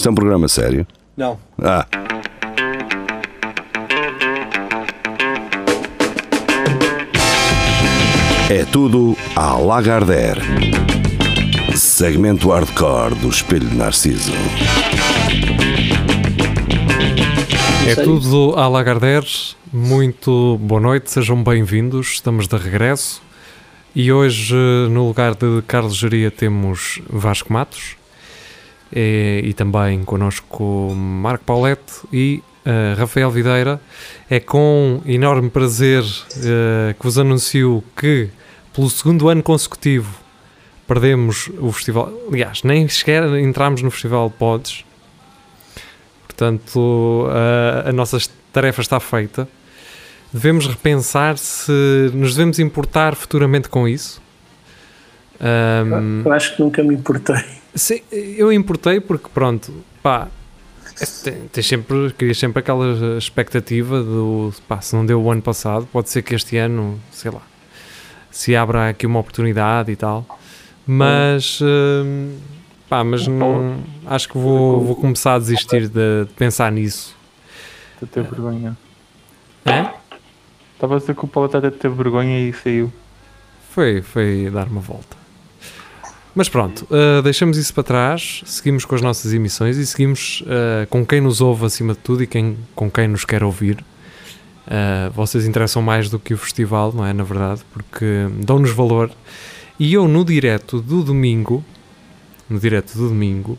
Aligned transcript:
Isto 0.00 0.08
é 0.08 0.12
um 0.12 0.14
programa 0.14 0.48
sério? 0.48 0.86
Não. 1.14 1.38
Ah. 1.62 1.86
É 8.48 8.64
tudo 8.72 9.14
à 9.36 9.58
Lagardère. 9.58 10.40
Segmento 11.76 12.48
hardcore 12.48 13.14
do 13.16 13.28
Espelho 13.28 13.68
de 13.68 13.76
Narciso. 13.76 14.32
É 17.86 17.94
tudo 17.94 18.54
à 18.56 18.68
Lagardère. 18.68 19.26
Muito 19.70 20.56
boa 20.62 20.80
noite, 20.80 21.10
sejam 21.10 21.44
bem-vindos. 21.44 22.12
Estamos 22.12 22.48
de 22.48 22.56
regresso. 22.56 23.20
E 23.94 24.10
hoje, 24.10 24.56
no 24.90 25.08
lugar 25.08 25.34
de 25.34 25.60
Carlos 25.66 25.96
Geria, 25.96 26.30
temos 26.30 27.02
Vasco 27.06 27.52
Matos. 27.52 27.99
E, 28.92 29.42
e 29.44 29.54
também 29.54 30.02
connosco 30.04 30.92
Marco 30.94 31.44
Paulette 31.44 31.92
e 32.12 32.42
uh, 32.66 32.98
Rafael 32.98 33.30
Videira. 33.30 33.80
É 34.28 34.40
com 34.40 35.00
enorme 35.06 35.48
prazer 35.48 36.02
uh, 36.02 36.94
que 36.98 37.02
vos 37.02 37.18
anuncio 37.18 37.84
que, 37.96 38.30
pelo 38.74 38.90
segundo 38.90 39.28
ano 39.28 39.42
consecutivo, 39.42 40.18
perdemos 40.86 41.48
o 41.58 41.70
festival. 41.70 42.12
Aliás, 42.28 42.62
nem 42.64 42.88
sequer 42.88 43.22
entramos 43.38 43.82
no 43.82 43.90
Festival 43.90 44.28
de 44.28 44.34
Pods. 44.34 44.84
Portanto, 46.26 47.28
uh, 47.28 47.88
a 47.88 47.92
nossa 47.92 48.18
tarefa 48.52 48.80
está 48.80 48.98
feita. 48.98 49.48
Devemos 50.32 50.66
repensar 50.66 51.36
se 51.38 52.10
nos 52.14 52.34
devemos 52.34 52.58
importar 52.58 53.14
futuramente 53.14 53.68
com 53.68 53.86
isso. 53.86 54.20
Um, 55.40 56.22
eu 56.24 56.32
acho 56.32 56.54
que 56.54 56.62
nunca 56.62 56.82
me 56.82 56.94
importei. 56.94 57.59
Sim, 57.74 58.00
eu 58.10 58.52
importei 58.52 59.00
porque, 59.00 59.28
pronto, 59.32 59.72
pá, 60.02 60.28
tens 61.52 61.66
sempre, 61.66 62.12
querias 62.12 62.38
sempre 62.38 62.60
aquela 62.60 63.16
expectativa 63.16 64.02
do, 64.02 64.52
pá, 64.66 64.80
se 64.80 64.94
não 64.94 65.06
deu 65.06 65.22
o 65.22 65.30
ano 65.30 65.42
passado, 65.42 65.86
pode 65.92 66.10
ser 66.10 66.22
que 66.22 66.34
este 66.34 66.56
ano, 66.56 67.00
sei 67.10 67.30
lá, 67.30 67.42
se 68.30 68.54
abra 68.56 68.90
aqui 68.90 69.06
uma 69.06 69.20
oportunidade 69.20 69.90
e 69.92 69.96
tal. 69.96 70.26
Mas, 70.86 71.60
hum, 71.62 72.36
pá, 72.88 73.04
mas 73.04 73.26
não, 73.26 73.82
acho 74.06 74.28
que 74.28 74.36
vou, 74.36 74.84
vou 74.84 74.96
começar 74.96 75.34
a 75.34 75.38
desistir 75.38 75.88
de, 75.88 76.24
de 76.24 76.32
pensar 76.36 76.72
nisso. 76.72 77.16
Tu 77.98 78.06
ter 78.06 78.24
vergonha. 78.24 78.76
É? 79.64 79.90
Estava 80.74 80.96
a 80.96 80.98
dizer 80.98 81.14
que 81.14 81.24
o 81.24 81.28
Paulo 81.28 81.50
até 81.54 81.70
teve 81.70 81.94
vergonha 81.94 82.40
e 82.40 82.52
saiu. 82.52 82.92
Foi, 83.70 84.02
foi 84.02 84.50
dar 84.52 84.66
uma 84.66 84.80
volta. 84.80 85.19
Mas 86.34 86.48
pronto, 86.48 86.86
uh, 86.90 87.20
deixamos 87.22 87.56
isso 87.56 87.74
para 87.74 87.82
trás, 87.82 88.42
seguimos 88.46 88.84
com 88.84 88.94
as 88.94 89.02
nossas 89.02 89.32
emissões 89.32 89.76
e 89.76 89.86
seguimos 89.86 90.42
uh, 90.42 90.86
com 90.88 91.04
quem 91.04 91.20
nos 91.20 91.40
ouve 91.40 91.66
acima 91.66 91.92
de 91.92 91.98
tudo 91.98 92.22
e 92.22 92.26
quem, 92.26 92.56
com 92.74 92.90
quem 92.90 93.08
nos 93.08 93.24
quer 93.24 93.42
ouvir. 93.42 93.84
Uh, 94.66 95.10
vocês 95.12 95.44
interessam 95.44 95.82
mais 95.82 96.08
do 96.08 96.18
que 96.20 96.32
o 96.32 96.38
festival, 96.38 96.92
não 96.92 97.04
é? 97.04 97.12
Na 97.12 97.24
verdade, 97.24 97.62
porque 97.72 98.28
dão-nos 98.44 98.70
valor. 98.70 99.10
E 99.78 99.92
eu, 99.92 100.06
no 100.06 100.24
direto 100.24 100.80
do 100.80 101.02
domingo, 101.02 101.64
no 102.48 102.60
direto 102.60 102.96
do 102.96 103.08
domingo, 103.08 103.58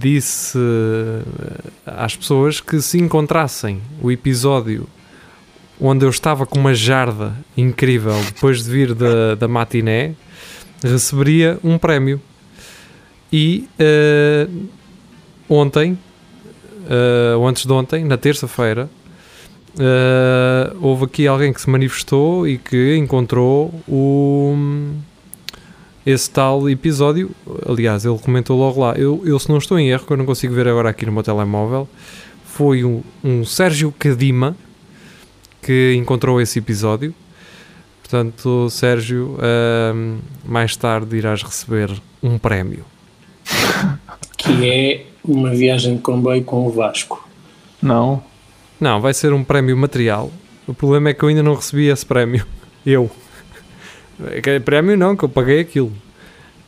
disse 0.00 0.58
às 1.86 2.14
pessoas 2.14 2.60
que 2.60 2.82
se 2.82 2.98
encontrassem 2.98 3.80
o 4.02 4.10
episódio 4.10 4.86
onde 5.80 6.04
eu 6.04 6.10
estava 6.10 6.44
com 6.44 6.58
uma 6.58 6.74
jarda 6.74 7.34
incrível 7.56 8.20
depois 8.24 8.64
de 8.64 8.70
vir 8.70 8.94
da, 8.94 9.34
da 9.34 9.48
matiné 9.48 10.14
receberia 10.88 11.58
um 11.62 11.78
prémio. 11.78 12.20
E 13.32 13.68
uh, 13.80 14.68
ontem, 15.48 15.98
uh, 16.84 17.38
ou 17.38 17.48
antes 17.48 17.64
de 17.64 17.72
ontem, 17.72 18.04
na 18.04 18.16
terça-feira, 18.16 18.90
uh, 19.74 20.76
houve 20.80 21.04
aqui 21.04 21.26
alguém 21.26 21.52
que 21.52 21.60
se 21.60 21.70
manifestou 21.70 22.46
e 22.46 22.58
que 22.58 22.96
encontrou 22.96 23.72
o, 23.88 24.54
esse 26.04 26.30
tal 26.30 26.68
episódio. 26.68 27.30
Aliás, 27.66 28.04
ele 28.04 28.18
comentou 28.18 28.58
logo 28.58 28.80
lá. 28.80 28.92
Eu, 28.94 29.22
eu, 29.24 29.38
se 29.38 29.48
não 29.48 29.58
estou 29.58 29.78
em 29.78 29.88
erro, 29.88 30.04
que 30.06 30.12
eu 30.12 30.16
não 30.16 30.26
consigo 30.26 30.54
ver 30.54 30.68
agora 30.68 30.90
aqui 30.90 31.06
no 31.06 31.12
meu 31.12 31.22
telemóvel, 31.22 31.88
foi 32.44 32.84
um, 32.84 33.02
um 33.24 33.44
Sérgio 33.44 33.94
Cadima 33.98 34.54
que 35.62 35.94
encontrou 35.94 36.40
esse 36.40 36.58
episódio 36.58 37.14
Portanto, 38.12 38.68
Sérgio, 38.68 39.38
uh, 39.38 40.18
mais 40.44 40.76
tarde 40.76 41.16
irás 41.16 41.42
receber 41.42 41.90
um 42.22 42.38
prémio. 42.38 42.84
Que 44.36 44.68
é 44.68 45.06
uma 45.24 45.50
viagem 45.50 45.96
de 45.96 46.02
comboio 46.02 46.42
com 46.42 46.66
o 46.66 46.70
Vasco. 46.70 47.26
Não. 47.80 48.22
Não, 48.80 49.00
vai 49.00 49.14
ser 49.14 49.32
um 49.32 49.44
prémio 49.44 49.76
material. 49.76 50.32
O 50.66 50.74
problema 50.74 51.10
é 51.10 51.14
que 51.14 51.22
eu 51.22 51.28
ainda 51.28 51.44
não 51.44 51.54
recebi 51.54 51.86
esse 51.86 52.04
prémio. 52.04 52.44
Eu. 52.84 53.08
Prémio 54.64 54.96
não, 54.96 55.16
que 55.16 55.24
eu 55.24 55.28
paguei 55.28 55.60
aquilo. 55.60 55.92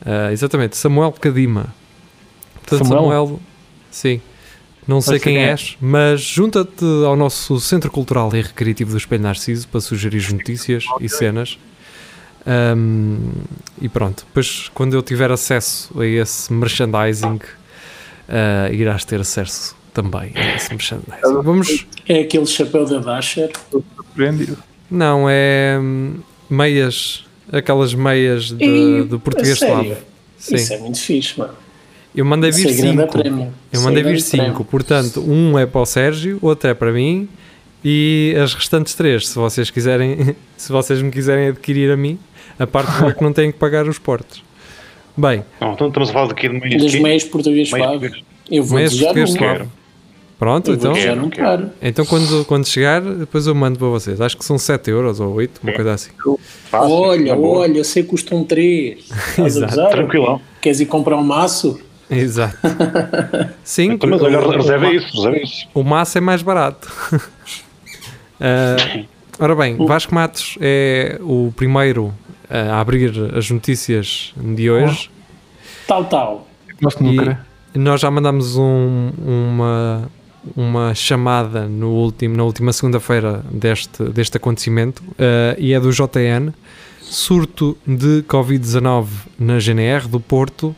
Uh, 0.00 0.30
exatamente, 0.30 0.76
Samuel 0.76 1.12
Cadima. 1.12 1.74
Portanto, 2.54 2.86
Samuel? 2.86 3.02
Samuel 3.02 3.40
sim. 3.90 4.22
Não 4.86 5.00
sei 5.00 5.18
quem 5.18 5.38
é. 5.38 5.50
és, 5.50 5.76
mas 5.80 6.20
junta-te 6.20 6.84
ao 7.06 7.16
nosso 7.16 7.58
Centro 7.58 7.90
Cultural 7.90 8.30
e 8.34 8.42
Recreativo 8.42 8.90
do 8.90 8.98
Espelho 8.98 9.22
Narciso 9.22 9.66
para 9.68 9.80
sugerir 9.80 10.30
notícias 10.32 10.84
e 11.00 11.08
cenas. 11.08 11.58
Um, 12.46 13.32
e 13.80 13.88
pronto, 13.88 14.24
depois 14.26 14.70
quando 14.74 14.92
eu 14.92 15.02
tiver 15.02 15.30
acesso 15.30 15.98
a 15.98 16.06
esse 16.06 16.52
merchandising, 16.52 17.36
uh, 17.36 18.72
irás 18.72 19.04
ter 19.04 19.20
acesso 19.20 19.74
também 19.94 20.32
a 20.34 20.56
esse 20.56 20.70
merchandising. 20.70 21.42
Vamos... 21.42 21.86
É 22.06 22.20
aquele 22.20 22.46
chapéu 22.46 22.84
da 22.84 22.98
Dasher? 22.98 23.50
Não, 24.90 25.26
é 25.28 25.78
hum, 25.80 26.16
meias, 26.50 27.24
aquelas 27.50 27.94
meias 27.94 28.50
de, 28.50 28.62
e, 28.62 29.02
do 29.04 29.18
português 29.18 29.56
slavo. 29.58 29.96
Isso 30.38 30.74
é 30.74 30.78
muito 30.78 31.00
fixe, 31.00 31.38
mano. 31.38 31.63
Eu 32.14 32.24
mandei 32.24 32.50
vir 32.50 32.70
5. 32.70 33.02
Eu 33.72 33.80
mandei 33.80 34.02
vir 34.02 34.20
5. 34.20 34.64
Portanto, 34.64 35.20
um 35.20 35.58
é 35.58 35.66
para 35.66 35.80
o 35.80 35.86
Sérgio, 35.86 36.38
outro 36.40 36.70
é 36.70 36.74
para 36.74 36.92
mim 36.92 37.28
e 37.84 38.34
as 38.42 38.54
restantes 38.54 38.94
três, 38.94 39.28
se 39.28 39.34
vocês 39.34 39.70
quiserem, 39.70 40.34
se 40.56 40.72
vocês 40.72 41.02
me 41.02 41.10
quiserem 41.10 41.48
adquirir 41.48 41.90
a 41.90 41.96
mim, 41.96 42.18
a 42.58 42.66
parte 42.66 42.90
boa 42.98 43.10
é 43.10 43.14
que 43.14 43.22
não 43.22 43.32
têm 43.32 43.52
que 43.52 43.58
pagar 43.58 43.86
os 43.86 43.98
portos. 43.98 44.42
Bem. 45.16 45.44
Não, 45.60 45.74
então 45.74 45.88
estamos 45.88 46.08
a 46.08 46.12
falar 46.12 46.28
daqui 46.28 46.48
de 46.48 46.58
meias. 46.58 46.82
Dos 46.82 46.94
meios 46.94 47.24
portugueses 47.24 47.68
suaves. 47.68 48.22
Eu 48.50 48.64
vou 48.64 48.78
meios 48.78 48.92
desejar 48.92 49.62
um. 49.62 49.68
Pronto, 50.38 50.70
eu 50.70 50.74
então. 50.74 50.92
Um 50.92 51.30
quero. 51.30 51.70
Então 51.80 52.04
quando, 52.04 52.44
quando 52.46 52.66
chegar, 52.66 53.00
depois 53.00 53.46
eu 53.46 53.54
mando 53.54 53.78
para 53.78 53.88
vocês. 53.88 54.20
Acho 54.20 54.36
que 54.36 54.44
são 54.44 54.58
7 54.58 54.90
euros 54.90 55.20
ou 55.20 55.32
8, 55.34 55.60
uma 55.62 55.70
é. 55.70 55.74
coisa 55.74 55.92
assim. 55.92 56.10
Olha, 56.72 57.34
tá 57.34 57.38
olha, 57.38 57.78
eu 57.78 57.84
sei 57.84 58.02
que 58.02 58.08
custam 58.08 58.42
3. 58.44 59.08
Exato. 59.38 59.90
Tranquilão. 59.90 60.40
Queres 60.60 60.80
ir 60.80 60.86
comprar 60.86 61.16
um 61.16 61.22
maço? 61.22 61.80
Exato. 62.18 62.56
Sim, 63.64 63.92
então, 63.92 64.08
mas 64.10 64.22
olha, 64.22 64.40
reserva 64.40 64.92
isso, 64.92 65.16
reserva 65.16 65.38
isso. 65.38 65.68
O 65.74 65.82
maço 65.82 66.18
é 66.18 66.20
mais 66.20 66.42
barato. 66.42 66.88
uh, 67.12 69.06
ora 69.38 69.54
bem, 69.54 69.76
Vasco 69.76 70.14
Matos 70.14 70.56
é 70.60 71.18
o 71.22 71.52
primeiro 71.56 72.14
a 72.48 72.80
abrir 72.80 73.12
as 73.34 73.50
notícias 73.50 74.32
de 74.36 74.70
hoje. 74.70 75.10
Tal, 75.86 76.04
tal. 76.04 76.46
E 77.74 77.78
nós 77.78 78.00
já 78.00 78.10
mandamos 78.10 78.56
um, 78.56 79.10
uma, 79.24 80.10
uma 80.56 80.94
chamada 80.94 81.66
no 81.66 81.90
último, 81.90 82.36
na 82.36 82.44
última 82.44 82.72
segunda-feira 82.72 83.44
deste, 83.50 84.04
deste 84.04 84.36
acontecimento 84.36 85.02
uh, 85.02 85.58
e 85.58 85.72
é 85.72 85.80
do 85.80 85.90
JN. 85.90 86.52
Surto 87.00 87.76
de 87.86 88.24
Covid-19 88.26 89.06
na 89.38 89.58
GNR 89.58 90.08
do 90.08 90.18
Porto 90.18 90.74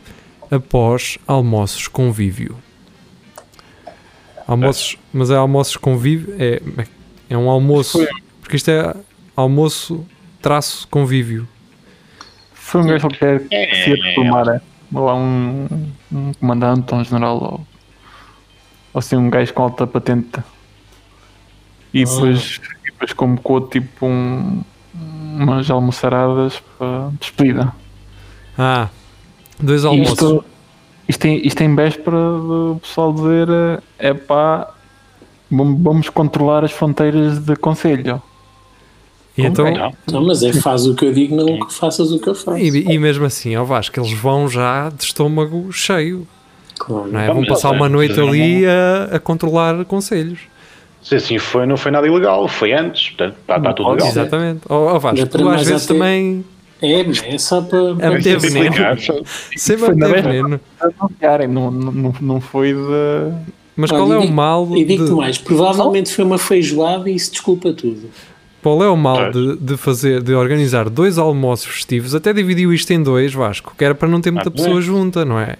após 0.49 1.17
almoços 1.27 1.87
convívio. 1.87 2.57
Almoços, 4.47 4.97
mas 5.11 5.29
é 5.29 5.35
almoços 5.35 5.75
convívio, 5.75 6.35
é, 6.39 6.61
é 7.29 7.37
um 7.37 7.49
almoço, 7.49 7.99
porque 8.41 8.55
isto 8.55 8.71
é 8.71 8.95
almoço 9.35 10.05
traço 10.41 10.87
convívio. 10.87 11.47
Foi 12.53 12.81
um 12.81 12.87
gajo 12.87 13.07
qualquer 13.07 13.47
que 13.47 13.55
é, 13.55 13.83
se 13.83 13.89
ia 13.89 13.95
é. 13.95 14.61
ou 14.93 15.13
um, 15.13 15.67
um 16.11 16.33
comandante, 16.33 16.95
um 16.95 17.03
general, 17.03 17.37
ou, 17.37 17.67
ou 18.93 18.99
assim 18.99 19.17
um 19.17 19.29
gajo 19.29 19.53
com 19.53 19.63
alta 19.63 19.85
patente. 19.85 20.41
E 21.93 22.05
depois, 22.05 22.61
oh. 22.63 22.83
depois 22.83 23.13
convocou 23.13 23.67
tipo 23.67 24.05
um, 24.05 24.63
umas 24.93 25.69
almoçaradas 25.69 26.61
para 26.77 27.09
despedida. 27.19 27.73
Ah, 28.57 28.89
Dois 29.59 29.85
almoços. 29.85 30.13
Isto, 30.13 30.45
isto, 31.07 31.25
em, 31.25 31.47
isto 31.47 31.61
em 31.61 31.75
véspera 31.75 32.17
do 32.17 32.79
pessoal 32.81 33.13
dizer 33.13 33.47
é 33.97 34.13
pá, 34.13 34.73
vamos 35.49 36.09
controlar 36.09 36.63
as 36.63 36.71
fronteiras 36.71 37.39
de 37.39 37.55
conselho. 37.55 38.21
E 39.37 39.45
então, 39.45 39.71
não. 39.71 39.93
não, 40.11 40.25
mas 40.25 40.41
é 40.41 40.51
faz 40.51 40.87
o 40.87 40.95
que 40.95 41.05
eu 41.05 41.13
digo, 41.13 41.35
não 41.35 41.59
que 41.59 41.73
faças 41.73 42.11
o 42.11 42.19
que 42.19 42.27
eu 42.27 42.33
faço. 42.33 42.57
E, 42.57 42.91
e 42.91 42.97
mesmo 42.97 43.23
assim, 43.23 43.53
ao 43.53 43.65
Vasco, 43.65 43.99
eles 43.99 44.11
vão 44.11 44.49
já 44.49 44.89
de 44.89 45.03
estômago 45.03 45.71
cheio. 45.71 46.27
Claro. 46.77 47.11
não 47.11 47.19
é? 47.19 47.25
Vão 47.27 47.35
Vamos 47.35 47.49
passar 47.49 47.69
lá, 47.69 47.75
uma 47.75 47.89
noite 47.89 48.09
fizeram 48.15 48.29
ali 48.29 48.65
a, 48.65 49.15
a 49.15 49.19
controlar 49.19 49.85
conselhos. 49.85 50.39
Se 51.01 51.15
assim 51.15 51.37
foi, 51.37 51.65
não 51.65 51.77
foi 51.77 51.91
nada 51.91 52.07
ilegal, 52.07 52.47
foi 52.47 52.73
antes, 52.73 53.09
portanto, 53.09 53.37
está, 53.39 53.57
está 53.57 53.73
tudo 53.73 53.89
legal. 53.91 54.07
Exatamente. 54.07 54.61
Ó 54.67 54.95
oh, 54.95 54.99
Vasco, 54.99 55.27
tu 55.27 55.49
às 55.49 55.67
vezes 55.67 55.85
até- 55.85 55.93
também 55.93 56.43
É, 56.81 57.01
é 57.33 57.37
só 57.37 57.61
para. 57.61 57.95
É 57.99 58.17
dizer- 58.17 58.39
veneno. 58.39 58.75
Sempre 59.55 59.85
a 59.85 59.95
mesma- 59.95 60.21
veneno. 60.21 60.59
Não, 61.49 61.71
não, 61.71 62.15
não 62.21 62.41
foi 62.41 62.73
de. 62.73 63.33
Mas 63.75 63.91
Olha, 63.91 63.99
qual 64.01 64.13
é 64.13 64.17
o 64.17 64.31
mal 64.31 64.67
E 64.75 64.83
digo-te 64.83 65.09
de, 65.09 65.15
mais, 65.15 65.37
provavelmente 65.37 66.11
foi 66.13 66.25
uma 66.25 66.37
feijoada 66.39 67.09
e 67.09 67.15
isso 67.15 67.31
desculpa 67.31 67.71
tudo. 67.73 68.09
qual 68.63 68.83
é 68.83 68.89
o 68.89 68.97
mal 68.97 69.31
de, 69.31 69.55
de 69.57 69.77
fazer 69.77 70.21
de 70.23 70.33
organizar 70.33 70.89
dois 70.89 71.17
almoços 71.19 71.67
festivos? 71.67 72.15
Até 72.15 72.33
dividiu 72.33 72.73
isto 72.73 72.91
em 72.91 73.01
dois, 73.03 73.33
Vasco, 73.33 73.73
que 73.77 73.83
era 73.85 73.93
para 73.93 74.07
não 74.07 74.19
ter 74.19 74.31
muita 74.31 74.49
Ah, 74.49 74.51
pessoa 74.51 74.73
bem. 74.73 74.81
junta, 74.81 75.23
não 75.23 75.39
é? 75.39 75.57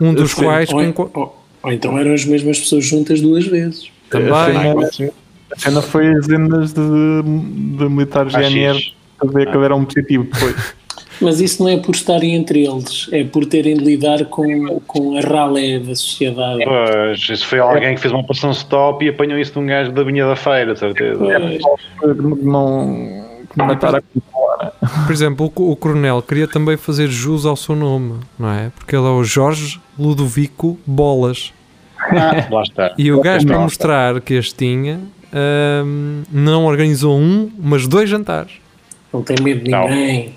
Um 0.00 0.14
dos 0.14 0.30
Sim. 0.32 0.42
quais 0.44 0.72
Ou, 0.72 0.92
com- 0.94 1.10
ou- 1.12 1.42
ou 1.62 1.72
então 1.72 1.98
eram 1.98 2.14
as 2.14 2.24
mesmas 2.24 2.58
pessoas 2.58 2.84
juntas 2.86 3.20
duas 3.20 3.46
vezes. 3.46 3.90
também 4.08 4.30
A 4.32 5.58
cena, 5.58 5.82
foi 5.82 6.08
as 6.14 6.26
vendas 6.26 6.72
de, 6.72 6.80
de 6.80 7.84
militares 7.90 8.32
GNR 8.32 8.94
X. 9.22 9.28
a 9.28 9.38
ver 9.38 9.50
que 9.50 9.56
era 9.58 9.74
um 9.74 9.84
positivo 9.84 10.24
depois. 10.24 10.74
Mas 11.20 11.38
isso 11.38 11.62
não 11.62 11.68
é 11.68 11.76
por 11.76 11.94
estarem 11.94 12.34
entre 12.34 12.64
eles, 12.64 13.06
é 13.12 13.22
por 13.24 13.44
terem 13.44 13.76
de 13.76 13.84
lidar 13.84 14.24
com, 14.24 14.80
com 14.86 15.18
a 15.18 15.20
ralé 15.20 15.78
da 15.78 15.94
sociedade. 15.94 16.64
Pois, 16.64 17.28
isso 17.28 17.46
foi 17.46 17.58
alguém 17.58 17.94
que 17.94 18.00
fez 18.00 18.10
uma 18.10 18.22
operação 18.22 18.50
stop 18.52 19.04
e 19.04 19.10
apanhou 19.10 19.38
isso 19.38 19.52
de 19.52 19.58
um 19.58 19.66
gajo 19.66 19.92
da 19.92 20.02
Vinha 20.02 20.26
da 20.26 20.34
Feira, 20.34 20.74
certeza. 20.74 21.18
Pois. 21.18 22.42
não 22.42 23.28
matar 23.56 23.96
a. 23.96 24.02
Por 25.06 25.12
exemplo, 25.12 25.52
o, 25.54 25.70
o 25.72 25.76
Coronel 25.76 26.22
queria 26.22 26.48
também 26.48 26.76
fazer 26.76 27.08
jus 27.08 27.44
ao 27.44 27.56
seu 27.56 27.76
nome, 27.76 28.20
não 28.38 28.50
é? 28.50 28.70
Porque 28.74 28.96
ele 28.96 29.06
é 29.06 29.10
o 29.10 29.22
Jorge 29.22 29.80
Ludovico 29.98 30.78
Bolas. 30.86 31.52
Ah, 31.98 32.46
lá 32.50 32.62
está. 32.62 32.94
E 32.96 33.12
o 33.12 33.20
gajo, 33.20 33.46
para 33.46 33.56
Não. 33.56 33.64
mostrar 33.64 34.20
que 34.20 34.34
este 34.34 34.54
tinha, 34.54 35.00
hum, 35.84 36.22
não 36.32 36.64
organizou 36.64 37.16
um, 37.18 37.50
mas 37.58 37.86
dois 37.86 38.08
jantares. 38.08 38.52
Não 39.12 39.22
tem 39.22 39.36
medo 39.42 39.64
de 39.64 39.70
Não. 39.70 39.88
ninguém. 39.88 40.34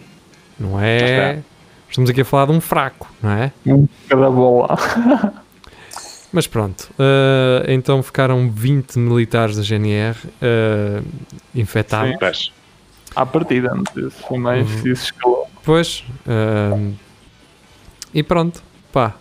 Não 0.60 0.80
é? 0.80 1.40
Estamos 1.90 2.10
aqui 2.10 2.22
a 2.22 2.26
falar 2.26 2.46
de 2.48 2.52
um 2.54 2.62
fraco, 2.62 3.12
não 3.22 3.30
é? 3.32 3.52
Um 3.66 3.88
cada 4.10 4.30
bola. 4.32 4.76
Mas 6.32 6.48
pronto, 6.48 6.90
eh, 6.98 7.66
então 7.72 8.02
ficaram 8.02 8.50
20 8.50 8.98
militares 8.98 9.56
da 9.56 9.62
GNR 9.62 10.16
eh, 10.42 11.02
infectados. 11.54 12.16
Pois. 12.20 12.52
À 13.16 13.24
partida, 13.28 13.76
não 13.76 13.84
sei 13.94 14.10
se 14.10 14.24
foi 14.28 14.40
mais 14.40 14.68
Uhum. 14.68 14.92
isso 14.92 15.04
escalou. 15.06 15.48
Pois, 15.64 16.04
ehm, 16.28 16.94
e 18.12 18.24
pronto, 18.24 18.64
pá, 18.92 19.14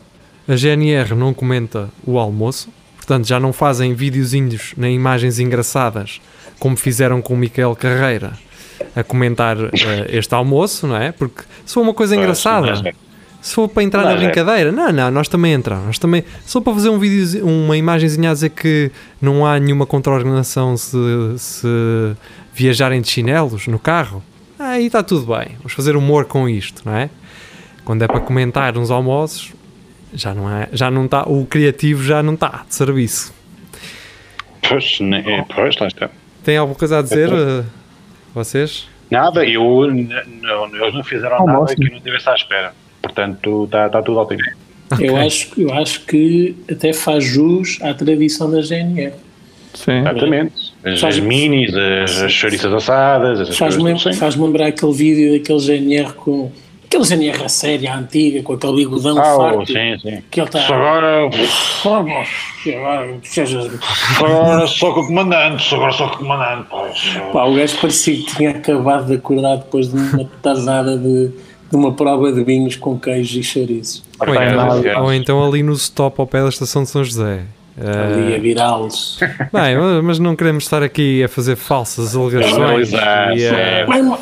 a 0.48 0.56
GNR 0.56 1.14
não 1.14 1.34
comenta 1.34 1.90
o 2.06 2.18
almoço, 2.18 2.70
portanto 2.96 3.26
já 3.28 3.38
não 3.38 3.52
fazem 3.52 3.92
videozinhos 3.92 4.72
nem 4.78 4.96
imagens 4.96 5.38
engraçadas 5.38 6.22
como 6.58 6.74
fizeram 6.78 7.20
com 7.20 7.34
o 7.34 7.36
Miquel 7.36 7.76
Carreira 7.76 8.32
a 8.94 9.02
comentar 9.02 9.56
eh, 9.58 10.06
este 10.10 10.34
almoço, 10.34 10.86
não 10.86 10.96
é? 10.96 11.12
Porque 11.12 11.42
se 11.64 11.74
for 11.74 11.80
uma 11.80 11.94
coisa 11.94 12.16
engraçada, 12.16 12.88
é. 12.88 12.92
se 13.40 13.54
for 13.54 13.68
para 13.68 13.82
entrar 13.82 14.04
Mas 14.04 14.14
na 14.14 14.20
é. 14.20 14.24
brincadeira, 14.24 14.72
não, 14.72 14.92
não, 14.92 15.10
nós 15.10 15.28
também 15.28 15.52
entramos. 15.52 15.86
Nós 15.86 15.98
também, 15.98 16.24
só 16.44 16.60
para 16.60 16.72
fazer 16.74 16.88
um 16.88 16.98
vídeo, 16.98 17.46
uma 17.46 17.76
imagenzinha 17.76 18.30
a 18.30 18.34
dizer 18.34 18.50
que 18.50 18.90
não 19.20 19.46
há 19.46 19.58
nenhuma 19.58 19.86
contra-ordenação 19.86 20.76
se, 20.76 20.96
se 21.38 21.66
viajarem 22.54 23.00
de 23.00 23.08
chinelos 23.08 23.66
no 23.66 23.78
carro, 23.78 24.22
aí 24.58 24.86
está 24.86 25.02
tudo 25.02 25.34
bem. 25.34 25.56
Vamos 25.58 25.72
fazer 25.72 25.96
humor 25.96 26.26
com 26.26 26.48
isto, 26.48 26.82
não 26.84 26.94
é? 26.94 27.10
Quando 27.84 28.02
é 28.02 28.06
para 28.06 28.20
comentar 28.20 28.78
uns 28.78 28.90
almoços, 28.90 29.52
já 30.14 30.34
não 30.34 30.50
é, 30.50 30.68
já 30.72 30.90
não 30.90 31.06
está, 31.06 31.22
o 31.22 31.46
criativo 31.46 32.02
já 32.02 32.22
não 32.22 32.34
está 32.34 32.64
de 32.68 32.74
serviço. 32.74 33.34
Pois, 34.68 35.00
né, 35.00 35.22
é, 35.26 35.44
pois, 35.54 35.76
lá 35.78 35.86
está. 35.86 36.10
Tem 36.44 36.56
alguma 36.56 36.78
coisa 36.78 36.98
a 36.98 37.02
dizer, 37.02 37.30
eh, 37.32 37.64
vocês? 38.34 38.86
Nada, 39.10 39.44
eu, 39.44 39.62
não, 40.42 40.74
eles 40.74 40.94
não 40.94 41.04
fizeram 41.04 41.36
Ao 41.40 41.46
nada 41.46 41.60
máximo. 41.60 41.80
que 41.80 41.86
eu 41.86 41.90
não 41.90 41.98
estivesse 41.98 42.28
à 42.30 42.34
espera. 42.34 42.74
Portanto, 43.02 43.64
está 43.64 43.86
está 43.86 44.02
tudo 44.02 44.18
ótimo. 44.18 44.40
Eu, 45.00 45.16
acho, 45.16 45.48
eu 45.60 45.72
acho 45.72 46.00
que 46.04 46.54
até 46.70 46.92
faz 46.92 47.24
jus 47.24 47.78
à 47.82 47.92
tradição 47.94 48.50
da 48.50 48.60
GNR. 48.62 49.12
Sim. 49.74 50.00
Exatamente. 50.00 50.72
As, 50.84 51.00
Faz- 51.00 51.16
as 51.16 51.20
minis, 51.20 51.74
as, 51.74 52.22
as 52.22 52.32
chouriças 52.32 52.72
assadas, 52.72 53.40
essas 53.40 53.56
Faz-me 53.56 53.82
coisas. 53.82 54.04
lem- 54.04 54.12
sim. 54.14 54.18
faz 54.20 54.36
lembrar 54.36 54.66
aquele 54.66 54.92
vídeo 54.92 55.32
daquele 55.38 55.58
GNR 55.60 56.12
com. 56.14 56.50
Aquele 56.92 57.04
GNR 57.04 57.44
a 57.44 57.48
série, 57.48 57.86
a 57.88 57.96
antiga, 57.96 58.42
com 58.42 58.52
aquele 58.52 58.76
bigodão 58.76 59.18
Ah, 59.18 59.34
oh, 59.34 59.38
farto. 59.38 59.66
sim, 59.72 59.98
sim. 59.98 60.22
Que 60.30 60.40
ele 60.40 60.46
está. 60.46 60.62
Agora, 60.66 61.30
agora, 61.86 63.18
seja- 63.22 63.70
só 64.18 64.26
agora 64.26 64.66
com 64.78 65.00
o 65.00 65.06
comandante, 65.06 65.62
só 65.62 65.76
agora 65.76 65.92
só 65.92 66.08
com 66.08 66.16
o 66.16 66.18
comandante. 66.18 66.66
Pois. 66.68 67.16
Pá, 67.32 67.44
o 67.44 67.54
gajo 67.54 67.78
parecia 67.80 68.14
que 68.16 68.36
tinha 68.36 68.50
acabado 68.50 69.06
de 69.06 69.14
acordar 69.14 69.56
depois 69.56 69.88
de 69.88 69.96
uma 69.96 70.28
tardada 70.42 70.98
de, 70.98 71.28
de 71.28 71.76
uma 71.76 71.92
prova 71.94 72.30
de 72.30 72.44
vinhos 72.44 72.76
com 72.76 72.98
queijo 72.98 73.40
e 73.40 73.42
chouriços. 73.42 74.04
Ou 74.20 74.34
então, 74.34 75.02
ou 75.04 75.14
então 75.14 75.46
ali 75.46 75.62
no 75.62 75.72
stop 75.72 76.20
ao 76.20 76.26
pé 76.26 76.42
da 76.42 76.50
estação 76.50 76.82
de 76.82 76.90
São 76.90 77.02
José. 77.02 77.44
Ali 77.80 78.32
Eh, 78.32 78.36
a 78.36 78.38
virá-los. 78.38 79.18
Bem, 79.52 79.76
mas 80.02 80.18
não 80.18 80.36
queremos 80.36 80.64
estar 80.64 80.82
aqui 80.82 81.24
a 81.24 81.28
fazer 81.28 81.56
falsas 81.56 82.14
alegações. 82.14 82.92
Eh, 82.92 83.36
sim. 83.36 83.90
Meio 83.90 84.04
uma- 84.04 84.18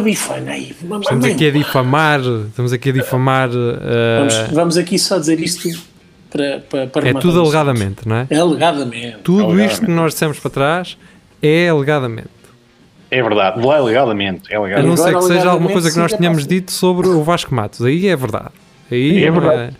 bifana 0.00 0.52
aí. 0.52 0.74
Vamos, 0.82 1.06
estamos 1.06 1.24
aqui 1.24 1.48
a 1.48 1.50
difamar, 1.50 2.20
estamos 2.20 2.72
aqui 2.72 2.90
a 2.90 2.92
difamar. 2.92 3.48
eh, 3.50 4.18
vamos, 4.18 4.52
vamos 4.54 4.76
aqui 4.76 4.98
só 4.98 5.18
dizer 5.18 5.40
isto 5.40 5.66
para, 6.30 6.60
para, 6.68 6.86
para 6.88 7.08
é 7.08 7.14
tudo 7.14 7.40
alegadamente, 7.40 8.06
não 8.06 8.16
é? 8.16 8.26
É 8.28 8.36
alegadamente. 8.36 9.16
Tudo 9.24 9.44
Alegadamente. 9.44 9.72
isto 9.72 9.86
que 9.86 9.90
nós 9.92 10.12
dissemos 10.12 10.38
para 10.38 10.50
trás 10.50 10.98
é 11.42 11.68
alegadamente. 11.70 12.28
É 13.10 13.22
verdade, 13.22 13.64
lá 13.66 13.78
é 13.78 13.80
legalmente. 13.80 14.42
É 14.52 14.56
A 14.56 14.60
legal. 14.60 14.82
não 14.82 14.92
Agora, 14.92 15.10
ser 15.10 15.16
que 15.16 15.22
seja 15.22 15.48
alguma 15.48 15.70
alegadamente, 15.70 15.72
coisa 15.72 15.90
que 15.90 15.98
nós 15.98 16.12
a 16.12 16.46
dito 16.46 16.70
sobre 16.70 17.08
o 17.08 17.22
Vasco 17.22 17.54
Matos. 17.54 17.80
Aí 17.82 18.06
é 18.06 18.14
verdade. 18.14 18.50
Aí 18.92 19.24
É 19.24 19.30
verdade. 19.30 19.74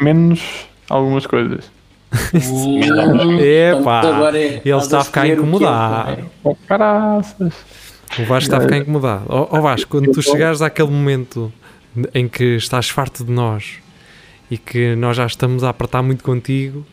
Menos 0.00 0.40
algumas 0.88 1.26
coisas. 1.26 1.64
Epá, 3.40 4.02
é- 4.34 4.60
ele 4.64 4.76
está 4.78 5.00
a 5.00 5.04
ficar 5.04 5.26
é, 5.28 5.32
incomodado. 5.32 6.10
é? 6.12 6.24
Oh, 6.42 6.54
caraças. 6.66 7.54
O 8.18 8.24
Vasco 8.24 8.38
está 8.38 8.56
a 8.58 8.60
ficar 8.62 8.78
incomodado. 8.78 9.24
Ó 9.28 9.48
ó 9.50 9.60
Vasco, 9.60 9.90
quando 9.90 10.10
tu 10.10 10.20
chegares 10.22 10.60
àquele 10.62 10.90
momento 10.90 11.52
em 12.14 12.26
que 12.28 12.56
estás 12.56 12.88
farto 12.88 13.24
de 13.24 13.30
nós 13.30 13.74
e 14.50 14.58
que 14.58 14.96
nós 14.96 15.16
já 15.16 15.26
estamos 15.26 15.62
a 15.62 15.70
apertar 15.70 16.02
muito 16.02 16.24
contigo, 16.24 16.84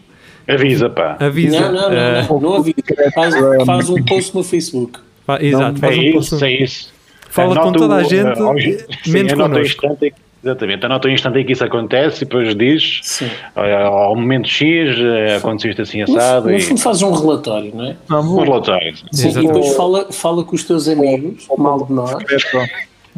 Avisa, 0.48 0.90
pá. 0.90 1.18
avisa. 1.20 1.60
Não, 1.60 1.72
não, 1.74 1.92
eh, 1.92 2.22
não, 2.22 2.28
não, 2.30 2.40
não 2.40 2.56
avisa. 2.58 2.76
Faz, 3.14 3.36
faz 3.66 3.90
um 3.90 4.04
post 4.06 4.36
no 4.36 4.44
Facebook. 4.44 5.00
fa- 5.26 5.44
exato, 5.44 5.80
faz 5.80 5.98
É 5.98 6.00
um 6.00 6.12
post 6.14 6.36
isso, 6.36 6.46
é 6.46 6.52
isso. 6.52 6.94
Fala 7.30 7.60
com 7.60 7.72
toda 7.74 7.96
a 7.96 8.04
gente, 8.04 8.40
uh, 8.40 8.50
hoje- 8.50 8.86
sim, 9.04 9.12
menos 9.12 9.34
connosco. 9.34 9.98
Exatamente, 10.44 10.86
anota 10.86 11.08
o 11.08 11.12
instante 11.12 11.40
em 11.40 11.46
que 11.46 11.54
isso 11.54 11.64
acontece 11.64 12.24
e 12.24 12.26
depois 12.26 12.56
diz 12.56 13.00
Sim. 13.04 13.30
ao 13.56 14.16
momento 14.16 14.48
X 14.48 14.96
eh, 14.98 15.36
aconteceu 15.36 15.72
isto 15.72 15.82
assim 15.82 16.02
assado 16.04 16.50
no 16.50 16.56
e 16.56 16.62
fundo 16.62 16.80
fazes 16.80 17.02
um 17.02 17.12
relatório, 17.12 17.76
não 17.76 17.86
é? 17.86 17.96
Não, 18.08 18.22
um 18.22 18.44
relatório. 18.44 18.94
Sim, 19.12 19.30
e 19.30 19.48
depois 19.48 19.76
fala, 19.76 20.12
fala 20.12 20.44
com 20.44 20.56
os 20.56 20.64
teus 20.64 20.88
amigos, 20.88 21.48
mal 21.58 21.84
de 21.86 21.92
nós, 21.92 22.24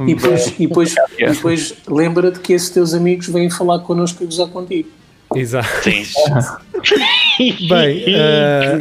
e 0.07 0.15
depois, 0.15 0.47
e 0.59 0.67
depois, 0.67 0.95
e 1.17 1.25
depois 1.25 1.73
lembra-te 1.87 2.39
que 2.39 2.53
esses 2.53 2.69
teus 2.69 2.93
amigos 2.93 3.27
vêm 3.27 3.49
falar 3.49 3.79
connosco 3.79 4.23
e 4.23 4.25
gozar 4.25 4.47
contigo. 4.47 4.89
Exato. 5.35 5.67
Sim. 5.83 6.03
Bem, 7.69 8.03
eh, 8.07 8.79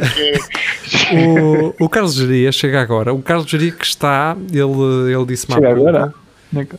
o, 1.79 1.85
o 1.85 1.89
Carlos 1.89 2.15
Geria 2.15 2.51
chega 2.51 2.81
agora. 2.81 3.13
O 3.13 3.21
Carlos 3.21 3.49
Geria 3.49 3.71
que 3.71 3.85
está, 3.85 4.35
ele, 4.51 5.13
ele 5.13 5.25
disse-me 5.25 5.53
há 5.53 5.57
Chega 5.57 5.71
agora? 5.71 6.13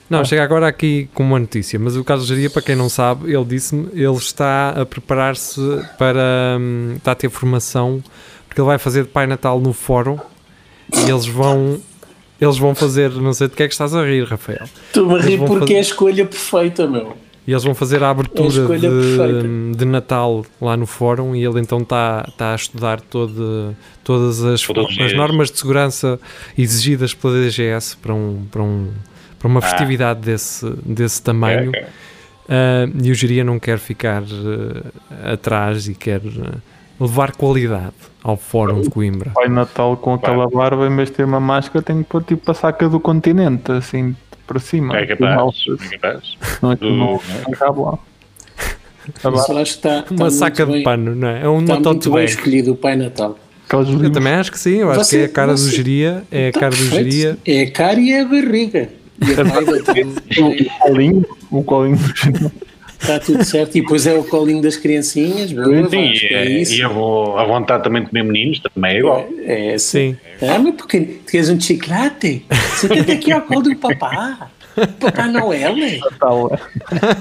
Não, 0.08 0.24
chega 0.24 0.42
agora 0.42 0.66
aqui 0.66 1.08
com 1.14 1.22
uma 1.22 1.38
notícia, 1.38 1.78
mas 1.78 1.96
o 1.96 2.02
Carlos 2.02 2.26
Geria, 2.26 2.50
para 2.50 2.62
quem 2.62 2.74
não 2.74 2.88
sabe, 2.88 3.32
ele 3.32 3.44
disse-me, 3.44 3.88
ele 3.92 4.16
está 4.16 4.70
a 4.70 4.84
preparar-se 4.84 5.60
para, 5.98 6.56
hum, 6.58 6.94
está 6.96 7.12
a 7.12 7.14
ter 7.14 7.30
formação, 7.30 8.02
porque 8.48 8.60
ele 8.60 8.66
vai 8.66 8.78
fazer 8.78 9.04
de 9.04 9.08
Pai 9.10 9.26
Natal 9.26 9.60
no 9.60 9.72
fórum 9.72 10.18
e 10.92 11.08
eles 11.08 11.26
vão, 11.26 11.78
eles 12.40 12.58
vão 12.58 12.74
fazer, 12.74 13.10
não 13.12 13.32
sei 13.32 13.46
de 13.48 13.54
que 13.54 13.62
é 13.62 13.68
que 13.68 13.74
estás 13.74 13.94
a 13.94 14.04
rir, 14.04 14.24
Rafael, 14.24 14.64
Estou-me 14.88 15.14
a 15.14 15.18
rir 15.22 15.38
porque 15.38 15.60
fazer- 15.60 15.74
é 15.74 15.78
a 15.78 15.80
escolha 15.82 16.26
perfeita, 16.26 16.86
meu. 16.88 17.16
e 17.46 17.52
eles 17.52 17.62
vão 17.62 17.74
fazer 17.74 18.02
a 18.02 18.10
abertura 18.10 18.48
escolha 18.48 18.90
perfeita. 18.90 19.42
de, 19.42 19.76
de 19.76 19.84
Natal 19.84 20.44
lá 20.60 20.76
no 20.76 20.84
fórum 20.86 21.36
e 21.36 21.44
ele 21.44 21.60
então 21.60 21.78
está, 21.78 22.24
está 22.28 22.52
a 22.52 22.56
estudar 22.56 23.00
todo, 23.00 23.76
todas 24.02 24.42
as, 24.44 24.60
as 25.00 25.12
normas 25.14 25.48
de 25.50 25.58
segurança 25.60 26.18
exigidas 26.58 27.14
pela 27.14 27.34
DGS 27.34 27.96
para, 27.98 28.12
um, 28.12 28.44
para, 28.50 28.62
um, 28.62 28.88
para 29.40 29.48
uma 29.48 29.60
festividade 29.62 30.20
desse, 30.20 30.70
desse 30.84 31.20
tamanho. 31.22 31.70
Ok, 31.70 31.80
ok. 31.80 31.88
Ah, 32.52 32.88
e 33.02 33.10
o 33.10 33.14
Geria 33.14 33.42
não 33.42 33.58
quer 33.58 33.78
ficar 33.78 34.22
ah, 34.22 35.32
atrás 35.32 35.88
e 35.88 35.94
quer 35.94 36.20
ah, 36.44 36.58
levar 37.00 37.32
qualidade 37.32 37.94
ao 38.22 38.36
Fórum 38.36 38.82
de 38.82 38.90
Coimbra. 38.90 39.30
Pai 39.34 39.48
Natal 39.48 39.96
com 39.96 40.14
aquela 40.14 40.46
barba, 40.48 40.86
em 40.86 40.94
vez 40.94 41.08
de 41.08 41.16
ter 41.16 41.24
uma 41.24 41.40
máscara, 41.40 41.82
tem 41.82 42.02
que 42.02 42.08
pôr 42.08 42.22
tipo 42.22 42.48
a 42.50 42.54
saca 42.54 42.86
do 42.88 43.00
continente, 43.00 43.72
assim, 43.72 44.14
para 44.46 44.58
cima. 44.60 44.96
É 44.98 45.06
capaz. 45.06 45.54
É 45.90 45.96
capaz. 45.96 46.36
Não 46.60 46.72
é 46.72 46.76
que 46.76 46.82
Do- 46.84 46.90
não 46.96 47.20
não 47.70 47.82
lá. 47.82 47.98
Eu 49.24 49.34
acho 49.36 49.46
que 49.46 49.52
está, 49.64 50.00
está 50.00 50.14
Uma 50.14 50.30
saca 50.30 50.66
muito 50.66 50.66
de 50.66 50.72
bem, 50.74 50.82
pano, 50.84 51.14
não 51.16 51.28
é? 51.28 51.42
É 51.42 51.48
uma 51.48 51.60
Está 51.62 51.74
muito 51.74 51.84
tote 51.84 52.10
bem 52.10 52.24
escolhido 52.26 52.72
o 52.72 52.76
Pai 52.76 52.96
Natal. 52.96 53.38
Eu 54.02 54.10
também 54.12 54.34
acho 54.34 54.50
que 54.52 54.58
sim, 54.58 54.78
eu 54.78 54.90
acho 54.90 55.04
Você- 55.04 55.16
que 55.18 55.22
é 55.22 55.26
a 55.26 55.28
cara 55.28 55.56
você- 55.56 55.70
do 55.70 55.74
geria, 55.76 56.24
é 56.30 56.48
a 56.48 56.52
cara 56.52 56.70
do 56.70 56.76
geria. 56.76 57.38
É 57.46 57.62
a 57.62 57.70
cara 57.70 58.00
e 58.00 58.12
é 58.12 58.20
a 58.20 58.24
barriga. 58.24 58.88
O 59.20 60.78
colinho, 60.80 61.26
o 61.50 61.62
colinho 61.62 61.98
Está 63.00 63.18
tudo 63.18 63.42
certo. 63.44 63.76
E 63.76 63.80
depois 63.80 64.06
é 64.06 64.14
o 64.14 64.22
colinho 64.22 64.60
das 64.60 64.76
criancinhas. 64.76 65.52
Boa, 65.52 65.88
Sim, 65.88 66.12
e, 66.12 66.34
é 66.34 66.50
isso. 66.60 66.74
e 66.74 66.82
a, 66.82 66.86
a 66.86 67.44
vontade 67.44 67.82
também 67.82 68.02
de 68.02 68.10
comer 68.10 68.22
meninos 68.24 68.60
também 68.60 68.96
é 68.96 68.98
igual. 68.98 69.28
É 69.42 69.74
assim. 69.74 70.16
Sim. 70.38 70.46
Ah, 70.46 70.58
mas 70.58 70.74
porque 70.74 71.00
tu 71.00 71.30
queres 71.30 71.48
um 71.48 71.58
chiclete? 71.58 72.44
Senta-te 72.76 73.12
aqui 73.12 73.32
ao 73.32 73.40
colo 73.42 73.62
do 73.62 73.76
papá. 73.76 74.50
Papá 74.98 75.26
Noel. 75.26 75.74
Natal. 75.76 76.58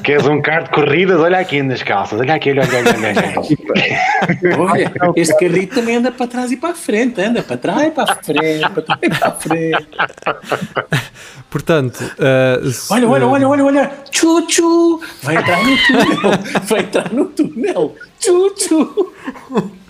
Queres 0.04 0.26
um 0.28 0.42
carro 0.42 0.66
de 0.66 0.70
corridas? 0.72 1.20
Olha 1.20 1.40
aqui 1.40 1.62
nas 1.62 1.84
calças. 1.84 2.20
Olha 2.20 2.36
aqui, 2.36 2.52
olha, 2.52 2.62
olha, 2.62 2.78
olha, 2.78 4.60
olha. 4.60 4.92
Olha, 5.00 5.14
este 5.16 5.38
carrito 5.38 5.76
também 5.76 5.98
anda 5.98 6.12
para 6.12 6.28
trás 6.28 6.52
e 6.52 6.58
para 6.58 6.70
a 6.70 6.76
frente. 6.76 7.22
Anda 7.22 7.42
para 7.42 7.58
trás 7.58 7.88
e 7.88 7.92
para 7.92 8.14
a 8.14 8.16
frente. 8.16 8.70
Para 8.70 8.82
trás 8.82 9.00
e 9.02 9.10
para 9.10 9.28
a 9.28 9.32
frente. 9.32 9.88
Portanto, 11.50 12.00
uh, 12.02 12.94
Olha, 12.94 13.10
olha, 13.10 13.28
olha, 13.28 13.48
olha, 13.48 13.66
olha. 13.66 13.92
Chuchu. 14.12 15.02
Vai 15.24 15.38
entrar 15.38 15.64
no 15.64 15.78
túnel. 15.88 16.32
Vai 16.64 16.80
entrar 16.82 17.14
no 17.14 17.26
túnel. 17.26 17.96
Chuchu. 18.20 19.12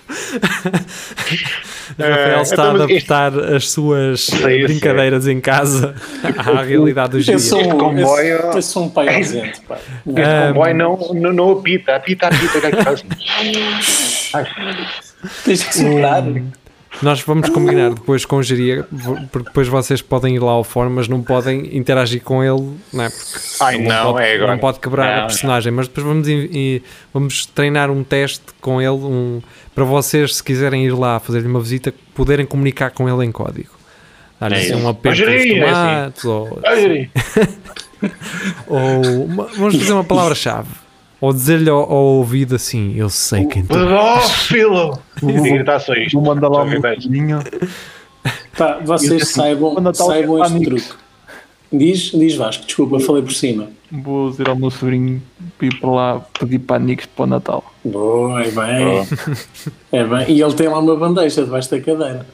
Rafael 1.99 2.41
está 2.41 2.53
então, 2.55 2.65
a 2.65 2.83
adaptar 2.83 3.39
as 3.55 3.69
suas 3.69 4.25
Sei, 4.25 4.63
brincadeiras 4.63 5.27
em 5.27 5.39
casa 5.41 5.93
à 6.37 6.61
realidade 6.61 7.11
do 7.11 7.17
Eu 7.17 7.21
geria. 7.21 7.39
sou, 7.39 7.59
Este 7.61 7.73
um, 7.73 7.77
comboio- 7.77 8.23
eu, 8.25 8.51
eu 8.53 8.61
sou 8.61 8.83
um 8.85 8.89
pai 8.89 9.15
ausente. 9.17 9.61
Pá. 9.67 9.77
Este 9.77 10.47
comboio 10.47 10.75
não, 10.75 10.97
não, 11.13 11.33
não 11.33 11.51
apita, 11.51 11.95
apita, 11.95 12.27
apita. 12.27 12.95
Tens 15.43 15.63
que 15.63 15.75
soprar. 15.75 16.23
Nós 17.03 17.21
vamos 17.21 17.47
combinar 17.49 17.91
depois 17.93 18.25
com 18.25 18.37
o 18.37 18.43
geria, 18.43 18.85
porque 19.31 19.47
depois 19.47 19.67
vocês 19.67 20.01
podem 20.01 20.35
ir 20.35 20.39
lá 20.39 20.51
ao 20.51 20.63
fórum, 20.63 20.89
mas 20.89 21.07
não 21.07 21.21
podem 21.21 21.77
interagir 21.77 22.21
com 22.21 22.43
ele, 22.43 22.75
não 22.91 23.03
é? 23.05 23.09
Porque 23.09 23.39
Ai, 23.61 23.75
ele 23.75 23.87
não, 23.87 24.11
pode, 24.13 24.25
é 24.25 24.35
agora. 24.35 24.51
não 24.51 24.57
pode 24.59 24.79
quebrar 24.79 25.15
Não, 25.17 25.23
a 25.23 25.27
personagem, 25.27 25.71
mas 25.71 25.87
depois 25.87 26.05
vamos, 26.05 26.27
e- 26.27 26.83
vamos 27.13 27.45
treinar 27.45 27.89
um 27.89 28.03
teste 28.03 28.41
com 28.59 28.81
ele 28.81 28.89
um, 28.89 29.41
para 29.73 29.85
vocês, 29.85 30.35
se 30.37 30.43
quiserem 30.43 30.83
ir 30.85 30.91
lá 30.91 31.19
fazer-lhe 31.19 31.47
uma 31.47 31.61
visita, 31.61 31.93
poderem 32.15 32.45
comunicar 32.45 32.91
com 32.91 33.07
ele 33.07 33.25
em 33.25 33.31
código. 33.31 33.69
Dar-lhe 34.39 34.55
É 34.55 34.59
assim 34.59 34.73
um 34.75 35.13
geria, 35.13 35.37
de 35.53 35.59
é 35.59 35.69
assim. 35.69 35.73
tomates, 35.95 36.25
ou, 36.25 36.59
Olha, 36.65 37.09
ou 38.67 39.25
uma- 39.25 39.45
vamos 39.55 39.75
fazer 39.77 39.93
uma 39.93 40.03
palavra-chave. 40.03 40.69
Ou 41.21 41.33
dizer-lhe 41.33 41.69
ao, 41.69 41.79
ao 41.79 42.03
ouvido 42.05 42.55
assim, 42.55 42.95
eu 42.95 43.09
sei 43.09 43.45
quem 43.45 43.63
tu 43.63 43.73
pedófilo! 43.73 44.99
E 45.21 45.31
gritar 45.33 45.79
só 45.79 45.93
isto. 45.93 46.13
Vou 46.19 46.33
mandar 46.33 46.47
lá 46.47 46.63
um 46.63 46.75
bocadinho. 46.75 47.39
Pá, 48.57 48.79
vocês 48.83 49.23
assim, 49.23 49.33
saibam, 49.33 49.75
saibam 49.93 50.43
é 50.43 50.47
este 50.47 50.61
truque. 50.61 50.93
Diz, 51.71 52.11
diz 52.11 52.35
Vasco, 52.35 52.65
desculpa, 52.65 52.99
falei 52.99 53.21
por 53.21 53.31
cima. 53.31 53.67
Vou 53.91 54.31
dizer 54.31 54.49
ao 54.49 54.55
meu 54.55 54.71
sobrinho 54.71 55.21
ir 55.61 55.79
para 55.79 55.89
lá 55.89 56.19
pedir 56.39 56.59
pânicos 56.59 57.05
para 57.05 57.23
o 57.23 57.27
Natal. 57.27 57.73
Boa, 57.83 58.41
é 58.41 58.49
bem. 58.49 59.07
É 59.91 60.03
bem. 60.03 60.31
E 60.31 60.41
ele 60.41 60.53
tem 60.53 60.67
lá 60.67 60.79
uma 60.79 60.95
bandeja 60.95 61.43
debaixo 61.43 61.69
da 61.69 61.79
cadeira. 61.79 62.25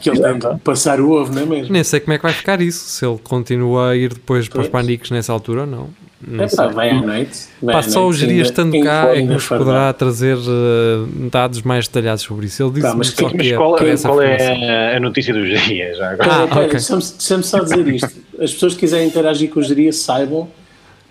Que 0.00 0.10
ele 0.10 0.20
tem 0.20 0.38
de 0.38 0.60
passar 0.60 1.00
o 1.00 1.10
ovo, 1.12 1.32
não 1.32 1.42
é 1.42 1.46
mesmo? 1.46 1.72
Nem 1.72 1.84
sei 1.84 2.00
como 2.00 2.12
é 2.12 2.16
que 2.18 2.22
vai 2.22 2.32
ficar 2.32 2.60
isso, 2.60 2.84
se 2.88 3.06
ele 3.06 3.18
continua 3.18 3.90
a 3.90 3.96
ir 3.96 4.14
depois 4.14 4.48
para 4.48 4.62
os 4.62 4.68
Pois. 4.68 4.82
paniques 4.84 5.10
nessa 5.10 5.32
altura 5.32 5.60
ou 5.60 5.66
não. 5.66 5.88
Não 6.26 6.42
É 6.44 6.48
sei. 6.48 6.56
pá, 6.56 6.66
vai 6.66 6.90
à 6.90 7.00
noite. 7.00 7.46
vai 7.62 7.74
Pá, 7.74 7.78
à 7.78 7.82
só 7.84 8.00
o 8.00 8.02
noite, 8.06 8.18
geria 8.18 8.34
ainda- 8.36 8.48
estando 8.48 8.74
ainda 8.74 8.86
cá 8.86 9.08
é 9.10 9.14
que 9.16 9.22
nos 9.22 9.46
poderá 9.46 9.92
trazer 9.92 10.36
eh, 10.36 11.28
dados 11.30 11.62
mais 11.62 11.86
detalhados 11.86 12.24
sobre 12.24 12.46
isso. 12.46 12.60
Ele 12.62 12.70
disse 12.72 12.82
Pá, 12.86 12.94
mas 12.96 13.06
só 13.08 13.14
que- 13.14 13.24
que 13.30 13.36
Mas 13.36 13.46
é, 13.46 13.56
qual, 13.56 13.76
que 13.76 13.84
é 13.84 13.88
essa 13.90 14.08
qual 14.08 14.22
é 14.22 14.96
a 14.96 15.00
notícia 15.00 15.32
dos 15.32 15.48
dias 15.62 15.96
já 15.96 16.10
agora? 16.10 16.32
Ah, 16.32 16.46
pera, 16.48 16.60
ok. 16.66 16.70
deixa-me 16.72 17.42
só 17.44 17.60
dizer 17.60 17.86
isto. 17.88 18.10
As 18.40 18.52
pessoas 18.52 18.74
que 18.74 18.80
quiserem 18.80 19.06
interagir 19.06 19.48
com 19.50 19.60
o 19.60 19.62
geria 19.62 19.92
saibam 19.92 20.48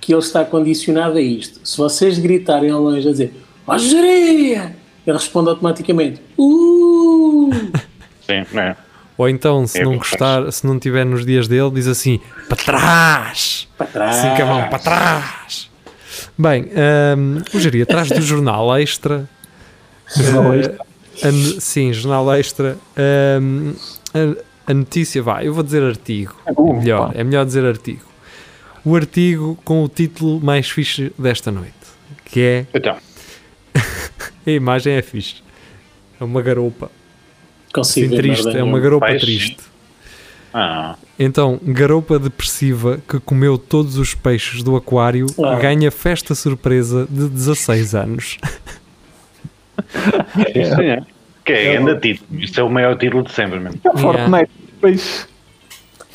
que 0.02 0.14
ele 0.14 0.20
está 0.22 0.44
condicionado 0.44 1.18
a 1.18 1.22
isto. 1.22 1.60
Se 1.64 1.78
vocês 1.78 2.20
gritarem 2.20 2.70
ao 2.70 2.82
longe 2.82 3.08
a 3.08 3.12
dizer 3.12 3.34
Ó 3.66 3.78
geria! 3.78 4.76
Ele 5.06 5.18
responde 5.18 5.50
automaticamente 5.50 6.20
Uh! 6.38 7.50
Sim, 8.26 8.46
não 8.54 8.62
é? 8.62 8.76
Ou 9.18 9.28
então, 9.28 9.66
se 9.66 9.80
É 9.80 9.84
não 9.84 9.92
como 9.94 10.04
faz. 10.04 10.12
gostar, 10.12 10.52
se 10.52 10.66
não 10.68 10.76
estiver 10.76 11.06
nos 11.06 11.26
dias 11.26 11.48
dele, 11.48 11.72
diz 11.72 11.88
assim: 11.88 12.20
para 12.48 12.58
trás! 12.58 13.68
Para 13.78 13.88
trás. 13.88 14.18
Assim 14.18 14.36
com 14.36 14.44
a 14.44 14.46
mão, 14.46 14.70
para 14.70 14.80
trás! 14.80 15.70
Bem, 16.38 16.70
ehm, 16.72 17.38
o 17.54 17.82
atrás 17.84 18.10
do 18.10 18.22
jornal 18.22 18.78
extra. 18.78 19.28
Jornal 20.16 20.54
eh, 20.54 20.60
Extra. 20.60 20.78
a 21.24 21.32
no- 21.32 21.62
sim, 21.62 21.94
jornal 21.94 22.34
extra. 22.36 22.78
ehm, 22.96 23.74
a, 24.14 24.72
a 24.72 24.74
notícia, 24.74 25.22
vai, 25.24 25.48
eu 25.48 25.54
vou 25.54 25.64
dizer 25.64 25.82
artigo. 25.84 26.36
É 26.46 26.52
Uh, 26.56 26.74
melhor, 26.78 27.12
pá. 27.12 27.20
é 27.20 27.24
melhor 27.24 27.46
dizer 27.46 27.66
artigo. 27.66 28.02
O 28.86 28.96
artigo 28.96 29.58
com 29.66 29.84
o 29.84 29.90
título 29.90 30.40
mais 30.40 30.70
fixe 30.70 31.12
desta 31.18 31.52
noite, 31.52 31.74
que 32.26 32.40
é 32.42 32.66
Então, 32.74 32.96
A 34.46 34.50
imagem 34.52 34.94
é 34.94 35.02
fixe. 35.02 35.42
É 36.20 36.24
uma 36.24 36.42
garopa. 36.42 36.90
Consigo 37.74 38.08
Assim, 38.08 38.16
ver 38.16 38.22
triste. 38.22 38.58
É 38.58 38.64
uma 38.64 38.80
garopa 38.80 39.06
Peixe. 39.08 39.26
triste. 39.26 39.58
ah, 40.54 40.96
Então, 41.20 41.60
garopa 41.64 42.18
depressiva 42.20 43.00
que 43.08 43.20
comeu 43.20 43.58
todos 43.58 43.98
os 43.98 44.14
peixes 44.14 44.64
do 44.64 44.76
aquário 44.76 45.26
Ah. 45.44 45.56
ganha 45.56 45.92
festa 45.92 46.34
surpresa 46.36 47.08
de 47.10 47.28
16 47.30 47.94
anos. 47.96 48.38
isso 50.56 50.82
é. 50.82 51.02
Que 51.46 51.54
é 51.54 51.74
grande 51.82 52.00
título. 52.02 52.42
Isto 52.42 52.60
é 52.60 52.64
o 52.64 52.70
maior 52.70 52.98
título 52.98 53.24
de 53.24 53.32
sempre, 53.32 53.60
mesmo. 53.60 53.80
É 53.84 53.90
o 53.90 53.98
Fortnite. 53.98 54.52
Pois. 54.82 55.28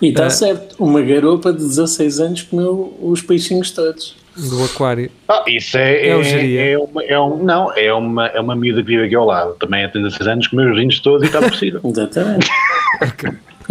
E 0.01 0.09
está 0.09 0.25
É. 0.27 0.31
certo, 0.31 0.77
uma 0.83 1.01
garopa 1.01 1.53
de 1.53 1.61
16 1.61 2.21
anos 2.21 2.43
comeu 2.43 2.97
os 3.01 3.23
peixinhos 3.23 3.71
todos. 3.71 4.17
Do 4.37 4.65
aquário. 4.65 5.11
Ah, 5.29 5.45
isso 5.47 5.77
é, 5.77 6.09
É 6.09 6.21
é, 6.21 6.73
é, 6.73 6.79
uma, 6.79 7.05
é 7.05 7.21
um, 7.21 7.43
não, 7.43 7.73
é 7.77 7.93
uma, 7.93 8.27
é 8.27 8.41
uma 8.41 8.57
miúda 8.57 8.81
que 8.83 8.89
vive 8.89 9.05
aqui 9.05 9.15
ao 9.15 9.27
lado. 9.27 9.55
Também 9.61 9.89
tem 9.91 10.03
16 10.03 10.29
anos, 10.29 10.47
comeu 10.49 10.71
os 10.71 10.77
vinhos 10.77 11.01
todos 11.01 11.23
e 11.23 11.27
está 11.27 11.41
possível. 11.41 11.81
Exatamente. 11.85 12.51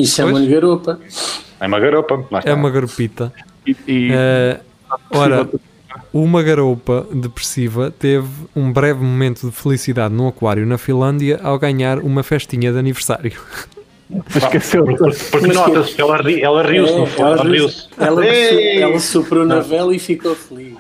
Chamam-lhe 0.05 0.47
garopa. 0.47 0.99
É 1.59 1.67
uma 1.67 1.79
garopa. 1.79 2.25
lá 2.31 2.39
está. 2.39 2.51
É 2.51 2.53
uma 2.53 2.69
garopita. 2.69 3.33
E, 3.65 3.75
e 3.87 4.09
Eh, 4.11 4.59
ora, 5.11 5.47
uma 6.13 6.43
garopa 6.43 7.07
depressiva 7.11 7.91
teve 7.91 8.27
um 8.55 8.71
breve 8.71 9.01
momento 9.01 9.47
de 9.47 9.51
felicidade 9.55 10.13
no 10.13 10.27
aquário 10.27 10.65
na 10.65 10.77
Finlândia 10.77 11.39
ao 11.41 11.57
ganhar 11.57 11.99
uma 11.99 12.23
festinha 12.23 12.71
de 12.71 12.77
aniversário. 12.77 13.33
esqueceu. 14.35 14.83
Porque, 14.85 15.17
porque 15.31 15.47
nota-se, 15.47 15.99
ela, 16.01 16.17
ri- 16.21 16.41
ela 16.41 16.63
riu-se, 16.63 16.93
no 16.93 17.03
É, 17.03 17.07
fundo, 17.07 17.27
ela 17.27 17.43
riu-se. 17.43 17.87
ela, 17.99 18.25
Ei! 18.25 18.81
ela 18.81 18.99
soprou 18.99 19.45
na 19.45 19.59
vela 19.59 19.95
e 19.95 19.99
ficou 19.99 20.35
feliz. 20.35 20.75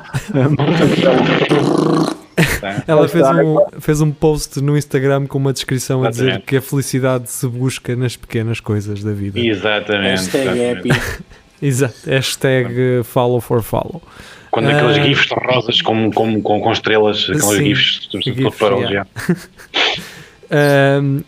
Ela 2.87 3.07
fez 3.07 3.27
um, 3.27 3.65
fez 3.79 4.01
um 4.01 4.11
post 4.11 4.61
no 4.61 4.77
Instagram 4.77 5.25
com 5.27 5.37
uma 5.37 5.53
descrição 5.53 6.03
a 6.03 6.09
dizer 6.09 6.41
que 6.41 6.57
a 6.57 6.61
felicidade 6.61 7.29
se 7.29 7.47
busca 7.47 7.95
nas 7.95 8.15
pequenas 8.15 8.59
coisas 8.59 9.03
da 9.03 9.11
vida. 9.11 9.39
Exatamente. 9.39 10.09
Hashtag 10.11 10.47
exatamente. 10.49 10.91
happy. 10.91 11.23
Exato. 11.61 11.93
Hashtag 12.09 12.73
eh, 12.99 13.03
follow 13.03 13.39
for 13.39 13.61
follow. 13.61 14.01
Quando 14.49 14.69
aqueles 14.69 14.97
Ah. 14.97 15.03
gifs 15.03 15.29
rosas 15.31 15.81
com, 15.81 16.11
com, 16.11 16.41
com, 16.41 16.59
com 16.59 16.71
estrelas, 16.71 17.23
aqueles 17.25 17.43
Sim, 17.45 17.63
gifs, 17.65 18.09
gifs, 18.23 18.55
para 18.57 18.75
yeah. 18.77 19.07
Ahm, 20.51 21.21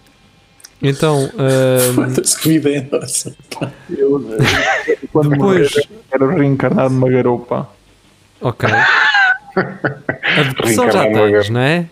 então, 0.84 1.30
Foda-se 1.96 2.40
que 2.40 2.50
vida 2.60 2.70
é 2.70 2.88
nossa. 2.92 3.36
Eu, 3.90 4.38
quando 5.12 5.30
Depois- 5.30 5.74
quero 6.12 6.30
reencarnar 6.36 6.90
numa 6.90 7.10
garopa. 7.10 7.70
ok. 8.42 8.70
A 9.56 10.44
depressão 10.44 10.92
já 10.92 11.04
tens, 11.04 11.50
não 11.50 11.60
é? 11.62 11.86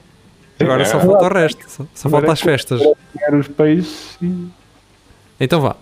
Agora 0.60 0.84
só 0.86 0.98
É. 1.00 1.06
falta 1.06 1.26
o 1.26 1.34
resto. 1.34 1.64
Só, 1.70 1.86
só 1.94 2.10
falta 2.10 2.32
as 2.32 2.42
festas. 2.42 2.82
Os 3.32 3.48
peixes 3.48 4.18
Então 5.40 5.62
vá. 5.62 5.76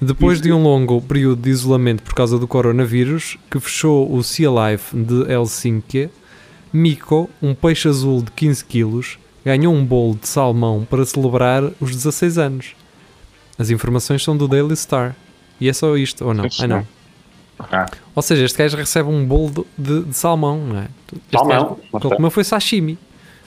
Depois 0.00 0.40
de 0.40 0.52
um 0.52 0.62
longo 0.62 1.00
período 1.00 1.42
de 1.42 1.50
isolamento 1.50 2.02
por 2.02 2.12
causa 2.14 2.38
do 2.38 2.46
coronavírus, 2.46 3.38
que 3.50 3.58
fechou 3.60 4.12
o 4.14 4.22
Sea 4.22 4.48
Life 4.50 4.94
de 4.96 5.30
Helsinki, 5.32 6.10
Miko, 6.72 7.30
um 7.40 7.54
peixe 7.54 7.88
azul 7.88 8.22
de 8.22 8.30
15 8.32 8.64
quilos, 8.64 9.18
ganhou 9.44 9.74
um 9.74 9.84
bolo 9.84 10.14
de 10.16 10.28
salmão 10.28 10.86
para 10.88 11.04
celebrar 11.04 11.62
os 11.80 11.90
16 11.94 12.38
anos. 12.38 12.74
As 13.58 13.70
informações 13.70 14.22
são 14.22 14.36
do 14.36 14.46
Daily 14.48 14.76
Star. 14.76 15.14
E 15.60 15.68
é 15.68 15.72
só 15.72 15.96
isto, 15.96 16.24
ou 16.26 16.34
não? 16.34 16.44
Ah, 16.60 16.66
não. 16.66 16.86
Ah, 17.70 17.86
Ou 18.14 18.22
seja, 18.22 18.44
este 18.44 18.58
gajo 18.58 18.76
recebe 18.76 19.08
um 19.08 19.24
bolo 19.24 19.66
de, 19.78 20.00
de- 20.00 20.04
de 20.06 20.14
salmão, 20.16 20.58
não 20.58 20.78
é? 20.80 20.86
Este 21.12 21.38
Salmão, 21.38 21.78
gajo, 21.92 22.06
ele 22.06 22.16
comeu 22.16 22.30
foi 22.30 22.42
sashimi. 22.44 22.98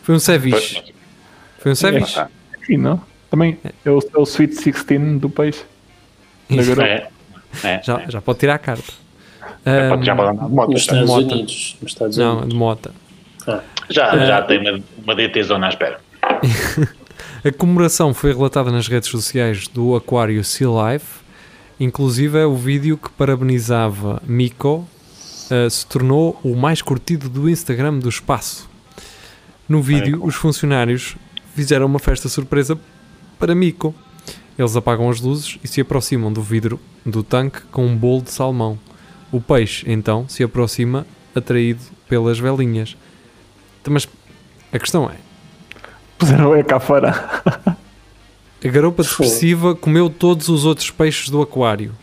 Foi 0.02 0.16
um 0.16 0.20
ceviche. 0.20 0.94
Foi 1.60 1.72
um 1.72 1.76
ceviche. 1.76 2.24
Sim, 2.66 2.78
não? 2.78 3.02
Também 3.30 3.58
é 3.84 3.90
o, 3.92 4.00
é 4.00 4.18
o 4.18 4.24
Sweet 4.24 4.56
16 4.56 5.20
do 5.20 5.30
peixe. 5.30 5.64
É, 6.50 7.08
é, 7.64 7.82
Já, 7.84 8.00
é. 8.02 8.12
já 8.12 8.22
pode 8.22 8.40
tirar 8.40 8.56
a 8.56 8.60
carta. 8.60 8.94
É, 9.66 9.88
Ahm, 9.88 9.90
pode- 9.90 10.06
já 10.06 10.16
pode 10.16 10.30
andar 10.30 10.46
de 10.48 10.54
moto. 10.54 10.72
Nos 10.72 10.86
tá? 10.86 10.94
Estados. 11.02 11.16
Unidos. 11.16 11.78
Nos 11.82 11.92
Estados 11.92 12.18
não, 12.18 12.48
de 12.48 12.56
mota. 12.56 12.92
Já, 13.90 14.18
já 14.18 14.42
tem 14.42 14.60
uma, 14.60 14.80
uma 15.04 15.16
DT 15.16 15.44
zona 15.44 15.68
à 15.68 15.70
espera. 15.70 16.00
A 17.44 17.52
comemoração 17.52 18.12
foi 18.12 18.34
relatada 18.34 18.72
nas 18.72 18.88
redes 18.88 19.08
sociais 19.10 19.68
do 19.68 19.96
Aquário 19.96 20.44
Sea 20.44 20.68
Life, 20.68 21.20
inclusive 21.80 22.40
é 22.40 22.46
o 22.46 22.56
vídeo 22.56 22.98
que 22.98 23.10
parabenizava 23.12 24.20
Miko 24.26 24.88
uh, 25.52 25.70
se 25.70 25.86
tornou 25.86 26.40
o 26.44 26.56
mais 26.56 26.82
curtido 26.82 27.30
do 27.30 27.50
Instagram 27.50 28.00
do 28.00 28.10
espaço. 28.10 28.68
No 29.70 29.82
vídeo, 29.82 30.24
os 30.24 30.36
funcionários 30.36 31.16
fizeram 31.56 31.86
uma 31.86 32.00
festa 32.00 32.30
surpresa 32.30 32.80
para 33.38 33.56
Miko. 33.56 33.94
Eles 34.58 34.76
apagam 34.76 35.10
as 35.10 35.20
luzes 35.20 35.60
e 35.64 35.68
se 35.68 35.82
aproximam 35.82 36.32
do 36.32 36.42
vidro 36.42 36.80
do 37.06 37.24
tanque 37.24 37.62
com 37.72 37.86
um 37.86 37.96
bolo 37.96 38.22
de 38.22 38.32
salmão. 38.32 38.80
O 39.32 39.42
peixe, 39.42 39.84
então, 39.88 40.28
se 40.28 40.44
aproxima 40.44 41.06
atraído 41.36 41.82
pelas 42.08 42.40
velinhas. 42.40 42.96
Mas 43.90 44.08
a 44.72 44.80
questão 44.80 45.10
é: 45.10 45.16
Puseram 46.18 46.56
é 46.56 46.64
cá 46.64 46.80
fora. 46.80 47.12
a 48.64 48.68
garopa 48.68 49.04
depressiva 49.04 49.76
comeu 49.76 50.10
todos 50.10 50.50
os 50.50 50.66
outros 50.66 50.90
peixes 50.90 51.30
do 51.30 51.42
aquário. 51.42 51.94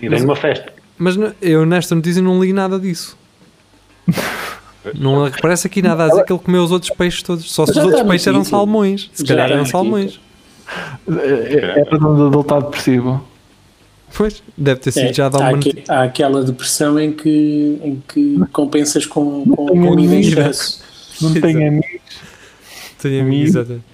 E 0.00 0.08
dei 0.08 0.20
uma 0.20 0.36
festa. 0.36 0.72
Mas 0.98 1.16
eu 1.42 1.66
nesta 1.66 1.94
notícia 1.94 2.22
não 2.22 2.42
li 2.42 2.52
nada 2.52 2.78
disso. 2.78 3.16
Não 4.94 5.24
aparece 5.24 5.66
aqui 5.66 5.82
nada 5.82 6.04
a 6.04 6.08
dizer 6.08 6.24
que 6.24 6.32
ele 6.32 6.40
comeu 6.40 6.62
os 6.62 6.70
outros 6.70 6.90
peixes 6.90 7.22
todos. 7.22 7.50
Só 7.50 7.66
se 7.66 7.72
os 7.72 7.78
outros 7.78 8.02
peixes 8.02 8.26
eram 8.26 8.44
salmões. 8.44 9.10
Se 9.12 9.24
calhar 9.24 9.50
eram 9.50 9.66
salmões. 9.66 10.20
É 11.08 11.84
para 11.84 12.06
onde 12.06 12.22
ele 12.22 12.40
está 12.40 12.60
depressivo. 12.60 13.24
Pois, 14.16 14.42
deve 14.56 14.80
ter 14.80 14.92
sido 14.92 15.08
É, 15.10 15.12
já 15.12 15.28
de 15.28 15.36
há, 15.36 15.44
alguma 15.46 15.58
aque- 15.58 15.84
há 15.88 16.02
aquela 16.04 16.42
depressão 16.42 16.98
em 16.98 17.12
que, 17.12 17.78
em 17.84 18.02
que 18.08 18.38
compensas 18.52 19.04
com, 19.04 19.44
com 19.44 19.66
tenho 19.66 19.86
comida 19.88 20.14
em 20.14 20.20
excesso. 20.20 20.80
Não 21.20 21.32
tem 21.34 21.66
amigos. 21.68 21.86
Tenho 23.00 23.22
Amigo. 23.22 23.44
exatamente. 23.44 23.84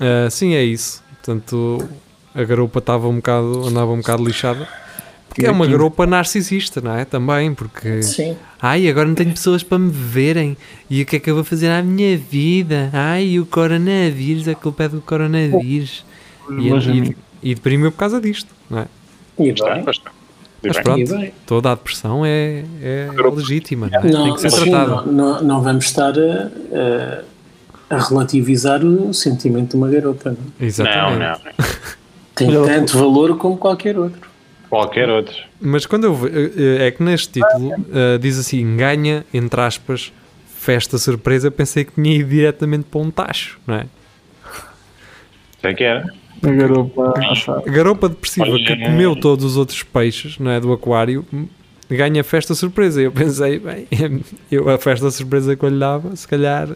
Ah, 0.00 0.28
sim, 0.30 0.54
é 0.54 0.62
isso. 0.64 1.02
Portanto, 1.16 1.86
a 2.34 2.42
garopa 2.44 2.78
estava 2.78 3.08
um 3.08 3.16
bocado, 3.16 3.64
andava 3.66 3.92
um 3.92 3.98
bocado 3.98 4.24
lixada. 4.24 4.66
Porque 5.28 5.46
é 5.46 5.50
uma 5.50 5.64
garopa 5.66 6.06
narcisista, 6.06 6.80
não 6.80 6.96
é? 6.96 7.04
Também, 7.04 7.54
porque. 7.54 8.02
Sim. 8.02 8.36
Ai, 8.60 8.88
agora 8.88 9.06
não 9.06 9.14
tenho 9.14 9.30
pessoas 9.30 9.62
para 9.62 9.78
me 9.78 9.90
verem. 9.90 10.56
E 10.88 11.02
o 11.02 11.06
que 11.06 11.16
é 11.16 11.18
que 11.20 11.30
eu 11.30 11.34
vou 11.36 11.44
fazer 11.44 11.68
à 11.68 11.80
minha 11.82 12.16
vida? 12.18 12.90
Ai, 12.92 13.38
o 13.38 13.46
coronavírus, 13.46 14.48
a 14.48 14.54
culpa 14.56 14.84
é 14.84 14.88
do 14.88 15.00
coronavírus. 15.00 16.04
E, 16.58 16.70
Mas, 16.70 16.84
e, 16.86 17.16
e 17.42 17.54
deprimiu 17.54 17.92
por 17.92 17.98
causa 17.98 18.20
disto, 18.20 18.48
não 18.68 18.80
é? 18.80 18.86
E 19.40 19.48
Está, 19.50 19.74
bem. 19.74 19.84
está. 19.88 20.10
Mas 20.62 20.76
bem. 20.76 20.82
pronto, 21.06 21.32
toda 21.46 21.72
a 21.72 21.74
depressão 21.74 22.24
é, 22.24 22.64
é 22.82 23.08
legítima, 23.34 23.88
não 23.90 23.98
é? 24.00 24.10
Não, 24.10 24.24
Tem 24.24 24.34
que 24.34 24.40
ser 24.42 24.50
sim, 24.50 24.70
tratada. 24.70 25.02
não, 25.06 25.12
não, 25.12 25.42
não 25.42 25.62
vamos 25.62 25.86
estar 25.86 26.12
a, 26.18 27.22
a- 27.88 27.98
relativizar 27.98 28.84
o 28.84 29.12
sentimento 29.14 29.70
de 29.70 29.76
uma 29.76 29.88
garota. 29.88 30.30
não? 30.30 30.38
Não, 30.58 30.66
Exatamente. 30.66 31.18
não. 31.18 31.64
Tem 32.34 32.54
Ela- 32.54 32.66
tanto 32.66 32.98
valor 32.98 33.36
como 33.38 33.56
qualquer 33.56 33.98
outro. 33.98 34.28
Qualquer 34.68 35.08
outro. 35.08 35.34
Mas 35.60 35.84
quando 35.86 36.04
eu 36.04 36.14
ve- 36.14 36.52
eh, 36.56 36.86
é 36.86 36.90
que 36.90 37.02
neste 37.02 37.32
título 37.40 37.72
eh, 37.92 38.18
diz 38.18 38.38
assim, 38.38 38.76
ganha, 38.76 39.24
entre 39.34 39.60
aspas, 39.60 40.12
festa 40.56 40.96
surpresa, 40.98 41.48
eu 41.48 41.52
pensei 41.52 41.84
que 41.84 41.92
tinha 41.92 42.14
ido 42.16 42.28
diretamente 42.30 42.84
para 42.84 43.00
um 43.00 43.10
tacho, 43.10 43.58
não 43.66 43.74
é? 43.76 43.86
Sei 45.60 45.74
que 45.74 45.84
era. 45.84 46.04
A 46.42 46.50
garopa. 46.50 47.14
A 47.66 47.70
garopa 47.70 48.08
depressiva 48.08 48.48
Olha, 48.48 48.64
que 48.64 48.76
comeu 48.76 49.14
todos 49.14 49.44
os 49.44 49.56
outros 49.56 49.82
peixes, 49.82 50.38
não 50.38 50.50
é, 50.50 50.58
do 50.60 50.72
aquário, 50.72 51.24
ganha 51.90 52.24
festa 52.24 52.54
surpresa. 52.54 53.00
Eu 53.02 53.12
pensei, 53.12 53.58
bem, 53.58 53.86
eu, 54.50 54.68
a 54.70 54.78
festa 54.78 55.10
surpresa 55.10 55.54
que 55.54 55.64
eu 55.64 55.68
lhe 55.68 55.78
dava, 55.78 56.14
se 56.16 56.26
calhar, 56.26 56.68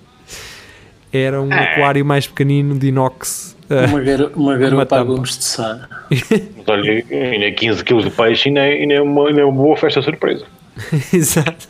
era 1.12 1.40
um 1.40 1.52
aquário 1.52 2.04
mais 2.04 2.26
pequenino 2.26 2.78
de 2.78 2.88
inox. 2.88 3.56
eh, 3.70 3.86
Uma, 3.86 4.00
garo, 4.00 4.32
uma 4.34 4.56
garota 4.58 4.96
a 5.00 5.02
gomes 5.04 5.38
de 5.38 5.44
sá. 5.44 5.88
Mas 6.10 6.68
olha, 6.68 7.04
ainda 7.10 7.50
15 7.52 7.84
kg 7.84 8.02
de 8.02 8.10
peixe 8.10 8.48
ainda 8.48 8.60
é, 8.60 8.72
ainda 8.72 8.94
é, 8.94 9.00
uma, 9.00 9.28
ainda 9.28 9.40
é 9.40 9.44
uma 9.44 9.54
boa 9.62 9.76
festa 9.76 10.02
surpresa. 10.02 10.44
Exato. 11.12 11.68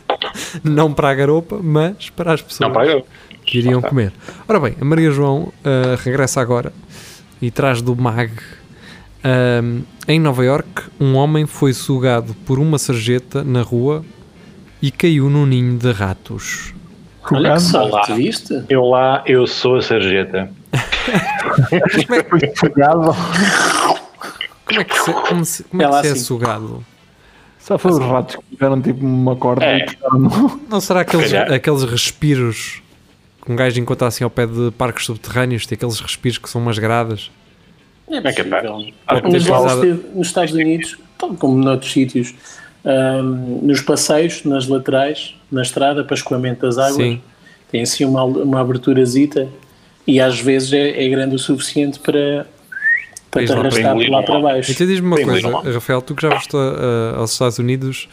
Não 0.63 0.91
para 0.91 1.09
a 1.09 1.13
garopa, 1.13 1.59
mas 1.61 2.09
para 2.09 2.33
as 2.33 2.41
pessoas. 2.41 2.73
Para 2.73 3.03
que 3.45 3.59
iriam 3.59 3.79
comer. 3.79 4.11
Ora 4.49 4.59
bem, 4.59 4.75
a 4.81 4.83
Maria 4.83 5.11
João 5.11 5.53
ah, 5.63 5.95
regressa 6.03 6.41
agora 6.41 6.73
e 7.41 7.51
traz 7.51 7.81
do 7.81 7.95
MAG. 7.95 8.31
Ahm, 9.23 9.81
em 10.07 10.19
Nova 10.19 10.43
York, 10.45 10.83
um 10.99 11.15
homem 11.15 11.45
foi 11.45 11.73
sugado 11.73 12.35
por 12.45 12.59
uma 12.59 12.77
sarjeta 12.77 13.43
na 13.43 13.61
rua 13.61 14.03
e 14.81 14.91
caiu 14.91 15.29
num 15.29 15.45
ninho 15.45 15.77
de 15.77 15.91
ratos. 15.91 16.73
Olha 17.31 17.53
que 17.55 17.61
sorte, 17.61 18.13
viste? 18.13 18.63
Eu 18.69 18.83
lá, 18.85 19.23
eu 19.25 19.47
sou 19.47 19.77
a 19.77 19.81
sarjeta. 19.81 20.49
Jogado. 22.61 23.15
Como 24.65 24.79
é 24.79 24.83
que 24.83 24.97
se, 24.99 25.13
como 25.13 25.45
se, 25.45 25.63
como 25.63 25.81
é, 25.81 25.85
É 25.85 25.89
que 25.89 26.01
se 26.01 26.07
é 26.07 26.11
assim. 26.11 26.19
sugado? 26.21 26.85
Só 27.59 27.77
foi 27.79 27.91
os 27.91 27.99
ratos 27.99 28.35
que 28.35 28.43
tiveram 28.51 28.79
tipo 28.81 29.03
uma 29.05 29.35
corda 29.35 29.65
É. 29.65 29.79
e 29.85 29.97
Não 30.69 30.79
será 30.79 31.01
aqueles, 31.01 31.33
aqueles 31.33 31.83
respiros 31.83 32.81
que 33.45 33.51
um 33.51 33.55
gajo 33.55 33.79
encontra 33.79 34.07
assim 34.07 34.23
ao 34.23 34.29
pé 34.29 34.47
de 34.47 34.71
parques 34.71 35.05
subterrâneos? 35.05 35.65
Tem 35.67 35.75
aqueles 35.75 35.99
respiros 35.99 36.37
que 36.37 36.49
são 36.49 36.59
umas 36.59 36.79
gradas. 36.79 37.29
É 38.09 38.17
É 38.17 39.21
capaz. 39.21 39.47
lá 39.47 39.75
nos 40.13 40.27
Estados 40.27 40.53
Unidos, 40.53 40.97
tal 41.17 41.33
como 41.35 41.57
noutros 41.57 41.91
sítios, 41.91 42.33
ahm, 42.83 43.59
nos 43.61 43.81
passeios, 43.81 44.43
nas 44.43 44.67
laterais, 44.67 45.35
na 45.51 45.61
estrada, 45.61 46.03
para 46.03 46.15
escoamento 46.15 46.65
das 46.65 46.77
águas, 46.77 46.95
Sim. 46.95 47.21
tem 47.71 47.81
assim 47.83 48.05
uma, 48.05 48.23
uma 48.23 48.61
aberturazita 48.61 49.47
e 50.07 50.19
às 50.19 50.39
vezes 50.39 50.73
é, 50.73 51.03
é 51.03 51.09
grande 51.09 51.35
o 51.35 51.39
suficiente 51.39 51.99
para, 51.99 52.45
para 53.31 53.45
te 53.45 53.51
lá, 53.51 53.59
arrastar 53.59 53.83
lá 53.95 54.03
engolir 54.03 54.25
para 54.25 54.37
um 54.37 54.41
baixo. 54.41 54.71
Então 54.71 54.87
diz-me 54.87 55.07
uma 55.07 55.21
coisa. 55.21 55.73
Rafael, 55.73 56.01
tu 56.01 56.15
que 56.15 56.21
já 56.21 56.31
foste 56.31 56.55
ah, 56.55 57.15
aos 57.17 57.31
Estados 57.31 57.57
Unidos, 57.57 58.07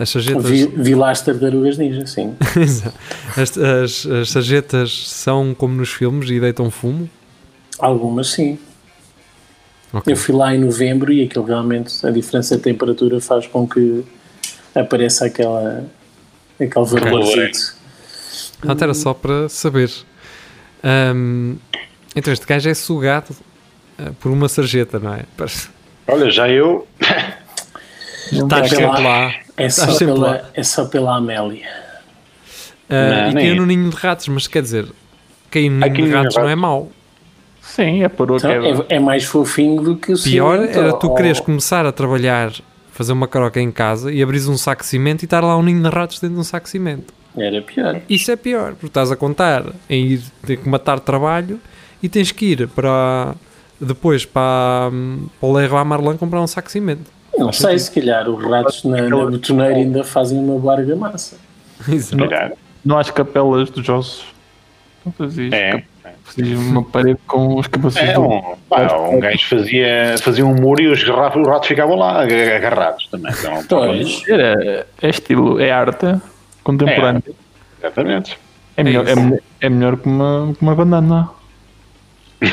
as 0.00 0.10
sarjetas. 0.10 0.44
Vi, 0.44 0.66
vi 0.66 0.94
lá 0.94 1.10
as 1.10 1.22
tartarugas 1.22 1.78
ninja, 1.78 2.06
sim. 2.06 2.34
As, 3.36 3.56
as, 3.56 4.06
as 4.06 4.30
sarjetas 4.30 5.08
são 5.08 5.54
como 5.54 5.74
nos 5.74 5.90
filmes 5.90 6.28
e 6.28 6.38
deitam 6.38 6.70
fumo? 6.70 7.08
Algumas 7.78 8.28
sim. 8.28 8.58
Ok. 9.92 10.12
Eu 10.12 10.16
fui 10.16 10.34
lá 10.34 10.54
em 10.54 10.58
novembro 10.58 11.12
e 11.12 11.22
aquilo 11.22 11.44
realmente, 11.44 12.06
a 12.06 12.10
diferença 12.10 12.56
de 12.56 12.62
temperatura 12.62 13.20
faz 13.20 13.46
com 13.46 13.66
que 13.66 14.04
apareça 14.74 15.26
aquela, 15.26 15.84
aquele 16.54 16.84
vaporzito. 16.84 17.74
Até 18.66 18.84
era 18.84 18.94
só 18.94 19.12
para 19.12 19.48
saber. 19.48 19.90
Ahm, 20.82 21.56
então 22.16 22.32
este 22.32 22.46
gajo 22.46 22.68
é 22.68 22.74
sugado 22.74 23.34
ah, 23.98 24.12
por 24.20 24.30
uma 24.30 24.48
sarjeta, 24.48 24.98
não 24.98 25.14
é? 25.14 25.24
Olha, 26.06 26.30
já 26.30 26.48
eu. 26.48 26.86
Estás 28.32 28.72
É 28.72 28.76
pela- 28.76 28.92
sempre 28.96 29.04
lá. 29.04 29.34
É 29.56 29.68
só, 29.68 29.86
sempre 29.92 30.14
lá. 30.14 30.32
pela, 30.34 30.50
é 30.54 30.62
só 30.62 30.84
pela 30.86 31.16
Amélia. 31.16 31.66
Ah, 32.88 33.24
Não, 33.24 33.30
e 33.30 33.34
caiu 33.34 33.52
é. 33.52 33.56
no 33.56 33.66
ninho 33.66 33.90
de 33.90 33.96
ratos, 33.96 34.28
mas 34.28 34.46
quer 34.46 34.62
dizer, 34.62 34.86
cair 35.50 35.68
no 35.70 35.76
ninho 35.80 35.86
Aqui 35.92 36.02
de 36.02 36.10
ratos 36.10 36.36
não 36.36 36.48
é 36.48 36.54
mau. 36.56 36.90
Sim, 37.60 38.02
é 38.02 38.08
por 38.08 38.30
Então, 38.36 38.50
é, 38.50 38.96
é 38.96 38.98
mais 38.98 39.24
fofinho 39.24 39.80
do 39.80 39.96
que 39.96 40.12
o 40.12 40.20
Pior 40.22 40.58
cimento, 40.58 40.78
era 40.78 40.92
tu 40.94 41.08
ou- 41.08 41.14
quereres 41.14 41.40
começar 41.40 41.86
a 41.86 41.92
trabalhar, 41.92 42.52
fazer 42.90 43.12
uma 43.12 43.28
caroca 43.28 43.60
em 43.60 43.70
casa 43.70 44.12
e 44.12 44.22
abris 44.22 44.48
um 44.48 44.56
saco 44.58 44.82
de 44.82 44.88
cimento 44.88 45.22
e 45.22 45.26
estar 45.26 45.42
lá 45.42 45.56
um 45.56 45.62
ninho 45.62 45.82
de 45.82 45.88
ratos 45.88 46.18
dentro 46.20 46.34
de 46.34 46.40
um 46.40 46.44
saco 46.44 46.64
de 46.64 46.70
cimento. 46.70 47.14
Era 47.36 47.62
pior. 47.62 48.00
Isso 48.10 48.30
é 48.30 48.36
pior, 48.36 48.72
porque 48.72 48.86
estás 48.88 49.10
a 49.10 49.16
contar 49.16 49.64
em 49.88 50.04
ir 50.06 50.22
ter 50.44 50.56
que 50.58 50.68
matar 50.68 51.00
trabalho 51.00 51.58
e 52.02 52.08
tens 52.08 52.30
que 52.32 52.46
ir 52.46 52.68
para 52.68 53.34
depois 53.80 54.26
para, 54.26 54.90
hum, 54.92 55.28
para 55.40 55.48
o 55.48 55.52
Leroy 55.54 55.84
Marlin 55.84 56.16
comprar 56.18 56.42
um 56.42 56.46
saco 56.46 56.66
de 56.68 56.72
cimento. 56.72 57.10
Não 57.38 57.52
sei, 57.52 57.78
se 57.78 57.90
calhar 57.90 58.28
os 58.28 58.42
ratos 58.44 58.84
na, 58.84 59.02
na 59.08 59.26
betoneira 59.26 59.74
ainda 59.76 60.04
fazem 60.04 60.38
uma 60.38 60.58
boa 60.58 60.74
argamassa. 60.74 61.36
Exato. 61.88 62.28
Calhar. 62.28 62.52
Não 62.84 62.96
há 62.96 63.00
as 63.00 63.10
capelas 63.10 63.70
dos 63.70 63.88
ossos. 63.88 64.24
Não 65.04 65.12
fazias. 65.12 65.52
É. 65.52 65.82
Fazias 66.24 66.58
uma 66.58 66.82
parede 66.84 67.18
com 67.26 67.58
os 67.58 67.66
capacetes. 67.66 68.10
É, 68.14 68.18
um, 68.18 68.54
pá, 68.68 68.96
um 68.96 69.18
gajo 69.18 69.46
fazia, 69.48 70.14
fazia 70.20 70.46
um 70.46 70.54
muro 70.54 70.80
e 70.82 70.88
os, 70.88 71.02
ratos 71.04 71.66
ficavam 71.66 71.96
lá 71.96 72.22
ag- 72.22 72.52
agarrados 72.54 73.08
também. 73.08 73.32
Então, 73.32 73.62
Pois. 73.86 74.22
Era, 74.28 74.86
é 75.00 75.08
estilo, 75.08 75.60
é 75.60 75.70
arte 75.70 76.16
contemporânea. 76.62 77.22
Exatamente. 77.80 78.38
É, 78.76 78.84
melhor, 78.84 79.06
é, 79.06 79.12
isso. 79.12 79.20
melhor- 79.20 79.40
é 79.60 79.68
melhor 79.68 79.96
que 79.96 80.06
uma, 80.08 80.54
que 80.56 80.62
uma 80.62 80.74
banana. 80.74 81.28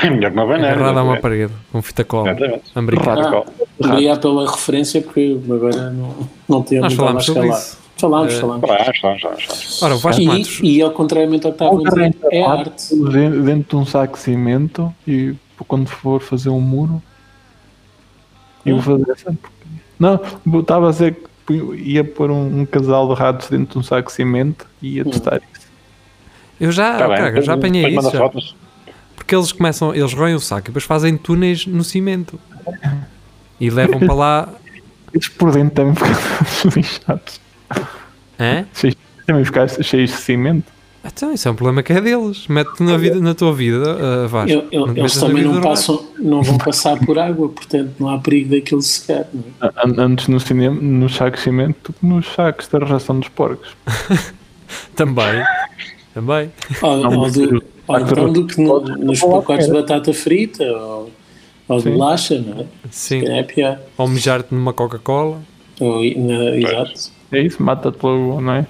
É 0.04 0.10
melhor 0.10 0.32
que 0.32 0.38
uma 0.38 0.45
banana. 0.45 0.71
Agarrado 0.73 0.97
a 0.99 1.04
uma 1.04 1.17
parede 1.17 1.54
com 1.71 1.82
fita 1.82 2.04
cola 2.04 2.30
Exatamente. 2.32 2.63
americana. 2.75 3.30
Ah, 3.38 3.43
obrigado 3.80 4.21
pela 4.21 4.52
referência, 4.52 5.02
porque 5.02 5.38
agora 5.49 5.89
não, 5.91 6.15
não 6.47 6.62
tenho 6.63 6.82
Nós 6.82 6.95
muito 6.95 7.23
sobre 7.23 7.47
escalar. 7.47 7.60
isso. 7.60 7.78
Falámos, 7.97 8.34
Eh, 8.34 8.39
falámos. 8.39 9.82
Ora, 9.82 9.95
o 9.95 9.97
Vasco 9.97 10.23
Matos, 10.23 10.60
E, 10.63 10.78
e 10.78 10.82
ao 10.82 10.91
contrariamente 10.91 11.45
ao 11.45 11.52
que 11.54 11.63
estava 11.63 11.82
a 11.82 11.84
dizer, 11.89 12.15
é 12.32 12.43
arte. 12.45 12.95
Dentro, 13.43 13.69
de 13.69 13.75
um 13.75 13.86
saco 13.86 14.13
de 14.13 14.19
cimento 14.19 14.93
e 15.08 15.36
quando 15.67 15.88
for 15.88 16.21
fazer 16.21 16.49
um 16.49 16.62
muro 16.62 17.02
eu 18.65 18.78
vou 18.80 18.97
fazer 18.99 19.12
essa 19.12 19.38
não, 19.99 20.17
eu 20.54 20.60
estava 20.62 20.88
a 20.88 20.91
dizer 20.91 21.17
que 21.45 21.54
ia 21.54 22.04
pôr 22.06 22.32
um, 22.32 22.62
um 22.62 22.65
casal 22.65 23.08
de 23.13 23.19
ratos 23.19 23.49
dentro 23.49 23.73
de 23.73 23.78
um 23.80 23.84
saco 23.84 24.08
de 24.08 24.13
cimento 24.13 24.65
e 24.82 24.95
ia 24.95 25.04
testar 25.04 25.41
isso 25.52 25.67
Eu 26.58 26.71
já, 26.71 26.97
Tá 26.97 27.08
bem, 27.10 27.17
cara, 27.17 27.38
eu 27.38 27.41
já 27.41 27.54
apanhei 27.56 27.86
isso. 27.88 28.10
já. 28.12 28.17
fotos. 28.17 28.56
Porque 29.19 29.36
eles 29.36 29.51
começam, 29.51 29.93
eles 29.93 30.13
roem 30.13 30.34
o 30.34 30.39
saco 30.39 30.67
e 30.67 30.69
depois 30.69 30.86
fazem 30.86 31.15
túneis 31.17 31.65
no 31.67 31.84
cimento. 31.84 32.39
E 33.60 33.69
levam 33.69 33.99
para 33.99 34.13
lá. 34.13 34.49
Eles 35.13 35.27
por 35.27 35.51
dentro 35.51 35.75
também 35.75 35.93
ficam 35.95 36.71
lixados. 36.75 37.39
Hã? 38.39 38.65
Cheios- 38.73 38.95
Também 39.27 39.45
ficar 39.45 39.67
cheios 39.69 40.10
de 40.12 40.17
cimento. 40.17 40.71
Então, 41.05 41.32
isso 41.34 41.47
é 41.47 41.51
um 41.51 41.55
problema 41.55 41.82
que 41.84 41.93
é 41.93 42.01
deles. 42.01 42.47
Mete-te 42.47 42.84
na, 42.84 42.97
vida, 42.97 43.19
na 43.21 43.34
tua 43.34 43.53
vida, 43.53 43.95
uh, 43.95 44.27
Vasco. 44.27 44.51
Eu- 44.51 44.67
eu- 44.71 44.97
eles 44.97 45.15
também 45.15 45.43
não, 45.43 45.62
passam, 45.62 46.05
não 46.19 46.41
vão 46.43 46.58
passar 46.58 46.97
por 46.99 47.17
água, 47.17 47.47
portanto 47.49 47.91
não 47.99 48.10
há 48.10 48.17
perigo 48.19 48.49
daquilo 48.55 48.82
secar. 48.82 49.25
Não 49.34 49.43
é? 49.69 49.71
An- 49.86 50.03
Antes 50.05 50.27
no 50.27 50.39
cinema, 50.39 50.79
nos 50.82 51.15
sacos 51.15 51.39
de 51.39 51.43
cimento, 51.45 51.91
do 51.91 51.93
que 51.93 52.05
nos 52.05 52.27
sacos 52.34 52.67
da 52.67 52.79
ração 52.79 53.17
dos 53.19 53.29
porcos. 53.29 53.69
Também. 54.95 55.43
Também. 56.13 56.51
Ou, 56.82 57.05
ou 57.17 57.27
eu- 57.27 57.63
ou 57.89 57.99
então 57.99 58.32
do 58.34 58.45
que 58.47 58.62
no- 58.62 58.80
nos 58.82 59.19
pacotes 59.19 59.67
de 59.67 59.73
batata 59.73 60.13
frita 60.13 60.63
ou, 60.63 61.12
ou 61.67 61.80
de 61.82 61.89
bolacha, 61.89 62.39
não 62.39 62.62
é? 62.62 62.65
Sim. 62.91 63.25
É 63.28 63.43
pior. 63.43 63.80
Ou 63.97 64.08
mijar-te 64.08 64.54
numa 64.54 64.71
Coca-Cola. 64.73 65.41
Ou, 65.80 66.02
na, 66.17 66.56
exato. 66.58 67.12
É 67.32 67.41
isso, 67.41 67.62
mata-te 67.62 67.97
logo, 68.04 68.41
não 68.41 68.54
é? 68.54 68.67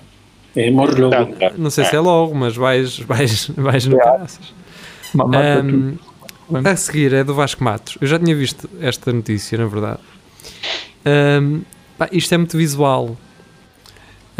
É, 0.55 0.71
morre 0.71 0.99
logo. 0.99 1.15
Não 1.57 1.69
sei 1.69 1.85
se 1.85 1.95
é 1.95 1.99
logo, 1.99 2.33
mas 2.35 2.55
vais, 2.55 2.97
vais, 2.99 3.47
vais 3.55 3.85
no 3.85 3.97
caraças. 3.97 4.53
Mata 5.13 5.37
Ahm, 5.59 5.93
tudo. 6.47 6.67
a 6.67 6.75
seguir 6.75 7.13
é 7.13 7.23
do 7.23 7.33
Vasco 7.33 7.63
Matos. 7.63 7.97
Eu 8.01 8.07
já 8.07 8.17
tinha 8.19 8.35
visto 8.35 8.69
esta 8.81 9.11
notícia, 9.13 9.57
na 9.57 9.65
verdade. 9.67 9.99
Ahm, 11.05 11.61
pá, 11.97 12.09
isto 12.11 12.33
é 12.33 12.37
muito 12.37 12.57
visual. 12.57 13.15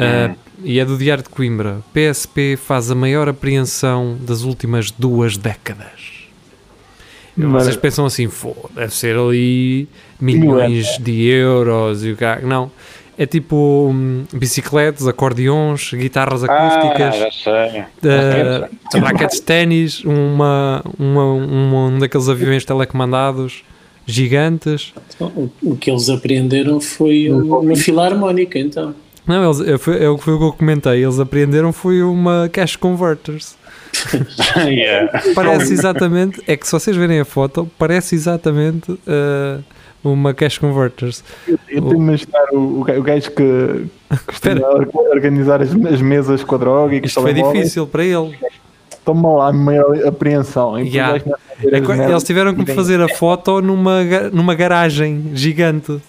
Ah, 0.02 0.36
E 0.64 0.80
é 0.80 0.84
do 0.86 0.98
Diário 0.98 1.24
de 1.24 1.30
Coimbra. 1.30 1.80
PSP 1.94 2.58
faz 2.58 2.92
a 2.92 2.96
maior 2.96 3.30
apreensão 3.30 4.18
das 4.20 4.42
últimas 4.44 4.92
duas 4.92 5.38
décadas. 5.38 6.20
Mas- 7.38 7.64
Vocês 7.64 7.78
pensam 7.78 8.06
assim, 8.06 8.28
"Fô, 8.28 8.54
deve 8.76 8.94
ser 8.94 9.16
ali 9.16 9.88
milhões 10.20 10.98
de 11.00 11.24
euros 11.28 12.04
e 12.04 12.12
o 12.12 12.18
cara. 12.18 12.42
Não. 12.42 12.70
É 13.18 13.26
tipo 13.26 13.90
hum, 13.94 14.24
bicicletas, 14.34 15.06
acordeões, 15.08 15.92
guitarras 15.94 16.42
acústicas 16.44 17.16
Ah, 17.16 17.18
já 17.18 17.32
sei. 17.32 17.82
uh, 17.82 19.04
raquetes 19.04 19.40
de 19.40 19.46
ténis, 19.46 20.04
uma, 20.06 20.82
uma, 20.98 21.24
uma- 21.34 21.88
um 21.88 22.00
daqueles 22.00 22.28
aviões 22.30 22.64
telecomandados 22.66 23.64
gigantes. 24.06 24.94
O, 25.20 25.50
o 25.62 25.76
que 25.78 25.92
eles 25.92 26.10
apreenderam 26.10 26.80
foi 26.82 27.30
uma 27.30 27.76
filarmónica, 27.76 28.58
então. 28.58 28.96
Não, 29.28 29.44
eles, 29.46 29.60
é, 29.68 29.78
foi, 29.78 30.04
é 30.04 30.10
o 30.10 30.18
que 30.18 30.24
foi 30.24 30.34
o 30.34 30.38
que 30.40 30.44
eu 30.46 30.54
comentei. 30.54 31.04
Eles 31.04 31.20
apreenderam 31.20 31.72
foi 31.72 32.02
uma 32.02 32.50
cash 32.52 32.76
converters. 32.76 33.58
Yeah. 34.56 35.22
Parece 35.34 35.74
exatamente, 35.74 36.42
é 36.48 36.56
que 36.56 36.66
se 36.66 36.72
vocês 36.72 36.96
verem 36.96 37.20
a 37.20 37.26
foto, 37.26 37.70
parece 37.78 38.16
exatamente 38.16 38.92
uh, 38.92 39.64
uma 40.04 40.34
cash 40.34 40.58
converters. 40.58 41.24
Eu 41.48 41.58
estou 41.68 41.92
a 41.92 41.96
imaginar 41.96 42.46
o, 42.52 42.82
o 42.82 42.84
ga- 42.84 43.00
o 43.00 43.04
gajo 43.04 43.32
que, 43.32 43.86
que 44.42 44.98
organizar 45.12 45.62
as, 45.62 45.72
as 45.74 46.02
mesas 46.02 46.44
com 46.44 46.56
a 46.56 46.58
droga 46.58 46.96
e 46.96 47.02
que 47.02 47.08
Isto 47.08 47.22
foi 47.22 47.34
difícil 47.34 47.88
para 47.88 48.04
ele. 48.06 48.38
Toma 49.04 49.34
lá 49.34 49.48
a 49.50 49.54
maior 49.54 50.08
apreensão. 50.08 50.78
Yeah. 50.80 51.22
É 51.64 52.10
eles 52.10 52.24
tiveram 52.24 52.54
que 52.54 52.74
fazer 52.74 53.02
a 53.02 53.10
foto 53.10 53.62
numa, 53.62 54.04
numa 54.32 54.54
garagem 54.56 55.32
gigante. 55.34 55.92
Uh, 55.92 56.02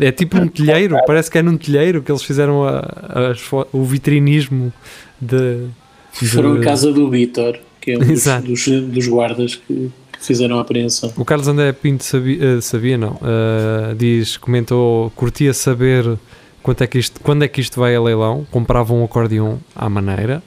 é 0.00 0.12
tipo 0.12 0.36
um 0.38 0.48
telheiro, 0.48 0.96
parece 1.06 1.30
que 1.30 1.38
é 1.38 1.42
num 1.42 1.56
telheiro 1.56 2.02
que 2.02 2.10
eles 2.10 2.22
fizeram 2.22 2.64
a- 2.64 3.34
fo- 3.36 3.66
o 3.72 3.84
vitrinismo 3.84 4.72
de. 5.20 5.66
de- 6.20 6.28
Foram 6.28 6.54
à 6.54 6.60
casa 6.60 6.92
do 6.92 7.08
Vitor, 7.10 7.58
que 7.80 7.92
é 7.92 7.96
um 7.96 8.00
dos, 8.00 8.24
dos, 8.42 8.66
dos 8.82 9.08
guardas 9.08 9.54
que, 9.56 9.90
fizeram 10.20 10.58
a 10.58 10.62
apreensão. 10.62 11.12
O 11.16 11.24
Carlos 11.24 11.46
André 11.46 11.72
Pinto 11.72 12.02
sabia, 12.02 12.38
eh, 12.56 12.60
sabia 12.62 12.96
não, 12.96 13.12
uh, 13.12 13.94
diz, 13.96 14.36
comentou, 14.38 15.10
curtia 15.10 15.52
saber 15.52 16.18
quanto 16.62 16.82
é 16.82 16.86
que 16.86 16.98
isto, 16.98 17.20
quando 17.20 17.44
é 17.44 17.48
que 17.48 17.60
isto 17.60 17.78
vai 17.78 17.94
a 17.94 18.00
leilão, 18.00 18.46
comprava 18.50 18.92
um 18.94 19.04
acordeão 19.04 19.60
à 19.74 19.88
maneira. 19.90 20.42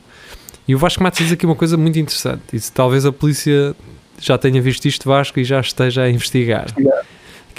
E 0.67 0.73
o 0.75 0.77
Vasco 0.77 1.01
Matos 1.03 1.19
diz 1.19 1.31
aqui 1.31 1.45
uma 1.45 1.55
coisa 1.55 1.77
muito 1.77 1.97
interessante, 1.99 2.41
diz, 2.51 2.69
talvez 2.69 3.05
a 3.05 3.11
polícia 3.11 3.75
já 4.19 4.37
tenha 4.37 4.61
visto 4.61 4.85
isto 4.85 5.07
Vasco 5.07 5.39
e 5.39 5.43
já 5.43 5.59
esteja 5.61 6.01
a 6.03 6.09
investigar. 6.09 6.67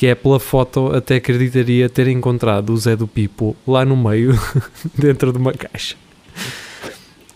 Que 0.01 0.07
é 0.07 0.15
pela 0.15 0.41
foto 0.41 0.87
até 0.95 1.17
acreditaria 1.17 1.87
ter 1.87 2.09
encontrado 2.09 2.73
o 2.73 2.77
Zé 2.79 2.97
do 2.97 3.07
Pipo 3.07 3.55
lá 3.69 3.85
no 3.85 3.95
meio, 3.95 4.33
dentro 4.97 5.31
de 5.31 5.37
uma 5.37 5.53
caixa. 5.53 5.95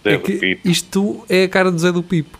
É 0.02 0.16
que 0.16 0.58
isto 0.64 1.26
é 1.28 1.44
a 1.44 1.48
cara 1.50 1.70
do 1.70 1.78
Zé 1.78 1.92
do 1.92 2.02
Pipo. 2.02 2.38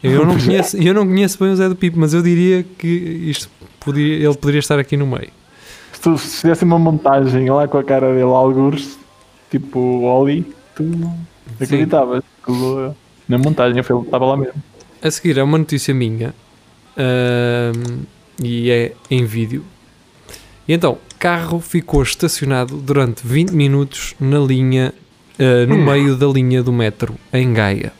Eu 0.00 0.24
não 0.24 0.38
conheço, 0.38 0.76
eu 0.76 0.94
não 0.94 1.04
conheço 1.04 1.36
bem 1.42 1.52
o 1.52 1.56
Zé 1.56 1.68
do 1.68 1.74
Pipo, 1.74 1.98
mas 1.98 2.14
eu 2.14 2.22
diria 2.22 2.64
que 2.78 2.86
isto 2.86 3.50
podia, 3.80 4.14
ele 4.14 4.34
poderia 4.36 4.60
estar 4.60 4.78
aqui 4.78 4.96
no 4.96 5.08
meio. 5.08 5.30
Se 5.92 6.00
tu 6.00 6.16
se 6.18 6.42
fizesse 6.42 6.62
uma 6.62 6.78
montagem 6.78 7.50
lá 7.50 7.66
com 7.66 7.78
a 7.78 7.82
cara 7.82 8.12
dele, 8.12 8.22
algures, 8.22 8.96
tipo 9.50 9.80
o 9.80 10.04
Oli, 10.04 10.54
tu 10.76 10.84
acreditavas. 11.60 12.22
que 12.44 12.52
Na 13.28 13.38
montagem, 13.38 13.82
ele 13.82 14.00
estava 14.02 14.24
lá 14.24 14.36
mesmo. 14.36 14.62
A 15.02 15.10
seguir 15.10 15.36
é 15.36 15.42
uma 15.42 15.58
notícia 15.58 15.92
minha 15.92 16.32
ahm, 16.96 18.04
e 18.42 18.70
é 18.70 18.92
em 19.10 19.24
vídeo. 19.24 19.64
E 20.66 20.72
então, 20.72 20.98
carro 21.18 21.60
ficou 21.60 22.02
estacionado 22.02 22.76
durante 22.76 23.26
20 23.26 23.52
minutos 23.52 24.14
na 24.20 24.38
linha, 24.38 24.92
ah, 25.38 25.66
no 25.66 25.78
meio 25.78 26.16
da 26.16 26.26
linha 26.26 26.62
do 26.62 26.72
metro 26.72 27.14
em 27.32 27.52
Gaia. 27.52 27.92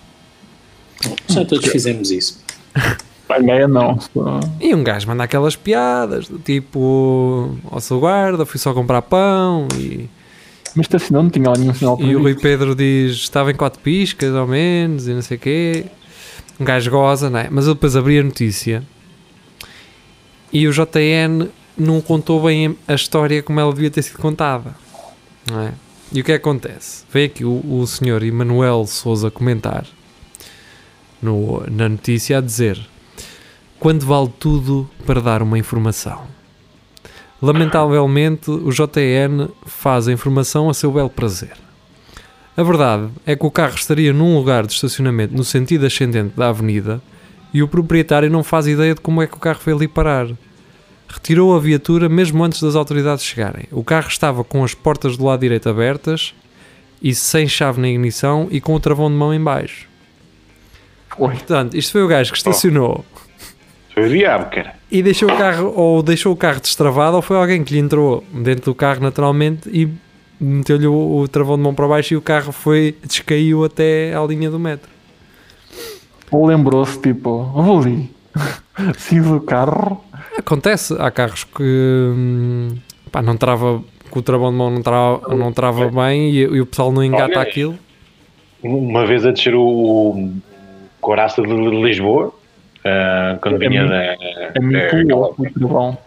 Já 1.28 1.44
todos 1.44 1.66
fizemos 1.68 2.10
isso. 2.10 2.42
Para 3.26 3.42
Gaia 3.42 3.66
não. 3.66 3.98
E 4.60 4.74
um 4.74 4.84
gajo 4.84 5.08
manda 5.08 5.24
aquelas 5.24 5.56
piadas 5.56 6.28
do 6.28 6.38
tipo: 6.38 7.56
Ó 7.70 7.80
seu 7.80 7.98
guarda, 7.98 8.44
fui 8.44 8.60
só 8.60 8.74
comprar 8.74 9.00
pão. 9.00 9.66
E, 9.78 10.08
Mas 10.76 10.84
estacionou, 10.84 11.22
não 11.22 11.30
tinha 11.30 11.48
lá 11.48 11.56
nenhum 11.56 11.72
sinal 11.72 11.98
e 12.00 12.14
o 12.14 12.20
Rui. 12.20 12.34
Pedro 12.34 12.74
diz: 12.74 13.12
Estava 13.12 13.50
em 13.50 13.54
quatro 13.54 13.80
piscas, 13.80 14.34
ao 14.34 14.46
menos, 14.46 15.08
e 15.08 15.14
não 15.14 15.22
sei 15.22 15.38
o 15.38 15.40
quê. 15.40 15.86
Um 16.60 16.64
gajo 16.64 16.90
goza, 16.90 17.30
não 17.30 17.38
é? 17.38 17.48
Mas 17.50 17.66
eu 17.66 17.72
depois 17.72 17.96
abri 17.96 18.18
a 18.18 18.22
notícia 18.22 18.82
e 20.54 20.68
o 20.68 20.72
JN 20.72 21.48
não 21.76 22.00
contou 22.00 22.40
bem 22.44 22.78
a 22.86 22.94
história 22.94 23.42
como 23.42 23.58
ela 23.58 23.72
devia 23.72 23.90
ter 23.90 24.02
sido 24.02 24.18
contada, 24.18 24.76
não 25.50 25.60
é? 25.60 25.72
E 26.12 26.20
o 26.20 26.24
que 26.24 26.30
é 26.30 26.36
acontece? 26.36 27.04
Vem 27.12 27.24
aqui 27.24 27.44
o, 27.44 27.60
o 27.68 27.84
senhor 27.88 28.22
Emanuel 28.22 28.86
Souza 28.86 29.32
comentar 29.32 29.84
no, 31.20 31.64
na 31.68 31.88
notícia 31.88 32.38
a 32.38 32.40
dizer: 32.40 32.78
Quando 33.80 34.06
vale 34.06 34.32
tudo 34.38 34.88
para 35.04 35.20
dar 35.20 35.42
uma 35.42 35.58
informação? 35.58 36.22
Lamentavelmente, 37.42 38.48
o 38.48 38.70
JN 38.70 39.48
faz 39.66 40.06
a 40.06 40.12
informação 40.12 40.70
a 40.70 40.74
seu 40.74 40.92
belo 40.92 41.10
prazer. 41.10 41.52
A 42.56 42.62
verdade 42.62 43.10
é 43.26 43.34
que 43.34 43.44
o 43.44 43.50
carro 43.50 43.74
estaria 43.74 44.12
num 44.12 44.36
lugar 44.36 44.64
de 44.64 44.72
estacionamento 44.72 45.34
no 45.34 45.42
sentido 45.42 45.84
ascendente 45.84 46.36
da 46.36 46.48
avenida 46.48 47.02
e 47.54 47.62
o 47.62 47.68
proprietário 47.68 48.28
não 48.28 48.42
faz 48.42 48.66
ideia 48.66 48.94
de 48.94 49.00
como 49.00 49.22
é 49.22 49.26
que 49.28 49.36
o 49.36 49.40
carro 49.40 49.60
foi 49.60 49.72
ali 49.72 49.86
parar. 49.88 50.26
Retirou 51.08 51.54
a 51.54 51.60
viatura 51.60 52.08
mesmo 52.08 52.42
antes 52.42 52.60
das 52.60 52.74
autoridades 52.74 53.24
chegarem. 53.24 53.64
O 53.70 53.84
carro 53.84 54.08
estava 54.08 54.42
com 54.42 54.64
as 54.64 54.74
portas 54.74 55.16
do 55.16 55.24
lado 55.24 55.40
direito 55.40 55.68
abertas 55.68 56.34
e 57.00 57.14
sem 57.14 57.46
chave 57.46 57.80
na 57.80 57.88
ignição 57.88 58.48
e 58.50 58.60
com 58.60 58.74
o 58.74 58.80
travão 58.80 59.08
de 59.08 59.14
mão 59.16 59.32
em 59.32 59.40
baixo. 59.40 59.86
Oi. 61.16 61.30
Portanto, 61.34 61.76
isto 61.76 61.92
foi 61.92 62.02
o 62.02 62.08
gajo 62.08 62.32
que 62.32 62.38
estacionou 62.38 63.04
Foi 63.94 64.06
o 64.06 64.08
diabo, 64.08 64.50
cara. 64.50 64.74
e 64.90 65.00
deixou 65.00 65.30
o 65.30 65.36
carro 65.36 65.72
ou 65.76 66.02
deixou 66.02 66.32
o 66.32 66.36
carro 66.36 66.60
destravado 66.60 67.14
ou 67.14 67.22
foi 67.22 67.36
alguém 67.36 67.62
que 67.62 67.72
lhe 67.74 67.78
entrou 67.78 68.24
dentro 68.32 68.64
do 68.64 68.74
carro 68.74 69.00
naturalmente 69.00 69.70
e 69.72 69.88
meteu-lhe 70.40 70.88
o, 70.88 71.18
o 71.18 71.28
travão 71.28 71.56
de 71.56 71.62
mão 71.62 71.72
para 71.72 71.86
baixo 71.86 72.14
e 72.14 72.16
o 72.16 72.20
carro 72.20 72.50
foi 72.50 72.96
descaiu 73.04 73.64
até 73.64 74.12
à 74.16 74.24
linha 74.26 74.50
do 74.50 74.58
metro. 74.58 74.90
Ou 76.30 76.46
lembrou-se, 76.46 77.00
tipo, 77.00 77.44
vou 77.44 77.80
ali. 77.80 78.10
Saí 78.98 79.20
do 79.20 79.40
carro. 79.40 80.02
Acontece, 80.37 80.96
há 80.98 81.10
carros 81.10 81.44
que 81.44 81.62
hum, 81.62 82.76
pá, 83.12 83.22
não 83.22 83.37
trava 83.37 83.82
que 84.10 84.18
o 84.18 84.22
travão 84.22 84.50
de 84.50 84.56
mão 84.58 84.70
não 84.70 84.82
trava, 84.82 85.34
não 85.37 85.52
trava 85.52 85.88
bem 85.90 86.30
e, 86.30 86.38
e 86.40 86.60
o 86.60 86.66
pessoal 86.66 86.90
não 86.92 87.02
engata 87.04 87.38
Olha, 87.38 87.42
aquilo. 87.42 87.78
Uma 88.62 89.06
vez 89.06 89.24
a 89.26 89.30
descer 89.30 89.54
o 89.54 90.30
Coraça 91.00 91.42
de 91.42 91.52
Lisboa, 91.52 92.32
ah, 92.84 93.38
quando 93.40 93.62
É 93.62 93.68
vinha 93.68 93.87
da. 93.87 93.96
É 94.02 94.60
muito 94.60 94.72
daquela- 94.72 95.20
louco, 95.20 95.34
muito 95.42 95.68
bom. 95.68 95.90
Eu 95.90 95.98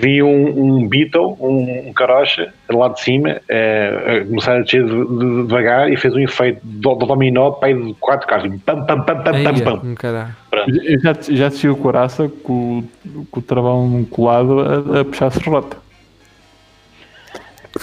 vi 0.00 0.22
um, 0.22 0.58
um 0.82 0.88
Beetle, 0.88 1.36
um, 1.40 1.88
um 1.88 1.92
carocha, 1.92 2.52
lá 2.70 2.88
de 2.88 3.00
cima, 3.00 3.40
eh, 3.48 4.20
a 4.22 4.26
começar 4.26 4.56
a 4.56 4.60
descer 4.60 4.84
de- 4.84 4.90
de- 5.18 5.42
devagar 5.46 5.92
e 5.92 5.96
fez 5.96 6.14
um 6.14 6.18
efeito 6.20 6.60
do, 6.62 6.94
do 6.94 7.04
dominó 7.06 7.50
pai 7.52 7.74
de 7.74 7.92
quatro 8.00 8.26
carros. 8.26 8.52
e 8.54 8.58
Pam, 8.58 8.84
pam, 8.86 9.02
pam, 9.02 9.16
pam, 9.22 9.22
pam, 9.22 9.36
Eia, 9.38 9.64
pam. 9.64 9.80
já, 11.02 11.34
já 11.34 11.46
assisti 11.48 11.68
o 11.68 11.76
Coraça 11.76 12.28
com, 12.42 12.82
o- 13.04 13.26
com 13.30 13.40
o 13.40 13.42
travão 13.42 14.04
colado 14.10 14.60
a, 14.60 15.00
a 15.00 15.04
puxar 15.04 15.26
a 15.26 15.30
serrota. 15.30 15.76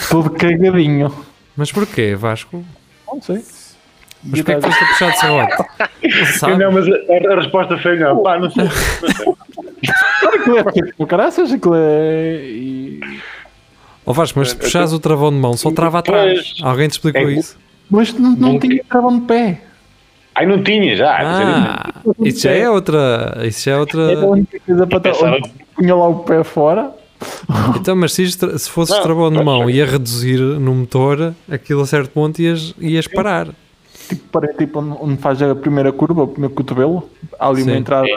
Todo 0.09 0.29
cagadinho. 0.31 1.13
Mas 1.55 1.71
porquê, 1.71 2.15
Vasco? 2.15 2.63
Não 3.07 3.21
sei. 3.21 3.43
Mas 4.25 4.41
porquê 4.41 4.51
é 4.51 4.55
que 4.55 4.61
foste 4.61 4.83
a 4.83 4.87
puxar 4.87 5.11
de 5.11 5.19
serrote? 5.19 5.63
Não? 6.47 6.57
Não, 6.57 6.71
mas 6.71 6.85
a, 6.87 7.33
a 7.33 7.35
resposta 7.35 7.77
foi 7.77 7.97
não. 7.97 8.21
Pá, 8.23 8.37
não 8.39 8.49
sei. 8.51 8.65
Aquilo 10.33 10.57
é 10.59 10.63
tipo, 10.71 11.07
caraças, 11.07 11.51
aquilo 11.51 11.75
é. 11.75 12.41
e- 12.43 12.99
Ó 14.05 14.11
Vasco, 14.13 14.39
mas 14.39 14.49
se 14.49 14.55
puxares 14.57 14.91
o 14.91 14.99
travão 14.99 15.31
de 15.31 15.37
mão, 15.37 15.55
só 15.55 15.71
trava 15.71 15.99
atrás. 15.99 16.55
Alguém 16.61 16.87
te 16.89 16.93
explicou 16.93 17.21
É- 17.29 17.33
isso? 17.33 17.57
Mas 17.89 18.13
não, 18.13 18.31
não 18.31 18.53
Nunca- 18.53 18.67
tinha 18.67 18.83
travão 18.89 19.19
de 19.19 19.25
pé. 19.25 19.61
Ai, 20.35 20.45
não 20.45 20.63
tinha 20.63 20.95
já. 20.95 21.17
Ah, 21.21 21.93
isso 22.21 22.41
já 22.41 22.51
é 22.51 22.69
outra. 22.69 23.37
Isso 23.45 23.63
já 23.65 23.71
é 23.71 23.73
Era 23.73 23.77
a 23.77 23.81
outra. 23.81 24.01
única 24.27 24.59
coisa 24.65 24.87
para 24.87 25.11
estar. 25.11 25.39
Punha 25.75 25.95
lá 25.95 26.07
o 26.07 26.19
pé 26.19 26.43
fora. 26.43 26.91
Então, 27.79 27.95
mas 27.95 28.11
se, 28.13 28.27
se 28.29 28.69
fosses 28.69 28.93
Não, 28.95 29.03
travão 29.03 29.31
de 29.31 29.41
mão 29.43 29.69
é. 29.69 29.71
e 29.73 29.81
a 29.81 29.85
reduzir 29.85 30.39
no 30.39 30.73
motor, 30.75 31.33
aquilo 31.49 31.81
a 31.81 31.85
certo 31.85 32.09
ponto 32.09 32.41
ias, 32.41 32.73
ias 32.79 33.07
parar. 33.07 33.47
Tipo, 34.07 34.27
parei 34.29 34.53
tipo 34.55 34.79
onde, 34.79 35.21
faz 35.21 35.41
a 35.41 35.55
primeira 35.55 35.91
curva, 35.91 36.23
o 36.23 36.27
primeiro 36.27 36.53
cotovelo. 36.53 37.09
Há 37.39 37.47
ali 37.47 37.63
Sim. 37.63 37.71
uma 37.71 37.77
entrada. 37.77 38.07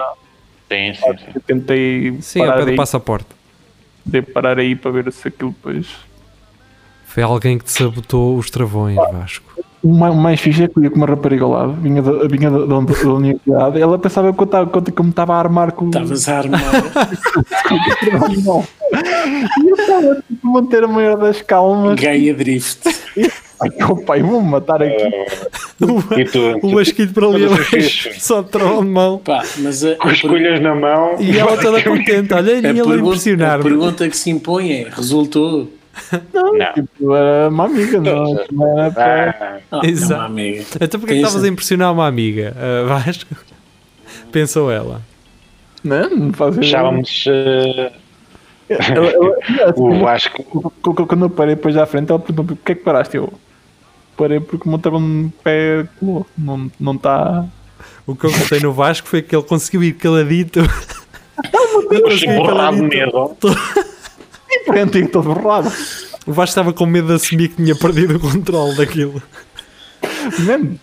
Sim, 0.68 0.94
sim, 0.94 1.18
sim. 1.18 1.24
Eu 1.34 1.40
tentei 1.40 2.18
Sim, 2.20 2.40
ao 2.40 2.46
parar 2.46 2.58
pé 2.58 2.64
do 2.64 2.70
aí, 2.70 2.76
passaporte. 2.76 3.26
tentei 4.04 4.22
parar 4.22 4.58
aí 4.58 4.74
para 4.74 4.90
ver 4.90 5.12
se 5.12 5.28
aquilo 5.28 5.50
depois. 5.50 5.86
Foi 7.06 7.22
alguém 7.22 7.56
que 7.56 7.64
te 7.64 7.72
sabotou 7.72 8.36
os 8.36 8.50
travões, 8.50 8.96
Vasco. 8.96 9.46
O 9.82 9.94
mais, 9.94 10.12
o 10.12 10.16
mais 10.16 10.40
fixe 10.40 10.64
é 10.64 10.68
que 10.68 10.78
eu 10.78 10.82
ia 10.82 10.90
com 10.90 10.96
uma 10.96 11.06
rapariga 11.06 11.44
ao 11.44 11.50
lado, 11.52 11.72
vinha 11.74 12.02
da, 12.02 12.26
vinha 12.26 12.50
da, 12.50 12.58
da, 12.58 12.66
da 12.66 12.74
universidade, 13.14 13.80
ela 13.80 13.98
pensava 13.98 14.32
que 14.32 14.40
eu, 14.40 14.44
estava, 14.44 14.68
que 14.68 14.76
eu, 14.76 14.84
eu 14.96 15.04
me 15.04 15.10
estava 15.10 15.34
a 15.34 15.38
armar 15.38 15.72
com 15.72 15.86
Estavas 15.86 16.28
a 16.28 16.38
armar. 16.38 16.60
E 19.58 19.68
eu 19.68 19.76
estava 19.76 20.22
tipo, 20.28 20.48
a 20.48 20.50
manter 20.50 20.84
a 20.84 20.88
maior 20.88 21.16
das 21.18 21.42
calmas. 21.42 22.00
Gaia 22.00 22.34
Drift. 22.34 22.88
Ai, 23.60 23.70
pai, 24.04 24.22
vou-me 24.22 24.50
matar 24.50 24.82
aqui. 24.82 24.96
E 26.16 26.24
tu, 26.24 26.58
O 26.62 26.74
Vasquito 26.74 27.12
para 27.12 27.26
ali 27.26 27.44
abaixo, 27.44 28.08
só 28.18 28.40
de 28.40 28.48
travão 28.48 28.82
de 28.82 28.90
mão. 28.90 29.18
Pá, 29.18 29.42
mas 29.58 29.84
a, 29.84 29.94
com 29.96 30.08
as 30.08 30.20
colhas 30.22 30.58
na 30.60 30.74
mão. 30.74 31.16
E 31.20 31.38
ela 31.38 31.56
toda 31.58 31.82
contente. 31.82 32.32
Olha, 32.32 32.52
e 32.52 32.58
ele 32.58 32.80
a 32.80 32.84
pergunta, 32.84 33.54
a 33.54 33.58
pergunta 33.58 34.08
que 34.08 34.16
se 34.16 34.30
impõe 34.30 34.72
é: 34.72 34.88
resultou? 34.88 35.70
Não. 36.32 36.72
Tipo, 36.72 37.14
era 37.14 37.48
uma 37.48 37.64
amiga, 37.66 38.00
não, 38.00 38.44
não 38.52 38.78
era 38.78 38.90
para. 38.90 39.60
Ah, 39.70 39.80
Ah, 39.82 39.86
Exato. 39.86 40.14
não, 40.14 40.26
amiga. 40.26 40.64
Então 40.80 41.00
porquê 41.00 41.14
que 41.14 41.20
estavas 41.20 41.44
a 41.44 41.48
impressionar 41.48 41.92
uma 41.92 42.06
amiga, 42.06 42.54
ah, 42.56 42.84
Vasco? 42.86 43.34
Pensou 44.32 44.70
ela. 44.70 45.02
Não, 45.84 46.08
não 46.10 46.32
fazia 46.32 46.62
achávamos 46.62 47.24
eh, 47.28 47.92
Ela- 48.68 49.10
ela- 49.12 49.74
o 49.76 50.00
Vasco. 50.00 50.42
Quando 50.82 51.24
eu 51.26 51.30
parei 51.30 51.54
depois 51.54 51.76
à 51.76 51.86
frente, 51.86 52.10
ela 52.10 52.18
perguntou: 52.18 52.56
porquê 52.56 52.72
é 52.72 52.74
que 52.74 52.82
paraste? 52.82 53.16
Eu 53.16 53.32
parei 54.16 54.40
porque 54.40 54.68
o 54.68 54.76
de 54.78 55.32
pé 55.42 55.86
colou. 56.00 56.26
Não 56.36 56.70
não 56.80 56.94
está. 56.94 57.44
O 58.06 58.14
que 58.16 58.24
eu 58.24 58.30
gostei 58.30 58.60
no 58.60 58.72
Vasco 58.72 59.06
foi 59.08 59.22
que 59.22 59.34
ele 59.36 59.42
conseguiu 59.44 59.82
ir 59.84 59.92
caladito. 59.94 60.60
Chegou 62.16 62.46
borrado 62.46 62.82
mesmo. 62.82 63.36
Diferente 64.48 64.98
e 64.98 65.06
todo 65.08 65.34
borrado. 65.34 65.70
O 66.26 66.32
Vasco 66.32 66.50
estava 66.50 66.72
com 66.72 66.86
medo 66.86 67.08
de 67.08 67.14
assumir 67.14 67.48
que 67.48 67.56
tinha 67.62 67.74
perdido 67.76 68.16
o 68.16 68.20
controle 68.20 68.76
daquilo. 68.76 69.22
Mano, 70.40 70.78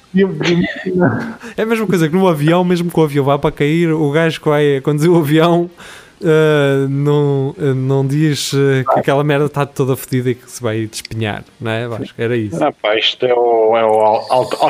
É 1.58 1.62
a 1.64 1.66
mesma 1.66 1.86
coisa 1.86 2.08
que 2.08 2.16
no 2.16 2.28
avião, 2.28 2.64
mesmo 2.64 2.90
que 2.90 2.98
o 3.00 3.04
avião 3.04 3.26
vá 3.26 3.38
para 3.38 3.52
cair, 3.52 3.92
o 3.92 4.10
gajo 4.12 4.40
que 4.40 4.48
vai 4.48 4.80
conduzir 4.82 5.10
o 5.12 5.18
avião 5.18 5.70
ah, 6.24 6.88
não, 6.90 7.56
ah, 7.60 7.74
não 7.74 8.06
diz 8.08 8.52
ah, 8.54 8.94
que 8.94 9.00
aquela 9.00 9.24
merda 9.24 9.46
está 9.46 9.66
toda 9.66 9.96
fodida 9.96 10.32
e 10.32 10.36
que 10.36 10.50
se 10.50 10.62
vai 10.62 10.86
despenhar, 10.86 11.44
não 11.60 11.72
é, 11.72 11.88
Vasco? 11.88 12.14
Era 12.18 12.36
isso. 12.38 12.64
Ah, 12.64 12.72
pá, 12.72 12.96
isto 12.98 13.26
é 13.26 13.34
o, 13.34 13.78
é 13.78 13.86
o 13.86 14.16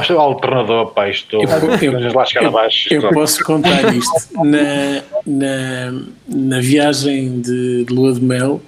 é 0.09 0.13
o 0.13 0.19
alternador, 0.19 0.87
pá, 0.93 1.09
isto. 1.09 1.35
Eu- 1.35 1.41
eu- 1.41 2.47
abaixo. 2.47 2.93
Eu 2.93 3.09
posso 3.13 3.43
contar 3.43 3.93
isto. 3.93 4.33
Na, 4.43 5.03
na, 5.25 6.01
na 6.27 6.59
viagem 6.59 7.39
de, 7.41 7.85
de 7.85 7.93
lua 7.93 8.13
de 8.13 8.21
mel, 8.21 8.61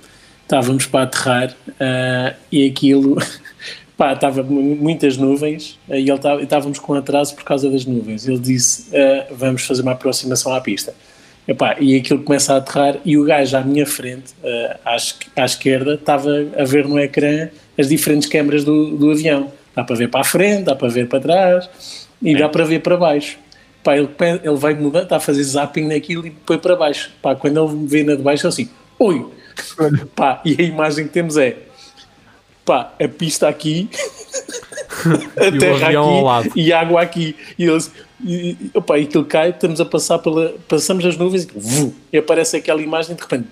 estávamos 0.43 0.86
para 0.86 1.04
aterrar 1.04 1.56
ah, 1.80 2.34
e 2.52 2.67
aquilo. 2.67 3.17
Pá, 3.98 4.12
estava 4.12 4.43
mu- 4.43 4.76
muitas 4.76 5.15
nuvens 5.15 5.80
e 5.88 5.93
ele 5.93 6.12
estava- 6.12 6.41
estávamos 6.43 6.80
com 6.80 6.95
atraso 6.95 7.34
por 7.34 7.45
causa 7.45 7.69
das 7.69 7.86
nuvens. 7.86 8.28
Ele 8.28 8.38
disse: 8.39 8.88
ah, 8.93 9.28
Vamos 9.32 9.65
fazer 9.65 9.84
uma 9.84 9.93
aproximação 9.93 10.54
à 10.54 10.60
pista. 10.60 10.93
Epá, 11.47 11.75
e 11.79 11.95
aquilo 11.95 12.23
começa 12.23 12.53
a 12.53 12.58
aterrar 12.58 12.97
e 13.05 13.17
o 13.17 13.23
gajo 13.23 13.55
à 13.55 13.62
minha 13.62 13.86
frente, 13.86 14.34
ah, 14.43 14.79
à, 14.84 14.97
à 15.41 15.45
esquerda, 15.45 15.93
estava 15.93 16.31
a 16.58 16.63
ver 16.63 16.88
no 16.88 16.99
ecrã 16.99 17.49
as 17.77 17.89
diferentes 17.89 18.27
câmaras 18.27 18.63
do, 18.63 18.97
do 18.97 19.12
avião. 19.12 19.51
Dá 19.75 19.84
para 19.84 19.95
ver 19.95 20.10
para 20.10 20.21
a 20.21 20.23
frente, 20.23 20.63
dá 20.63 20.75
para 20.75 20.88
ver 20.88 21.08
para 21.08 21.19
trás 21.19 22.08
e 22.21 22.36
dá 22.36 22.49
para 22.49 22.65
ver 22.65 22.79
para 22.79 22.97
baixo. 22.97 23.38
Pá, 23.84 23.95
ele, 23.95 24.10
ele 24.43 24.55
vai 24.55 24.73
mudar, 24.73 25.03
está 25.03 25.17
a 25.17 25.19
fazer 25.19 25.43
zapping 25.43 25.88
naquilo 25.88 26.25
e 26.25 26.31
põe 26.31 26.58
para 26.58 26.75
baixo. 26.75 27.12
Pá, 27.21 27.36
quando 27.36 27.63
ele 27.63 27.75
me 27.75 27.88
vê 27.88 28.03
na 28.03 28.15
de 28.15 28.23
baixo, 28.23 28.47
ele 28.47 28.53
assim, 28.53 28.69
oi! 28.97 29.25
Pá, 30.15 30.41
e 30.43 30.55
a 30.60 30.63
imagem 30.63 31.05
que 31.05 31.13
temos 31.13 31.38
é, 31.38 31.55
pá, 32.65 32.93
a 32.99 33.08
pista 33.08 33.47
aqui, 33.47 33.88
a 35.38 35.58
terra 35.58 35.88
avião 35.88 36.03
ao 36.03 36.23
lado. 36.23 36.47
aqui 36.47 36.62
e 36.62 36.73
a 36.73 36.81
água 36.81 37.01
aqui. 37.01 37.36
E 37.58 37.65
eles, 37.65 37.91
e, 38.23 38.51
e, 38.51 38.71
opá, 38.73 38.97
e 38.99 39.04
aquilo 39.04 39.25
cai, 39.25 39.49
estamos 39.49 39.80
a 39.82 39.86
passar 39.86 40.19
pela, 40.19 40.54
passamos 40.67 41.06
as 41.06 41.17
nuvens 41.17 41.43
e, 41.43 41.47
vu, 41.60 41.93
e 42.13 42.17
aparece 42.17 42.58
aquela 42.58 42.82
imagem 42.82 43.15
de 43.15 43.21
repente, 43.21 43.47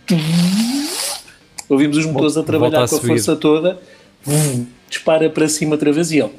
ouvimos 1.69 1.97
os 1.97 2.05
motores 2.05 2.37
a 2.37 2.43
trabalhar 2.43 2.83
a 2.83 2.87
com 2.87 2.95
a 2.95 2.99
subir. 2.99 3.07
força 3.07 3.35
toda, 3.35 3.79
vu, 4.23 4.67
dispara 4.89 5.29
para 5.29 5.47
cima 5.47 5.71
outra 5.73 5.91
vez 5.91 6.11
e 6.11 6.19
ele, 6.19 6.31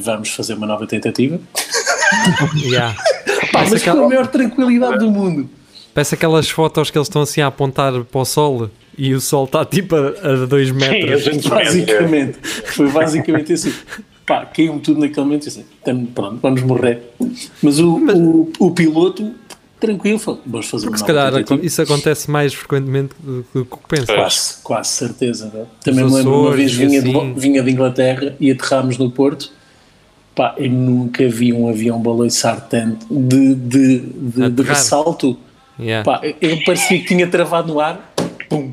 vamos 0.00 0.30
fazer 0.30 0.54
uma 0.54 0.66
nova 0.66 0.86
tentativa. 0.86 1.38
Yeah. 2.56 2.94
Pá, 3.52 3.66
mas 3.68 3.68
com 3.68 3.74
a 3.74 3.76
aquela- 3.92 4.08
maior 4.08 4.26
tranquilidade 4.28 4.98
do 4.98 5.10
mundo. 5.10 5.48
parece 5.92 6.14
aquelas 6.14 6.48
fotos 6.48 6.90
que 6.90 6.96
eles 6.96 7.06
estão 7.06 7.20
assim 7.22 7.42
a 7.42 7.48
apontar 7.48 7.92
para 8.04 8.20
o 8.20 8.24
sol 8.24 8.70
e 8.96 9.12
o 9.14 9.20
sol 9.20 9.44
está 9.44 9.62
tipo 9.64 9.94
a 9.94 10.46
2 10.48 10.68
Sim, 10.68 10.74
a 10.74 10.78
metros. 10.90 11.22
gente 11.24 11.48
Basicamente, 11.48 12.38
foi 12.64 12.88
basicamente 12.90 13.52
assim. 13.52 13.74
Pá, 14.28 14.44
caiu-me 14.44 14.80
tudo 14.80 15.00
naquele 15.00 15.22
momento 15.22 15.48
e 15.48 15.64
"Tamo- 15.82 16.06
pronto, 16.08 16.38
vamos 16.42 16.62
morrer. 16.62 17.02
Mas 17.62 17.78
o, 17.80 17.96
o, 17.96 18.52
o 18.58 18.70
piloto, 18.72 19.32
tranquilo, 19.80 20.18
falou, 20.18 20.40
vamos 20.46 20.66
fazer 20.68 20.84
Porque 20.86 21.00
uma 21.00 21.06
se 21.06 21.12
calhar 21.12 21.32
tentativa." 21.32 21.64
isso 21.66 21.80
acontece 21.82 22.30
mais 22.30 22.52
frequentemente 22.52 23.14
do 23.22 23.64
que 23.64 23.76
pensa. 23.88 24.14
Quase, 24.14 24.54
quase 24.62 24.88
certeza. 24.90 25.50
né? 25.52 25.64
Também 25.82 26.04
Os 26.04 26.12
me 26.12 26.18
lembro 26.18 26.32
uma 26.34 26.48
Açores 26.50 26.74
vez 26.74 26.78
e 26.78 26.86
vinha, 26.98 27.02
de, 27.02 27.16
assim. 27.16 27.34
vinha 27.34 27.62
de 27.62 27.70
Inglaterra 27.70 28.36
e 28.38 28.50
aterrámos 28.50 28.98
no 28.98 29.10
Porto. 29.10 29.50
Pá, 30.34 30.54
eu 30.58 30.70
nunca 30.70 31.26
vi 31.28 31.52
um 31.52 31.68
avião 31.68 32.00
baloiçar 32.00 32.60
tanto 32.68 33.06
de, 33.10 33.54
de, 33.54 33.98
de, 34.00 34.50
de 34.50 34.62
ressalto. 34.62 35.36
Yeah. 35.80 36.04
Pá, 36.04 36.20
eu 36.40 36.62
parecia 36.64 36.98
que 37.00 37.06
tinha 37.06 37.26
travado 37.26 37.72
no 37.72 37.80
ar. 37.80 38.12
Pum. 38.48 38.72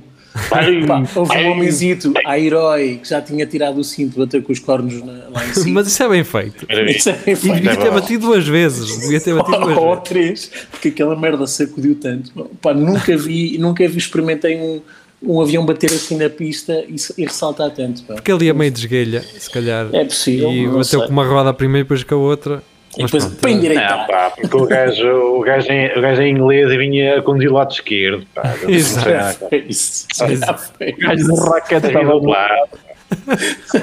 Ai, 0.57 0.85
Pá, 0.85 1.03
houve 1.15 1.35
ai. 1.35 1.45
um 1.45 1.51
homenzito, 1.51 2.13
a 2.25 2.39
herói, 2.39 2.99
que 3.01 3.09
já 3.09 3.21
tinha 3.21 3.45
tirado 3.45 3.77
o 3.79 3.83
cinto, 3.83 4.19
bateu 4.19 4.41
com 4.41 4.51
os 4.51 4.59
cornos 4.59 5.01
na- 5.03 5.29
lá 5.31 5.45
em 5.45 5.53
cima. 5.53 5.75
Mas 5.81 5.87
isso 5.87 6.01
é 6.03 6.09
bem 6.09 6.23
feito. 6.23 6.65
Isso 6.89 7.09
é 7.09 7.13
bem 7.13 7.33
E 7.33 7.35
feito. 7.35 7.53
devia 7.55 7.77
ter 7.77 7.91
batido 7.91 8.27
duas 8.27 8.47
vezes. 8.47 8.97
Devia 8.99 9.19
ter 9.21 9.33
batido 9.35 9.59
duas 9.59 9.77
Ou 9.77 9.89
vezes. 9.95 10.03
três, 10.09 10.51
porque 10.71 10.87
aquela 10.89 11.15
merda 11.15 11.45
sacudiu 11.47 11.95
tanto. 11.95 12.31
Pá, 12.61 12.73
nunca 12.73 13.15
vi, 13.17 13.57
nunca 13.57 13.87
vi, 13.87 13.97
experimentei 13.97 14.57
um, 14.57 14.81
um 15.23 15.41
avião 15.41 15.65
bater 15.65 15.91
assim 15.91 16.17
na 16.17 16.29
pista 16.29 16.83
e, 16.87 16.95
e 17.17 17.25
ressaltar 17.25 17.71
tanto. 17.71 18.03
pá. 18.03 18.15
Porque 18.15 18.31
ali 18.31 18.49
a 18.49 18.53
meio 18.53 18.71
desguelha, 18.71 19.21
se 19.21 19.49
calhar. 19.49 19.87
É 19.93 20.03
possível. 20.05 20.51
E 20.51 20.65
bateu 20.67 20.83
sei. 20.83 20.99
com 21.01 21.09
uma 21.09 21.25
roda 21.25 21.53
primeiro 21.53 21.81
e 21.81 21.83
depois 21.85 22.03
com 22.03 22.15
a 22.15 22.17
outra. 22.17 22.63
E 22.97 23.03
depois 23.03 23.25
pronto, 23.25 23.41
bem 23.41 23.55
Não, 23.55 23.61
direitar. 23.61 24.07
pá, 24.07 24.31
porque 24.31 24.55
o 24.55 24.65
gajo, 24.65 25.07
o, 25.07 25.41
gajo 25.41 25.71
em, 25.71 25.97
o 25.97 26.01
gajo 26.01 26.21
em 26.21 26.31
inglês 26.31 26.71
e 26.71 26.77
vinha 26.77 27.19
a 27.19 27.21
conduzir 27.21 27.51
o 27.51 27.53
lado 27.53 27.71
esquerdo. 27.71 28.25
Pá. 28.33 28.53
Exato. 28.67 29.49
Foi 29.49 29.65
isso. 29.67 30.07
Foi 30.15 30.91
gajo 30.91 31.27
do 31.27 31.35
raquete 31.35 31.87
Estava 31.87 32.19
do 32.19 32.27
lado. 32.27 32.69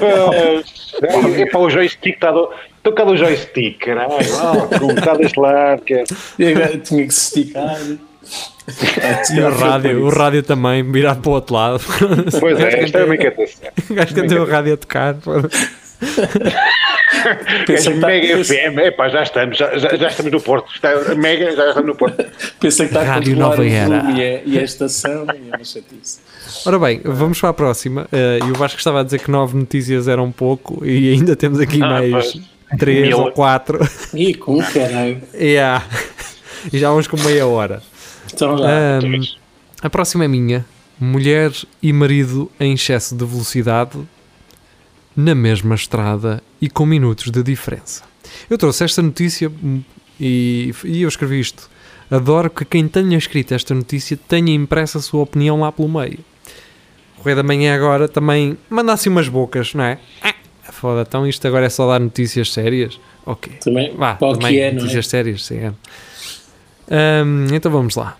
É, 0.01 1.41
é 1.41 1.45
para 1.45 1.59
o 1.59 1.69
joystick 1.69 2.15
está 2.15 2.31
do. 2.31 2.49
Estou 2.77 2.93
cá 2.93 3.05
do 3.05 3.15
joystick, 3.15 3.79
caralho. 3.79 4.11
Oh, 4.11 4.85
um 4.85 4.95
bocado 4.95 5.19
deste 5.19 5.39
lado. 5.39 5.81
Que 5.83 5.93
é. 5.93 6.03
E 6.37 6.47
agora 6.47 6.77
Tinha 6.79 7.07
que 7.07 7.13
se 7.13 7.39
esticar. 7.39 7.77
E 9.33 9.39
o 9.39 9.49
rádio, 9.49 10.05
o 10.05 10.09
rádio 10.09 10.43
também 10.43 10.83
virado 10.89 11.21
para 11.21 11.29
o 11.29 11.33
outro 11.33 11.55
lado. 11.55 11.81
Pois 12.39 12.59
é, 12.59 12.83
isto 12.83 12.97
é 12.97 13.03
uma 13.05 13.15
inquietação. 13.15 13.69
O 13.89 13.93
gajo 13.93 14.13
que 14.13 14.27
tem 14.27 14.37
o 14.39 14.45
rádio 14.45 14.73
a 14.73 14.77
tocar. 14.77 15.15
Pensa 17.65 17.91
que, 17.91 17.97
Mega 17.97 18.39
está, 18.39 18.53
FM, 18.55 18.77
epá, 18.79 19.07
já 19.09 19.23
estamos, 19.23 19.57
já, 19.57 19.77
já, 19.77 19.95
já 19.95 20.07
estamos 20.07 20.31
no 20.31 20.41
Porto. 20.41 20.73
Está, 20.73 20.89
mega, 21.15 21.55
já 21.55 21.69
estamos 21.69 21.87
no 21.87 21.95
Porto. 21.95 22.25
pensa 22.59 22.83
que 22.83 22.89
está 22.89 23.01
a 23.01 23.03
Rádio 23.03 23.35
controlar 23.35 23.57
Nova 23.57 23.67
Era. 23.69 24.01
volume 24.01 24.19
e 24.19 24.23
a, 24.23 24.41
e 24.45 24.59
a 24.59 24.63
estação 24.63 25.25
e 25.33 25.49
é 25.51 25.55
uma 25.55 25.63
chatice. 25.63 26.19
Ora 26.65 26.79
bem, 26.79 27.01
vamos 27.03 27.39
para 27.39 27.49
a 27.49 27.53
próxima. 27.53 28.07
Eh, 28.11 28.39
E 28.45 28.51
o 28.51 28.55
Vasco 28.55 28.77
estava 28.77 28.99
a 29.01 29.03
dizer 29.03 29.19
que 29.19 29.31
nove 29.31 29.55
notícias 29.57 30.07
eram 30.07 30.31
pouco 30.31 30.85
e 30.85 31.13
ainda 31.13 31.35
temos 31.35 31.59
aqui 31.59 31.81
Ah, 31.81 31.87
mais 31.87 32.11
pois. 32.11 32.39
três 32.77 33.07
Mil. 33.07 33.19
ou 33.19 33.31
quatro. 33.31 33.79
E 34.13 34.33
com 34.33 34.57
caralho. 34.61 35.21
Yeah. 35.33 35.83
E 36.71 36.77
já 36.77 36.89
vamos 36.89 37.07
com 37.07 37.17
meia 37.21 37.47
hora. 37.47 37.81
Então 38.33 38.57
já. 38.57 38.65
Ahm, 38.99 39.21
a 39.81 39.89
próxima 39.89 40.25
é 40.25 40.27
minha. 40.27 40.65
Mulher 40.99 41.51
e 41.81 41.91
marido 41.91 42.49
em 42.59 42.73
excesso 42.73 43.15
de 43.15 43.25
velocidade 43.25 43.97
na 45.15 45.35
mesma 45.35 45.75
estrada 45.75 46.41
e 46.61 46.69
com 46.69 46.85
minutos 46.85 47.29
de 47.31 47.43
diferença. 47.43 48.03
Eu 48.49 48.57
trouxe 48.57 48.83
esta 48.83 49.01
notícia 49.01 49.51
e, 50.19 50.73
e 50.83 51.01
eu 51.01 51.09
escrevi 51.09 51.39
isto. 51.39 51.69
Adoro 52.09 52.49
que 52.49 52.65
quem 52.65 52.87
tenha 52.87 53.17
escrito 53.17 53.53
esta 53.53 53.73
notícia 53.73 54.17
tenha 54.27 54.53
impresso 54.53 54.97
a 54.97 55.01
sua 55.01 55.21
opinião 55.21 55.59
lá 55.61 55.71
pelo 55.71 55.89
meio. 55.89 56.19
O 57.15 57.17
Correio 57.17 57.37
da 57.37 57.43
Manhã 57.43 57.75
agora 57.75 58.07
também 58.07 58.57
manda 58.69 58.93
assim 58.93 59.09
umas 59.09 59.27
bocas, 59.27 59.73
não 59.73 59.83
é? 59.83 59.99
Ah, 60.21 60.33
foda, 60.71 61.05
então 61.07 61.25
isto 61.25 61.47
agora 61.47 61.65
é 61.65 61.69
só 61.69 61.87
dar 61.87 61.99
notícias 61.99 62.51
sérias? 62.51 62.99
Ok. 63.25 63.53
Também, 63.63 63.95
Vá, 63.95 64.15
também 64.15 64.59
é, 64.59 64.67
é? 64.67 64.71
notícias 64.71 65.07
sérias, 65.07 65.45
sim. 65.45 65.57
é. 65.57 65.73
Hum, 67.23 67.47
então 67.53 67.71
vamos 67.71 67.95
lá. 67.95 68.17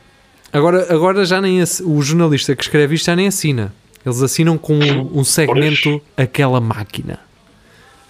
Agora, 0.51 0.93
agora 0.93 1.25
já 1.25 1.41
nem 1.41 1.61
o 1.61 2.01
jornalista 2.01 2.55
que 2.55 2.63
escreve 2.63 2.95
isto 2.95 3.05
já 3.05 3.15
nem 3.15 3.27
assina. 3.27 3.73
Eles 4.05 4.21
assinam 4.21 4.57
com 4.57 4.73
um, 4.75 5.19
um 5.19 5.23
segmento 5.23 6.01
Aquela 6.17 6.59
Máquina. 6.59 7.19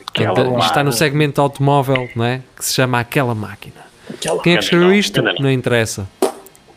Aquela 0.07 0.41
isto 0.59 0.59
está 0.67 0.83
no 0.83 0.91
segmento 0.91 1.41
automóvel, 1.41 2.09
não 2.15 2.25
é? 2.25 2.41
Que 2.55 2.65
se 2.65 2.73
chama 2.73 2.99
Aquela 2.99 3.33
Máquina. 3.35 3.75
Aquela- 4.09 4.41
Quem 4.41 4.53
é 4.53 4.57
que 4.57 4.63
escreveu 4.63 4.93
isto? 4.93 5.21
não, 5.21 5.33
não. 5.33 5.41
Não 5.43 5.51
interessa. 5.51 6.07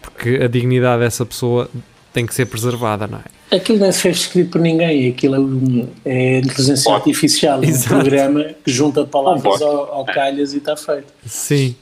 Porque 0.02 0.40
a 0.42 0.48
dignidade 0.48 1.00
dessa 1.02 1.24
pessoa 1.26 1.68
tem 2.12 2.24
que 2.24 2.34
ser 2.34 2.46
preservada, 2.46 3.06
não 3.06 3.18
é? 3.18 3.56
Aquilo 3.56 3.78
não 3.78 3.86
é 3.86 3.92
foi 3.92 4.10
escrito 4.10 4.50
por 4.52 4.60
ninguém, 4.60 5.08
aquilo 5.10 5.34
é, 5.34 5.38
um- 5.38 5.88
é 6.04 6.38
inteligência 6.38 6.92
artificial, 6.92 7.62
é 7.62 7.66
um 7.66 7.68
Exato. 7.68 7.88
programa 7.94 8.44
que 8.64 8.72
junta 8.72 9.04
palavras 9.04 9.60
ao, 9.62 9.92
ao 9.92 10.04
calhas 10.06 10.52
e 10.54 10.56
está 10.58 10.76
feito. 10.76 11.12
Sim. 11.26 11.76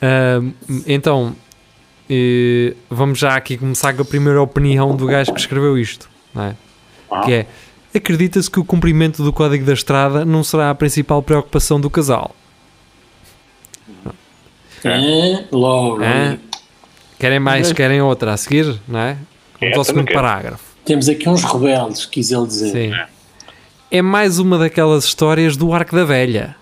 Ahm, 0.00 0.52
então, 0.86 1.34
eh, 2.08 2.74
vamos 2.88 3.18
já 3.18 3.36
aqui 3.36 3.56
começar 3.58 3.92
com 3.94 4.02
a 4.02 4.04
primeira 4.04 4.40
opinião 4.40 4.94
do 4.96 5.06
gajo 5.06 5.32
que 5.34 5.40
escreveu 5.40 5.76
isto, 5.76 6.08
não 6.34 6.44
é? 6.44 6.54
Que 7.20 7.32
é, 7.32 7.46
acredita-se 7.94 8.50
que 8.50 8.58
o 8.58 8.64
cumprimento 8.64 9.22
do 9.22 9.32
código 9.32 9.64
da 9.64 9.72
estrada 9.72 10.24
não 10.24 10.42
será 10.42 10.70
a 10.70 10.74
principal 10.74 11.22
preocupação 11.22 11.80
do 11.80 11.90
casal. 11.90 12.34
Hã? 14.84 15.44
Logo, 15.52 16.02
Hã? 16.02 16.38
Querem 17.18 17.38
mais, 17.38 17.72
querem 17.72 18.00
outra 18.02 18.32
a 18.32 18.36
seguir, 18.36 18.80
não 18.88 18.98
é? 18.98 19.16
Vamos 19.60 19.76
ao 19.76 19.82
Essa 19.82 19.92
segundo 19.92 20.12
parágrafo. 20.12 20.64
temos 20.84 21.08
aqui 21.08 21.28
uns 21.28 21.44
rebeldes, 21.44 22.04
quis 22.06 22.32
ele 22.32 22.46
dizer. 22.46 22.72
Sim. 22.72 22.92
É 23.90 24.02
mais 24.02 24.38
uma 24.40 24.58
daquelas 24.58 25.04
histórias 25.04 25.56
do 25.56 25.72
Arco 25.72 25.94
da 25.94 26.04
Velha, 26.04 26.56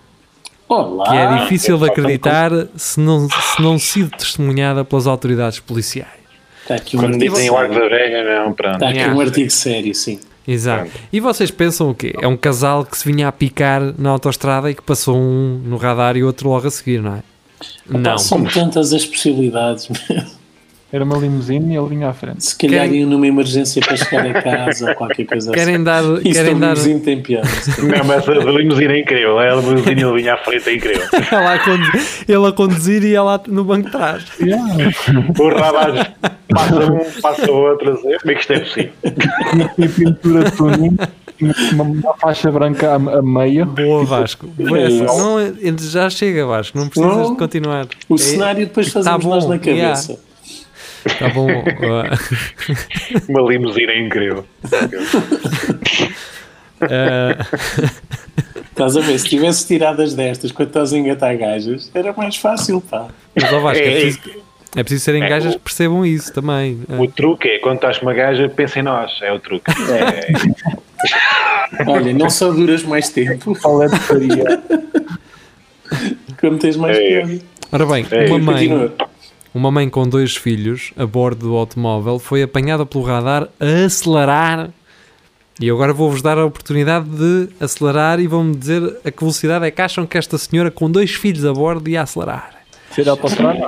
Olá! 0.67 1.09
que 1.09 1.15
é 1.17 1.37
difícil 1.39 1.77
de 1.77 1.85
acreditar 1.85 2.51
se 2.75 2.99
não, 2.99 3.27
se 3.27 3.61
não 3.61 3.79
sido 3.79 4.11
testemunhada 4.11 4.85
pelas 4.85 5.07
autoridades 5.07 5.59
policiais. 5.59 6.21
Está 6.61 6.75
aqui 6.75 6.95
um 6.95 6.99
Quando 6.99 7.13
artigo 7.15 7.33
dizem 7.33 7.49
o 7.49 7.57
arco 7.57 7.73
da 7.73 7.87
velha, 7.89 8.43
não, 8.43 8.53
pronto. 8.53 8.73
Está 8.75 8.89
aqui 8.89 9.09
um 9.09 9.19
artigo 9.19 9.49
sério, 9.49 9.95
sim. 9.95 10.19
Exato. 10.47 10.91
E 11.11 11.19
vocês 11.19 11.51
pensam 11.51 11.91
o 11.91 11.95
quê? 11.95 12.13
É 12.19 12.27
um 12.27 12.37
casal 12.37 12.83
que 12.83 12.97
se 12.97 13.05
vinha 13.05 13.27
a 13.27 13.31
picar 13.31 13.81
na 13.97 14.09
autostrada 14.09 14.69
e 14.71 14.75
que 14.75 14.81
passou 14.81 15.15
um 15.15 15.61
no 15.63 15.77
radar 15.77 16.17
e 16.17 16.23
outro 16.23 16.49
logo 16.49 16.67
a 16.67 16.71
seguir, 16.71 17.01
não 17.01 17.15
é? 17.15 17.23
Não. 17.87 18.17
São 18.17 18.43
tantas 18.43 18.93
as 18.93 19.05
possibilidades. 19.05 19.87
Era 20.93 21.05
uma 21.05 21.17
limusine 21.17 21.73
e 21.73 21.77
ele 21.77 21.87
vinha 21.87 22.09
à 22.09 22.13
frente. 22.13 22.43
Se 22.43 22.53
calhar 22.57 22.83
Querem- 22.85 22.99
iam 23.01 23.09
numa 23.09 23.25
emergência 23.25 23.81
para 23.81 23.95
chegar 23.95 24.25
a 24.27 24.41
casa 24.41 24.89
ou 24.89 24.95
qualquer 24.95 25.25
coisa 25.25 25.49
Querem 25.53 25.75
assim. 25.75 25.83
dar, 25.85 26.03
Isso 26.03 26.21
querem 26.33 26.53
do 26.55 26.59
dar 26.59 26.75
vizinho 26.75 26.99
tem 26.99 27.21
piada. 27.21 27.47
Não, 27.79 28.03
mas 28.05 28.27
a 28.27 28.33
limusine 28.51 28.93
é 28.93 28.99
incrível. 28.99 29.39
A 29.39 29.55
limusine 29.55 30.01
ele 30.03 30.13
vinha 30.21 30.33
à 30.33 30.37
frente 30.37 30.69
é 30.69 30.75
incrível. 30.75 31.07
ela 31.31 31.53
a 31.53 31.59
condu- 31.59 31.91
ele 32.27 32.45
a 32.47 32.51
conduzir 32.51 33.03
e 33.05 33.15
ela 33.15 33.41
no 33.47 33.63
banco 33.63 33.85
de 33.85 33.91
trás. 33.91 34.23
O 35.39 35.47
radar 35.49 36.13
passa 36.49 36.75
um, 36.91 37.21
passa 37.21 37.51
o 37.51 37.55
outro. 37.55 37.97
Como 37.97 38.31
é 38.31 38.33
que 38.35 38.41
isto 38.41 38.53
é 38.53 38.59
possível? 38.59 38.91
E 39.77 39.87
pintura 39.87 40.43
de 40.43 40.51
tuning, 40.57 40.97
uma, 41.71 41.83
uma 41.85 42.13
faixa 42.17 42.51
branca 42.51 42.91
a, 42.91 42.95
a 42.95 43.21
meio. 43.21 43.65
Boa 43.65 44.03
Vasco. 44.03 44.45
Boa 44.47 44.77
É 44.77 44.83
essa. 44.87 45.05
Não, 45.05 45.39
é- 45.39 45.53
já 45.79 46.09
chega 46.09 46.45
Vasco, 46.45 46.77
não 46.77 46.89
precisas 46.89 47.15
Não. 47.15 47.31
de 47.31 47.37
continuar. 47.37 47.87
O 48.09 48.15
É- 48.15 48.17
cenário 48.17 48.65
depois 48.65 48.87
tá 48.91 49.01
fazemos 49.01 49.25
nós 49.25 49.43
bom, 49.45 49.51
na 49.51 49.55
yeah. 49.55 49.83
cabeça. 49.93 50.13
Tá 50.15 50.19
bom. 51.33 51.47
uh, 51.49 53.23
Uma 53.29 53.41
limusine 53.51 53.91
é 53.91 53.99
incrível. 53.99 54.45
uh, 56.81 57.45
Estás 58.71 58.97
a 58.97 59.01
ver? 59.01 59.19
Se 59.19 59.27
tivesse 59.29 59.67
tiradas 59.67 60.13
destas 60.13 60.51
quando 60.51 60.69
estás 60.69 60.93
a 60.93 60.97
engatar 60.97 61.37
gajas, 61.37 61.91
era 61.93 62.13
mais 62.13 62.35
fácil, 62.37 62.81
pá. 62.81 63.07
mas 63.35 63.51
ó 63.53 63.59
Vasco, 63.59 63.83
é 63.83 63.87
É, 63.87 64.01
preciso, 64.01 64.19
é 64.75 64.83
preciso 64.83 65.03
serem 65.05 65.23
É, 65.23 65.29
gajas 65.29 65.53
o- 65.53 65.57
que 65.57 65.63
percebam 65.63 66.05
isso 66.05 66.33
também. 66.33 66.81
O 66.89 67.07
truque 67.07 67.47
é 67.47 67.59
quando 67.59 67.75
estás 67.75 67.97
com 67.97 68.05
uma 68.05 68.13
gaja, 68.13 68.47
pensa 68.49 68.79
em 68.79 68.83
nós. 68.83 69.11
É 69.21 69.31
o 69.31 69.39
truque. 69.39 69.69
É, 69.71 70.31
Olha, 71.87 72.13
não 72.13 72.29
só 72.29 72.51
duras 72.51 72.83
mais 72.83 73.09
tempo, 73.09 73.57
Qual 73.61 73.81
é 73.83 73.87
de 73.87 73.97
faria? 73.99 74.61
como 76.39 76.57
tens 76.57 76.75
mais 76.77 76.97
É. 76.97 77.01
piada. 77.21 77.39
Ora 77.71 77.85
bem, 77.85 78.05
É, 78.11 78.25
uma 78.27 78.39
mãe, 78.39 78.67
Continua. 78.69 78.93
Uma 79.53 79.69
mãe 79.71 79.89
com 79.89 80.07
dois 80.07 80.35
filhos 80.35 80.91
a 80.97 81.05
bordo 81.05 81.47
do 81.49 81.55
automóvel 81.55 82.19
foi 82.19 82.43
apanhada 82.43 82.85
pelo 82.85 83.03
radar 83.03 83.47
a 83.59 83.85
acelerar. 83.85 84.69
E 85.59 85.69
agora 85.69 85.93
vou-vos 85.93 86.21
dar 86.21 86.37
a 86.37 86.45
oportunidade 86.45 87.07
de 87.09 87.49
acelerar 87.59 88.19
e 88.19 88.27
vão-me 88.27 88.55
dizer 88.55 88.97
a 89.05 89.11
que 89.11 89.19
velocidade 89.19 89.65
é 89.65 89.71
que 89.71 89.81
acham 89.81 90.05
que 90.07 90.17
esta 90.17 90.37
senhora 90.37 90.71
com 90.71 90.89
dois 90.89 91.11
filhos 91.11 91.45
a 91.45 91.53
bordo 91.53 91.87
ia 91.89 92.01
acelerar. 92.01 92.61
Ser 92.91 93.07
autostrada? 93.07 93.67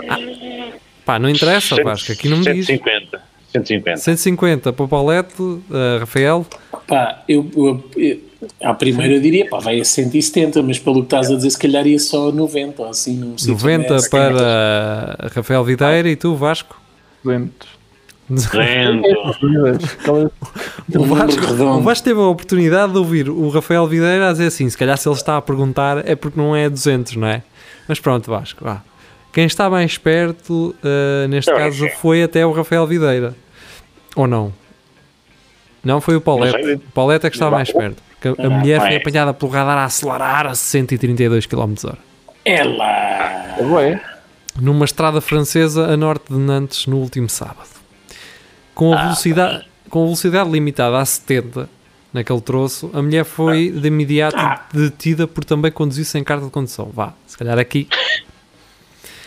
Pá, 1.06 1.20
não 1.20 1.30
interessa, 1.30 1.76
Vasco, 1.84 2.12
aqui 2.12 2.30
não 2.30 2.38
me 2.38 2.44
diz. 2.46 2.66
150. 2.66 3.22
150. 3.52 3.98
150 3.98 4.74
para 4.74 4.86
o 4.86 4.88
Paulette, 4.88 5.42
uh, 5.42 5.64
Rafael, 6.00 6.46
Pá, 6.88 7.24
eu, 7.28 7.50
eu, 7.56 7.90
eu- 7.96 8.20
à 8.62 8.74
primeira 8.74 9.14
eu 9.16 9.22
diria, 9.22 9.48
pá, 9.50 9.60
vai 9.60 9.80
a 9.80 9.86
170, 9.86 10.62
mas 10.64 10.80
pelo 10.80 10.98
que 11.02 11.06
estás 11.08 11.32
a 11.32 11.36
dizer, 11.36 11.50
se 11.52 11.58
calhar 11.60 11.86
ia 11.88 12.00
só 12.00 12.32
90 12.32 12.82
ou 12.82 12.90
assim. 12.90 13.16
Num 13.18 13.38
sítio 13.38 13.54
90 13.54 13.94
desse. 13.96 14.10
para 14.10 15.30
Rafael 15.34 15.64
Videira 15.64 16.10
e 16.10 16.16
tu, 16.16 16.36
Vasco? 16.36 16.80
200. 17.24 17.68
Lento. 18.54 19.06
Aquelas- 19.06 20.30
O 20.96 21.04
Vasco, 21.06 21.54
o 21.64 21.82
Vasco 21.82 22.04
teve 22.06 22.20
a 22.20 22.24
oportunidade 22.24 22.92
de 22.94 22.98
ouvir 22.98 23.30
o 23.30 23.50
Rafael 23.50 23.86
Videira 23.88 24.30
a 24.30 24.32
dizer 24.32 24.48
assim: 24.48 24.70
se 24.70 24.78
calhar 24.78 24.98
se 24.98 25.08
ele 25.08 25.16
está 25.16 25.38
a 25.38 25.42
perguntar 25.42 26.08
é 26.08 26.16
porque 26.16 26.40
não 26.40 26.56
é 26.56 26.70
200, 26.70 27.16
não 27.16 27.28
é? 27.28 27.44
Mas 27.88 28.00
pronto, 28.00 28.30
Vasco, 28.32 28.64
vá. 28.64 28.82
Quem 29.34 29.46
está 29.46 29.70
mais 29.70 29.98
perto, 29.98 30.74
uh, 30.84 31.28
neste 31.28 31.50
É 31.52 31.54
o 31.54 31.58
caso, 31.58 31.82
Rafael. 31.84 32.00
foi 32.00 32.24
até 32.24 32.46
o 32.46 32.52
Rafael 32.52 32.86
Videira. 32.88 33.36
Ou 34.16 34.28
não? 34.28 34.54
Não 35.84 36.00
foi 36.00 36.14
o 36.14 36.18
Não 36.18 36.22
Paulette. 36.22 36.64
sei. 36.64 36.76
O 36.76 36.80
Paulette 36.94 37.26
é 37.26 37.30
que 37.30 37.36
está 37.36 37.50
mais 37.52 37.72
perto. 37.72 38.02
Porque 38.32 38.42
a 38.42 38.46
Ah, 38.46 38.50
mulher 38.50 38.80
foi 38.80 38.90
bem. 38.90 38.98
apanhada 39.00 39.34
pelo 39.34 39.52
radar 39.52 39.78
a 39.78 39.86
acelerar 39.86 40.48
a 40.48 40.56
132 40.56 41.46
km 41.46 41.74
h 41.84 41.98
É 42.46 42.64
lá! 42.64 43.56
É 43.60 43.64
bué. 43.64 44.02
numa 44.60 44.86
estrada 44.86 45.20
francesa 45.20 45.88
a 45.92 45.98
norte 45.98 46.32
de 46.32 46.38
Nantes 46.40 46.88
no 46.88 46.98
último 46.98 47.28
sábado. 47.30 47.68
Com 48.74 48.94
a 48.94 49.02
velocidade, 49.04 49.66
com 49.90 50.02
a 50.02 50.06
velocidade 50.06 50.50
limitada 50.50 50.98
a 51.00 51.06
70 51.06 51.70
naquele 52.14 52.42
troço, 52.42 52.90
a 52.94 53.02
mulher 53.02 53.26
foi 53.26 53.70
de 53.72 53.88
imediato 53.88 54.38
detida 54.74 55.28
por 55.28 55.44
também 55.44 55.72
conduzir 55.72 56.06
sem 56.06 56.24
carta 56.24 56.46
de 56.46 56.52
condução. 56.52 56.90
Vá, 56.94 57.14
se 57.28 57.38
calhar 57.38 57.58
aqui. 57.60 57.88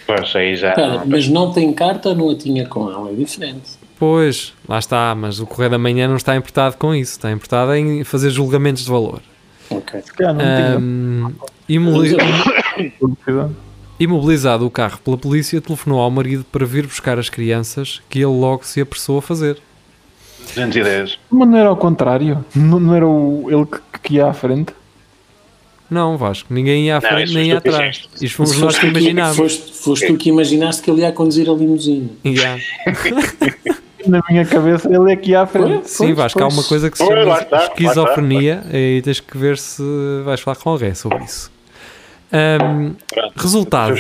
Pois 0.06 0.34
aí 0.36 0.54
já. 0.56 0.70
Espera, 0.70 1.02
mas 1.04 1.28
não 1.28 1.52
tem 1.52 1.72
carta 1.72 2.14
não 2.14 2.30
a 2.30 2.36
tinha 2.36 2.66
com 2.66 2.90
ela? 2.90 3.10
É 3.10 3.14
diferente. 3.14 3.70
Pois, 3.98 4.52
lá 4.68 4.78
está, 4.78 5.14
mas 5.14 5.40
o 5.40 5.46
Correio 5.46 5.70
da 5.70 5.78
Manhã 5.78 6.06
não 6.06 6.16
está 6.16 6.36
importado 6.36 6.76
com 6.76 6.94
isso, 6.94 7.12
está 7.12 7.30
importado 7.32 7.74
em 7.74 8.04
fazer 8.04 8.30
julgamentos 8.30 8.84
de 8.84 8.90
valor. 8.90 9.22
Ok. 9.70 10.00
Se 10.02 10.12
calhar 10.12 10.34
não 10.34 11.34
velocidade. 11.68 13.54
imobilizado 13.98 14.66
o 14.66 14.70
carro 14.70 14.98
pela 14.98 15.16
polícia, 15.16 15.60
telefonou 15.60 16.00
ao 16.00 16.10
marido 16.10 16.44
para 16.44 16.66
vir 16.66 16.86
buscar 16.86 17.18
as 17.18 17.30
crianças, 17.30 18.02
que 18.10 18.18
ele 18.18 18.26
logo 18.26 18.64
se 18.64 18.80
apressou 18.80 19.18
a 19.18 19.22
fazer. 19.22 19.58
210. 20.54 21.18
Mas 21.30 21.48
não 21.48 21.56
era 21.56 21.68
ao 21.68 21.76
contrário? 21.76 22.44
Não, 22.54 22.78
não 22.78 22.94
era 22.94 23.06
o, 23.06 23.50
ele 23.50 23.64
que, 23.64 23.80
que 24.02 24.14
ia 24.14 24.26
à 24.26 24.34
frente? 24.34 24.72
Não, 25.88 26.16
Vasco, 26.16 26.52
ninguém 26.52 26.86
ia 26.86 26.98
à 26.98 27.00
Não, 27.00 27.08
frente 27.08 27.24
isso 27.24 27.34
nem 27.34 27.48
ia 27.48 27.58
atrás. 27.58 28.08
Isto 28.20 28.36
fomos 28.36 28.58
nós 28.58 28.58
que 28.58 28.60
foste 28.60 28.80
tu 28.80 28.86
imaginámos. 28.86 29.36
Foste, 29.36 29.72
foste 29.72 30.06
tu 30.06 30.16
que 30.16 30.28
imaginaste 30.28 30.82
que 30.82 30.90
ele 30.90 31.00
ia 31.00 31.12
conduzir 31.12 31.48
a 31.48 31.52
limusine. 31.52 32.10
Yeah. 32.26 32.60
Na 34.06 34.22
minha 34.28 34.44
cabeça 34.44 34.88
ele 34.92 35.12
é 35.12 35.16
que 35.16 35.30
ia 35.30 35.42
à 35.42 35.46
frente. 35.46 35.88
Sim, 35.90 36.06
Pois, 36.06 36.16
Vasco, 36.16 36.38
há 36.38 36.42
pois. 36.42 36.54
uma 36.54 36.64
coisa 36.64 36.90
que 36.90 36.98
se 36.98 37.06
chama 37.06 37.40
está, 37.40 37.64
esquizofrenia 37.64 38.64
e 38.72 39.00
tens 39.02 39.20
que 39.20 39.36
ver 39.38 39.58
se 39.58 39.82
vais 40.24 40.40
falar 40.40 40.56
com 40.56 40.70
alguém 40.70 40.94
sobre 40.94 41.24
isso. 41.24 41.50
Pronto. 42.28 43.32
resultado, 43.36 43.94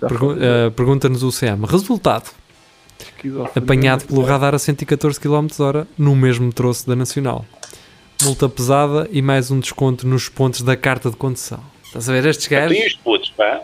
pergu- 0.00 0.32
ah, 0.40 0.70
pergunta-nos 0.74 1.22
o 1.22 1.30
CM. 1.30 1.64
Resultado, 1.66 2.30
apanhado 3.54 4.04
pelo 4.06 4.22
radar 4.22 4.54
a 4.54 4.58
114 4.58 5.20
km 5.20 5.46
h 5.60 5.86
no 5.98 6.16
mesmo 6.16 6.52
troço 6.52 6.86
da 6.88 6.96
Nacional. 6.96 7.44
Multa 8.22 8.48
pesada 8.48 9.08
e 9.10 9.22
mais 9.22 9.50
um 9.50 9.60
desconto 9.60 10.06
nos 10.06 10.28
pontos 10.28 10.62
da 10.62 10.76
carta 10.76 11.10
de 11.10 11.16
condução. 11.16 11.60
Estás 11.84 12.08
a 12.08 12.12
ver 12.12 12.26
estes 12.26 12.46
gajos? 12.46 12.76
Tem 12.76 12.86
os 12.86 12.94
putos, 12.94 13.30
pá. 13.30 13.60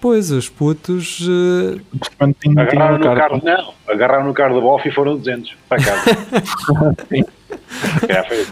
Pois, 0.00 0.30
os 0.30 0.48
putos. 0.48 1.16
tinha 1.16 2.62
Agarraram 2.62 2.98
no 2.98 3.04
carta. 3.04 3.20
carro, 3.20 3.40
não. 3.44 3.74
Agarraram 3.92 4.24
no 4.26 4.32
carro 4.34 4.54
da 4.54 4.60
Boff 4.60 4.88
e 4.88 4.92
foram 4.92 5.16
200 5.16 5.56
para 5.68 5.82
casa. 5.82 6.04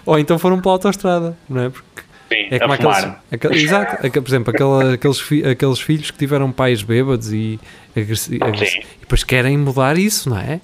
Ou 0.04 0.18
então 0.18 0.38
foram 0.38 0.60
pela 0.60 0.74
autostrada, 0.74 1.36
não 1.48 1.62
é? 1.62 1.68
Porque 1.70 2.02
Sim, 2.28 2.48
É 2.50 2.58
como 2.58 2.72
a 2.72 2.74
aqueles, 2.74 2.96
fumar. 2.98 3.24
aquele- 3.30 3.54
exato, 3.62 4.04
aque- 4.04 4.20
por 4.20 4.28
exemplo, 4.28 4.50
aquela- 4.52 4.94
aqueles, 4.94 5.20
fi- 5.20 5.44
aqueles 5.46 5.78
filhos 5.78 6.10
que 6.10 6.18
tiveram 6.18 6.50
pais 6.50 6.82
bêbados 6.82 7.32
e, 7.32 7.60
agressi- 7.96 8.40
agressi- 8.42 8.72
Sim. 8.82 8.88
e 8.96 9.00
depois 9.02 9.22
querem 9.22 9.56
mudar 9.56 9.96
isso, 9.96 10.28
não 10.28 10.36
é? 10.38 10.60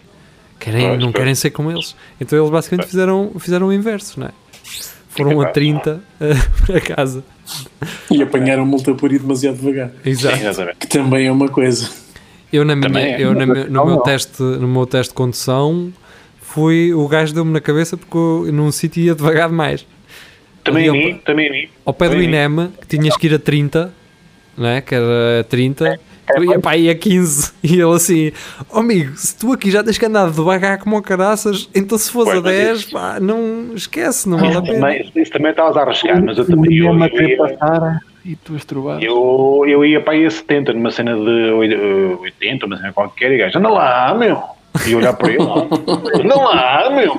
Querem, 0.59 0.89
Pois, 0.89 0.99
não 0.99 1.13
pois. 1.13 1.17
querem 1.23 1.35
ser 1.37 1.51
como 1.51 1.71
eles. 1.71 1.95
Então 2.21 2.37
eles 2.37 2.51
basicamente 2.51 2.89
fizeram, 2.89 3.31
fizeram 3.39 3.69
o 3.69 3.73
inverso, 3.73 4.19
não 4.19 4.27
é? 4.27 4.31
Foram 5.15 5.41
a 5.41 5.45
capaz. 5.47 5.55
30 5.55 6.01
eh, 6.21 6.35
para 6.67 6.81
casa. 6.81 7.25
E 8.11 8.23
apanharam 8.23 8.65
multa 8.65 8.95
por 8.95 9.13
ir 9.13 9.21
demasiado 9.21 9.57
devagar. 9.57 9.91
Exato. 10.05 10.37
Sim. 10.37 10.65
Que 10.79 10.87
também 10.87 11.27
é 11.27 11.33
uma 11.33 11.49
coisa. 11.49 11.91
Eu, 12.53 12.65
na 12.65 12.77
minha, 12.77 13.01
é. 13.01 13.23
eu 13.23 13.35
na 13.35 13.47
no, 13.47 13.55
meu 13.55 13.97
Não. 13.97 14.03
teste, 14.03 14.43
no 14.43 14.69
meu 14.69 14.87
teste 14.87 15.11
de 15.11 15.15
condução, 15.15 15.93
fui, 16.41 16.93
o 16.93 17.09
gajo 17.09 17.33
deu-me 17.35 17.51
na 17.53 17.61
cabeça 17.61 17.97
porque 17.97 18.17
eu 18.17 18.53
num 18.53 18.71
sítio 18.71 19.03
ia 19.03 19.15
devagar 19.15 19.49
demais. 19.49 19.87
Também 20.63 20.89
a 20.89 20.93
mim, 20.93 21.21
também 21.25 21.49
a 21.49 21.53
mim. 21.53 21.69
Ao 21.85 21.93
pé 21.95 22.07
do 22.07 22.13
Também 22.13 22.29
mim. 22.29 22.35
INEM, 22.37 22.73
que 22.81 22.87
tinhas 22.87 23.17
que 23.17 23.27
ir 23.27 23.35
a 23.35 23.39
30, 23.39 23.93
não 24.57 24.69
é? 24.69 24.81
que 24.81 24.95
era 24.95 25.45
30, 25.49 25.99
eu 26.37 26.45
ia 26.45 26.59
para 26.61 26.73
aí 26.73 26.89
a 26.91 26.95
15. 26.95 27.53
E 27.63 27.75
ele 27.81 27.95
assim: 27.95 28.33
oh, 28.73 28.79
amigo, 28.81 29.17
se 29.17 29.37
tu 29.37 29.53
aqui 29.53 29.71
já 29.71 29.83
tens 29.83 29.99
que 29.99 30.07
andar 30.07 30.31
devagar 30.31 30.79
como 30.79 30.97
o 30.97 31.03
caraças, 31.03 31.69
então 31.75 31.97
se 31.99 32.11
Pois, 32.25 32.39
a 32.39 32.43
mas 32.43 32.53
10, 32.57 32.79
isso- 32.81 32.91
pá, 32.93 33.19
não 33.21 33.75
esquece, 33.75 34.29
não 34.29 34.39
vale 34.39 34.57
a 34.57 34.63
pena. 34.63 34.75
Também, 34.81 35.13
isso 35.17 35.33
também 35.33 35.51
estavas 35.51 35.77
a 35.77 35.83
arriscar, 35.83 36.23
mas 36.25 36.39
eu 36.39 36.45
também. 36.47 36.77
Eu, 36.77 36.99
eu, 36.99 37.11
querer 37.11 37.31
ia- 37.31 37.37
passar 37.39 38.01
e 38.25 38.37
tu 38.37 38.55
eu, 39.03 39.65
eu 39.67 39.85
ia 39.85 40.01
para 40.01 40.13
aí 40.13 40.25
a 40.25 40.31
70, 40.31 40.73
numa 40.73 40.91
cena 40.93 41.15
de 41.15 41.51
oi- 41.53 41.73
eh, 41.75 42.17
80, 42.21 42.67
uma 42.67 42.77
cena 42.77 42.93
qualquer, 42.93 43.33
e 43.33 43.39
gajo, 43.39 43.59
anda 43.59 43.69
lá, 43.69 44.15
meu. 44.15 44.41
E 44.87 44.93
eu 44.93 44.99
olhar 44.99 45.13
para 45.13 45.31
ele, 45.31 45.43
anda 45.43 46.35
lá, 46.35 46.91
meu. 46.91 47.15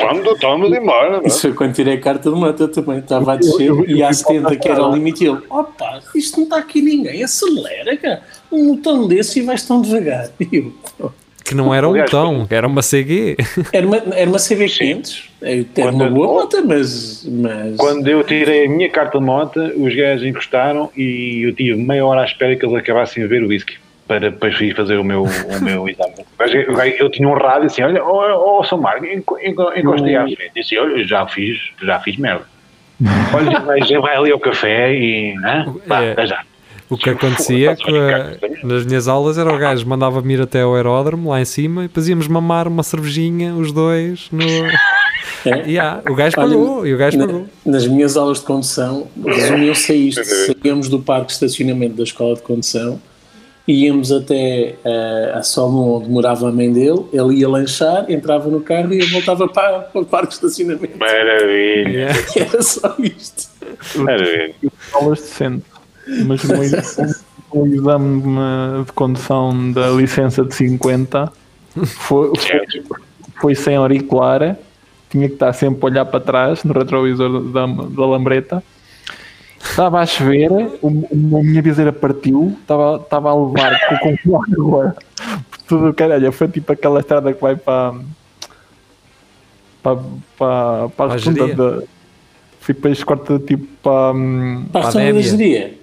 Vamos, 0.00 0.32
estamos 0.32 0.72
embora. 0.72 1.18
não? 1.18 1.26
Isso 1.26 1.40
foi 1.42 1.52
quando 1.52 1.74
tirei 1.74 1.94
a 1.94 2.00
carta 2.00 2.30
de 2.30 2.36
moto 2.36 2.68
também. 2.68 2.98
Estava 2.98 3.32
a 3.32 3.36
descer 3.36 3.72
e 3.88 4.02
há 4.02 4.12
70 4.12 4.56
que 4.56 4.68
era 4.68 4.86
o 4.86 4.94
limite. 4.94 5.24
E 5.24 5.28
ele, 5.28 5.38
opa, 5.50 6.00
isto 6.14 6.36
não 6.36 6.44
está 6.44 6.58
aqui 6.58 6.80
ninguém, 6.80 7.22
acelera, 7.22 7.96
cara. 7.96 8.22
Um 8.50 8.76
botão 8.76 9.08
desse 9.08 9.40
e 9.40 9.42
vais 9.42 9.62
tão 9.64 9.82
devagar. 9.82 10.28
E 10.40 10.56
eu. 10.56 11.12
Que 11.44 11.54
não 11.54 11.74
era 11.74 11.88
um 11.88 11.94
botão, 11.94 12.46
era 12.50 12.66
uma 12.66 12.82
CG. 12.82 13.36
era, 13.72 13.86
uma, 13.86 13.96
era 13.96 14.28
uma 14.28 14.36
CB500. 14.38 15.24
Era 15.40 15.90
uma 15.90 16.04
Quando- 16.04 16.14
boa 16.14 16.26
moto, 16.42 16.62
mas. 16.66 17.26
mas... 17.26 17.76
Quando 17.76 18.06
eu 18.06 18.22
tirei 18.22 18.66
a 18.66 18.68
minha 18.68 18.90
carta 18.90 19.18
de 19.18 19.24
moto, 19.24 19.58
os 19.76 19.94
gajos 19.94 20.26
encostaram 20.26 20.90
e 20.96 21.46
eu 21.46 21.54
tive 21.54 21.74
meia 21.74 22.04
hora 22.04 22.20
à 22.20 22.24
espera 22.24 22.54
que 22.54 22.64
eles 22.64 22.76
acabassem 22.76 23.22
de 23.22 23.28
ver 23.28 23.42
o 23.42 23.48
whisky 23.48 23.76
para 24.08 24.30
depois 24.30 24.58
ir 24.60 24.74
fazer 24.74 24.96
o 24.98 25.04
meu, 25.04 25.22
o 25.24 25.60
meu 25.62 25.86
exame. 25.90 26.14
Gajo- 26.38 26.56
Eu 26.98 27.10
tinha 27.10 27.28
um 27.28 27.34
rádio 27.34 27.66
assim, 27.66 27.82
olha, 27.82 28.02
oh, 28.04 28.58
oh, 28.58 28.64
São 28.64 28.78
Marco, 28.80 29.04
enco- 29.04 29.38
enco- 29.40 29.72
encostei 29.76 30.16
à 30.16 30.24
frente. 30.24 30.50
Disse, 30.56 30.76
olha, 30.78 31.04
já 31.06 31.26
fiz, 31.26 31.58
já 31.82 32.00
fiz 32.00 32.16
merda. 32.16 32.44
Olha, 33.32 33.50
já 33.52 33.58
vai, 33.60 33.82
já 33.82 34.00
vai 34.00 34.16
ali 34.16 34.32
ao 34.32 34.40
café 34.40 34.92
e. 34.92 35.32
Hã? 35.44 35.72
Vá, 35.86 36.02
É. 36.02 36.12
até 36.12 36.26
já. 36.26 36.42
O 36.90 36.96
que 36.96 37.10
acontecia 37.10 37.74
Ricardo. 37.74 38.38
nas 38.64 38.84
minhas 38.86 39.06
aulas 39.06 39.36
era 39.38 39.54
o 39.54 39.58
gajo 39.58 39.86
mandava-me 39.86 40.34
ir 40.34 40.40
até 40.40 40.62
ao 40.62 40.74
aeródromo 40.74 41.28
lá 41.30 41.40
em 41.40 41.44
cima 41.44 41.84
e 41.84 41.88
depois 41.88 42.08
íamos 42.08 42.26
mamar 42.26 42.66
uma 42.66 42.82
cervejinha, 42.82 43.54
os 43.54 43.70
dois. 43.70 44.28
No... 44.32 44.42
É? 44.42 44.72
Yeah, 45.68 46.00
o 46.10 46.14
gajo 46.14 46.34
Olha, 46.38 46.48
pagou 46.48 46.86
e 46.86 46.94
o 46.94 46.98
gajo 46.98 47.18
Na- 47.18 47.26
pagou. 47.26 47.46
nas 47.64 47.86
minhas 47.86 48.16
aulas 48.16 48.40
de 48.40 48.46
condução, 48.46 49.06
resumiu-se 49.24 49.92
a 49.92 49.94
isto. 49.94 50.24
Saíamos 50.24 50.88
do 50.88 50.98
parque 51.00 51.26
de 51.26 51.32
estacionamento 51.34 51.94
da 51.96 52.02
escola 52.02 52.34
de 52.34 52.42
condução, 52.42 53.00
íamos 53.68 54.10
até 54.10 54.74
eh, 54.84 55.32
a 55.34 55.42
Solon, 55.42 55.98
onde 55.98 56.08
morava 56.08 56.48
a 56.48 56.52
mãe 56.52 56.72
dele, 56.72 57.04
ele 57.12 57.34
ia 57.36 57.48
lanchar, 57.48 58.10
entrava 58.10 58.48
no 58.48 58.60
carro 58.60 58.92
e 58.94 59.00
voltava 59.06 59.46
para, 59.46 59.80
para 59.80 60.00
o 60.00 60.06
parque 60.06 60.28
de 60.28 60.34
estacionamento. 60.34 60.96
Maravilha. 60.98 62.08
Era 62.36 62.62
só 62.62 62.94
isto. 62.98 63.48
maravilha. 63.96 64.54
aulas 64.94 65.20
decentes. 65.20 65.66
Mas 66.26 66.42
o 66.44 66.48
meu- 66.48 67.14
o 67.50 67.66
exame 67.66 68.22
de- 68.22 68.84
de 68.86 68.92
condução 68.92 69.72
da 69.72 69.88
licença 69.90 70.42
de 70.44 70.54
50 70.54 71.30
foi, 71.84 72.32
foi, 72.36 72.82
foi 73.40 73.54
sem 73.54 73.76
auricular, 73.76 74.56
tinha 75.10 75.28
que 75.28 75.34
estar 75.34 75.52
sempre 75.52 75.80
a 75.82 75.86
olhar 75.86 76.04
para 76.06 76.20
trás 76.20 76.64
no 76.64 76.72
retrovisor 76.72 77.40
da, 77.52 77.66
da 77.66 78.06
lambreta. 78.06 78.62
Estava 79.60 80.00
a 80.00 80.06
chover, 80.06 80.50
o, 80.52 80.88
o- 80.88 81.38
a 81.38 81.42
minha 81.42 81.60
viseira 81.62 81.92
partiu, 81.92 82.56
estava, 82.60 82.96
estava 83.02 83.30
a 83.30 83.34
levar 83.34 83.78
com, 84.00 84.16
com 84.18 84.42
água 84.42 84.96
por 85.50 85.58
tudo, 85.66 85.92
caralho. 85.94 86.30
Foi 86.32 86.48
tipo 86.48 86.72
aquela 86.72 87.00
estrada 87.00 87.32
que 87.32 87.40
vai 87.40 87.56
para. 87.56 87.94
para, 89.82 89.96
para, 90.38 90.88
para 90.88 90.88
Para 90.90 91.12
a 91.12 91.14
a 91.14 91.18
segunda 91.18 91.40
Jeria. 91.46 91.56
da. 91.56 91.82
Fui 92.60 92.74
depois 92.74 93.02
corta 93.04 93.38
tipo 93.38 93.66
para. 93.82 94.12
hum, 94.16 94.66
Para 94.72 94.80
a 94.80 94.82
Para 94.84 94.90
zona 94.92 95.12
da 95.12 95.20
geria. 95.20 95.74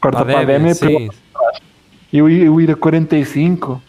corta 0.00 0.24
para 0.24 0.40
a 0.40 0.44
Démia, 0.44 0.74
sim. 0.74 1.08
eu, 2.12 2.28
ia- 2.28 2.44
eu 2.44 2.60
ir 2.60 2.70
a 2.70 2.76
45, 2.76 3.80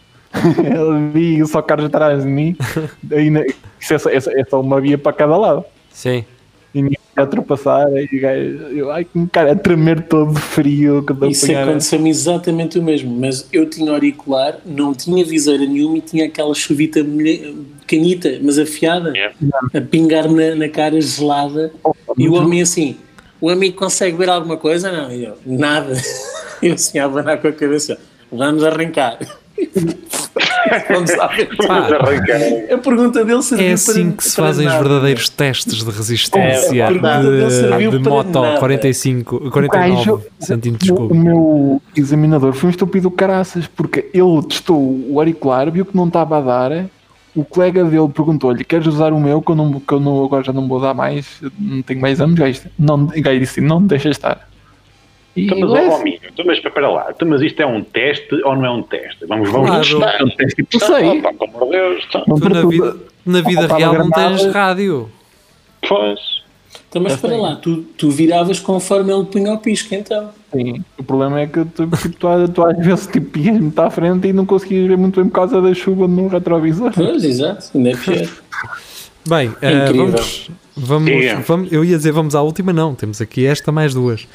ele 0.58 1.08
vi 1.12 1.46
só 1.46 1.60
carros 1.62 1.86
atrás 1.86 2.22
de 2.22 2.28
mim, 2.28 2.56
ainda, 3.12 3.44
isso 3.80 3.92
é, 3.92 3.96
é, 4.16 4.20
só- 4.20 4.30
é 4.30 4.44
só 4.48 4.60
uma 4.60 4.80
via 4.80 4.96
para 4.96 5.12
cada 5.12 5.36
lado. 5.36 5.64
Sim. 5.90 6.24
Ia 7.20 7.24
ultrapassar, 7.24 7.86
e 7.92 8.16
o 8.16 8.20
gajo, 8.20 8.42
eu, 8.76 8.90
ai, 8.90 9.06
cara 9.32 9.52
a 9.52 9.56
tremer 9.56 10.02
todo 10.02 10.32
de 10.34 10.40
frio. 10.40 11.04
Isso 11.30 11.50
aconteceu-me 11.52 12.10
exatamente 12.10 12.78
o 12.78 12.82
mesmo, 12.82 13.14
mas 13.14 13.46
eu 13.52 13.68
tinha 13.68 13.90
auricular, 13.92 14.58
não 14.64 14.94
tinha 14.94 15.24
viseira 15.24 15.64
nenhuma 15.64 15.98
e 15.98 16.00
tinha 16.00 16.26
aquela 16.26 16.54
chuvita 16.54 17.00
canita, 17.86 18.38
mas 18.42 18.58
afiada, 18.58 19.12
Yeah. 19.14 19.34
a 19.74 19.80
pingar-me 19.80 20.50
na, 20.50 20.54
na 20.54 20.68
cara 20.68 21.00
gelada. 21.00 21.72
E 22.16 22.28
o 22.28 22.34
homem 22.34 22.62
assim, 22.62 22.96
o 23.40 23.48
amigo 23.48 23.76
consegue 23.76 24.16
ver 24.16 24.28
alguma 24.28 24.56
coisa? 24.56 24.90
Não, 24.92 25.10
E 25.12 25.24
eu, 25.24 25.36
nada. 25.46 25.92
Eu 26.62 26.74
assim 26.74 26.98
a 26.98 27.06
abanar 27.06 27.40
com 27.40 27.48
a 27.48 27.52
cabeça, 27.52 27.98
vamos 28.30 28.62
arrancar. 28.62 29.18
vamos 30.88 31.16
lá 31.16 31.26
ver. 31.28 31.48
Pá, 31.56 31.88
A 32.74 32.78
pergunta 32.78 33.24
dele 33.24 33.42
serviu 33.42 33.66
é 33.68 33.72
assim 33.72 34.06
para- 34.10 34.16
que 34.16 34.24
se 34.24 34.36
fazem 34.36 34.66
os 34.66 34.72
nada. 34.72 34.84
verdadeiros 34.88 35.28
testes 35.28 35.84
de 35.84 35.90
resistência 35.90 36.78
É, 36.82 36.82
a 36.82 36.88
pergunta 36.88 37.22
dele 37.22 37.46
de, 37.46 37.52
serviu 37.52 37.90
de 37.90 37.98
para 38.00 38.10
moto 38.10 38.40
nada. 38.42 38.58
45, 38.58 39.50
49 39.50 39.96
gajo- 39.96 40.22
centímetros 40.38 40.90
o, 40.90 40.94
o 40.94 41.14
meu 41.14 41.82
examinador 41.96 42.52
foi 42.52 42.68
um 42.68 42.70
estúpido 42.70 43.10
caraças, 43.10 43.66
porque 43.66 44.08
ele 44.14 44.42
testou 44.48 44.78
o 44.78 45.18
auricular, 45.18 45.70
viu 45.70 45.84
que 45.84 45.96
não 45.96 46.06
estava 46.08 46.38
a 46.38 46.40
dar. 46.40 46.86
O 47.34 47.44
colega 47.44 47.84
dele 47.84 48.08
perguntou-lhe: 48.08 48.64
Queres 48.64 48.86
usar 48.88 49.12
o 49.12 49.20
meu? 49.20 49.40
Que 49.40 49.52
eu, 49.52 49.56
não, 49.56 49.78
que 49.78 49.94
eu 49.94 50.00
não, 50.00 50.24
agora 50.24 50.42
já 50.42 50.52
não 50.52 50.66
vou 50.66 50.80
dar 50.80 50.94
mais, 50.94 51.26
não 51.58 51.80
tenho 51.80 52.00
mais 52.00 52.20
anos. 52.20 52.38
O 52.38 52.42
o 52.82 53.22
gajo 53.22 53.38
disse: 53.38 53.60
Não, 53.60 53.80
deixa 53.80 54.08
estar. 54.08 54.48
E 55.36 55.44
Então, 55.46 55.60
mas, 55.60 56.02
então, 56.32 56.44
mas 56.46 56.58
espera 56.58 56.88
lá, 56.88 57.08
então, 57.14 57.28
mas 57.28 57.42
isto 57.42 57.60
é 57.60 57.66
um 57.66 57.82
teste 57.82 58.34
ou 58.44 58.56
não 58.56 58.64
é 58.66 58.70
um 58.70 58.82
teste? 58.82 59.26
Vamos, 59.26 59.50
vamos 59.50 59.68
Claro. 59.68 59.82
testar. 59.84 60.20
É 60.20 60.24
um 60.24 60.28
teste, 60.30 60.62
tipo, 60.62 60.84
sei. 60.84 61.18
Ah, 61.18 61.22
pá, 61.22 61.32
pelo 61.32 61.50
amor 61.56 61.64
de 61.66 61.70
Deus. 61.72 62.04
Então, 62.08 62.24
Não 62.26 62.36
Tu 62.38 62.48
na 62.48 62.62
vida, 62.66 62.96
na 63.26 63.40
vida 63.40 63.60
Faltava 63.68 63.78
real 63.78 63.94
não 64.04 64.10
tens 64.10 64.46
rádio. 64.46 65.10
Pois. 65.88 66.40
Então, 66.88 67.02
mas 67.02 67.12
espera 67.14 67.36
lá, 67.36 67.54
tu, 67.56 67.82
tu 67.96 68.10
viravas 68.10 68.58
conforme 68.58 69.12
ele 69.12 69.24
punha 69.24 69.52
o 69.52 69.58
pisco, 69.58 69.94
então. 69.94 70.30
Sim, 70.52 70.84
o 70.98 71.04
problema 71.04 71.40
é 71.40 71.46
que 71.46 71.64
tu, 71.64 71.86
tu, 71.86 72.48
tu 72.52 72.62
às 72.64 72.84
vezes 72.84 73.06
tipo, 73.06 73.38
ias 73.38 73.58
muito 73.60 73.78
à 73.80 73.88
frente 73.90 74.26
e 74.26 74.32
não 74.32 74.44
conseguias 74.44 74.88
ver 74.88 74.98
muito 74.98 75.20
bem 75.20 75.28
por 75.30 75.34
causa 75.36 75.62
da 75.62 75.72
chuva 75.72 76.08
no 76.08 76.26
retrovisor. 76.26 76.90
Pois, 76.92 77.22
exato, 77.22 77.70
ainda 77.76 77.90
é 77.90 77.96
pior. 77.96 78.28
Bem, 79.28 79.46
Incrível. 79.48 80.06
vamos, 80.08 80.50
vamos, 80.76 81.46
vamos- 81.46 81.72
eu 81.72 81.84
ia 81.84 81.96
dizer 81.96 82.10
vamos 82.10 82.34
à 82.34 82.42
última, 82.42 82.72
não, 82.72 82.94
temos 82.94 83.20
aqui 83.20 83.46
esta 83.46 83.70
mais 83.70 83.94
duas. 83.94 84.26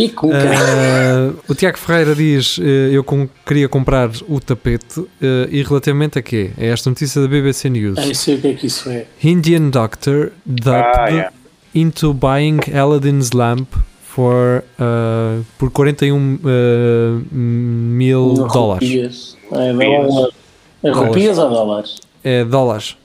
E 0.00 0.08
com 0.08 0.32
Eh, 0.32 1.32
o 1.46 1.54
Tiago 1.54 1.76
Ferreira 1.76 2.14
diz: 2.14 2.58
eh, 2.58 2.88
Eu 2.96 3.04
com- 3.04 3.28
queria 3.46 3.68
comprar 3.68 4.10
o 4.28 4.40
tapete. 4.40 5.04
eh, 5.20 5.48
e 5.50 5.62
relativamente 5.62 6.18
a 6.18 6.22
quê? 6.22 6.52
É 6.56 6.68
esta 6.68 6.88
notícia 6.88 7.20
da 7.20 7.28
BBC 7.28 7.68
News. 7.68 7.98
Ah, 7.98 8.06
eu 8.06 8.14
sei 8.14 8.36
o 8.36 8.40
que 8.40 8.46
é 8.48 8.54
que 8.54 8.66
isso 8.66 8.88
é. 8.88 9.04
Indian 9.22 9.68
doctor 9.68 10.32
dubbed 10.46 10.72
Ah, 10.98 11.06
yeah. 11.08 11.32
into 11.74 12.14
buying 12.14 12.60
Aladdin's 12.74 13.32
lamp 13.32 13.68
for, 14.02 14.64
uh, 14.80 15.44
por 15.58 15.70
41 15.70 16.16
uh, 16.36 17.34
mil 17.34 18.34
dólares. 18.52 18.88
Rupias. 18.88 19.36
É, 19.52 19.72
dólares. 19.72 20.34
É 20.82 20.90
rupias 20.90 21.38
ou 21.38 21.48
dólares? 21.50 21.96
É 22.24 22.44
dólares. 22.44 22.96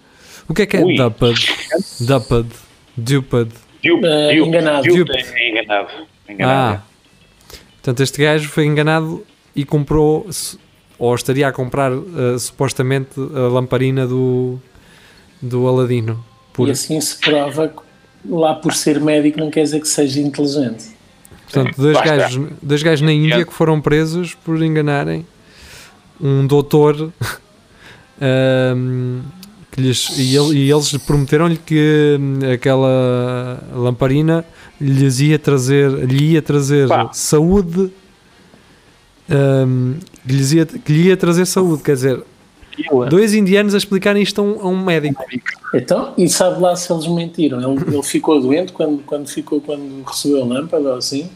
O 0.47 0.53
que 0.53 0.61
é 0.61 0.65
que 0.65 0.77
é 0.77 0.83
Ui. 0.83 0.95
Dubbed. 0.95 1.45
Duped. 2.97 3.51
Enganado. 3.83 4.87
é 4.87 5.49
enganado. 5.49 5.89
Ah. 6.27 6.31
enganado. 6.33 6.81
Portanto, 7.75 8.03
este 8.03 8.21
gajo 8.21 8.49
foi 8.49 8.65
enganado 8.65 9.25
e 9.55 9.63
comprou, 9.63 10.27
ou 10.97 11.15
estaria 11.15 11.47
a 11.47 11.51
comprar 11.51 11.91
uh, 11.91 12.37
supostamente 12.39 13.11
a 13.19 13.47
lamparina 13.47 14.07
do, 14.07 14.59
do 15.41 15.67
Aladino. 15.67 16.23
Por, 16.51 16.67
E 16.67 16.71
assim 16.71 16.99
se 16.99 17.19
prova 17.19 17.67
que 17.67 17.81
lá 18.27 18.55
por 18.55 18.73
ser 18.73 18.99
médico 18.99 19.39
não 19.39 19.51
quer 19.51 19.63
dizer 19.63 19.79
que 19.81 19.87
seja 19.87 20.19
inteligente. 20.19 20.85
portanto, 21.43 21.75
dois 21.77 21.93
Basta. 21.95 22.15
gajos, 22.15 22.49
dois 22.61 22.81
gajos 22.81 23.01
na 23.05 23.13
Índia 23.13 23.45
que 23.45 23.53
foram 23.53 23.79
presos 23.79 24.33
por 24.33 24.61
enganarem 24.63 25.25
um 26.19 26.47
doutor 26.47 27.11
ahm, 28.19 29.21
que 29.75 29.81
lhes, 29.81 30.17
e, 30.17 30.35
ele- 30.37 30.57
e 30.57 30.71
eles 30.71 30.95
prometeram-lhe 30.99 31.57
que 31.57 32.17
hum, 32.17 32.39
aquela 32.53 33.61
lamparina 33.75 34.45
lhes 34.79 35.19
ia 35.19 35.37
trazer, 35.37 35.91
lhe 35.91 36.31
ia 36.31 36.41
trazer 36.41 36.87
Pá. 36.87 37.09
saúde, 37.11 37.91
hum, 39.29 39.95
que, 40.25 40.33
lhes 40.33 40.53
ia, 40.53 40.65
que 40.65 40.93
lhe 40.93 41.07
ia 41.09 41.17
trazer 41.17 41.45
saúde. 41.45 41.83
Quer 41.83 41.95
dizer, 41.95 42.23
dois 43.09 43.33
indianos 43.33 43.73
a 43.73 43.77
explicarem 43.77 44.23
isto 44.23 44.39
a 44.39 44.43
um, 44.43 44.61
a 44.61 44.67
um 44.69 44.83
médico. 44.83 45.21
Então, 45.73 46.13
e 46.17 46.27
sabe 46.29 46.61
lá 46.61 46.73
se 46.75 46.91
eles 46.91 47.05
mentiram? 47.07 47.59
Ele, 47.59 47.95
ele 47.95 48.03
ficou 48.03 48.39
doente 48.41 48.71
quando, 48.71 48.99
quando, 49.03 49.27
ficou, 49.27 49.59
quando 49.59 50.03
recebeu 50.05 50.41
a 50.43 50.45
lâmpada 50.45 50.89
ou 50.91 50.95
assim? 50.97 51.29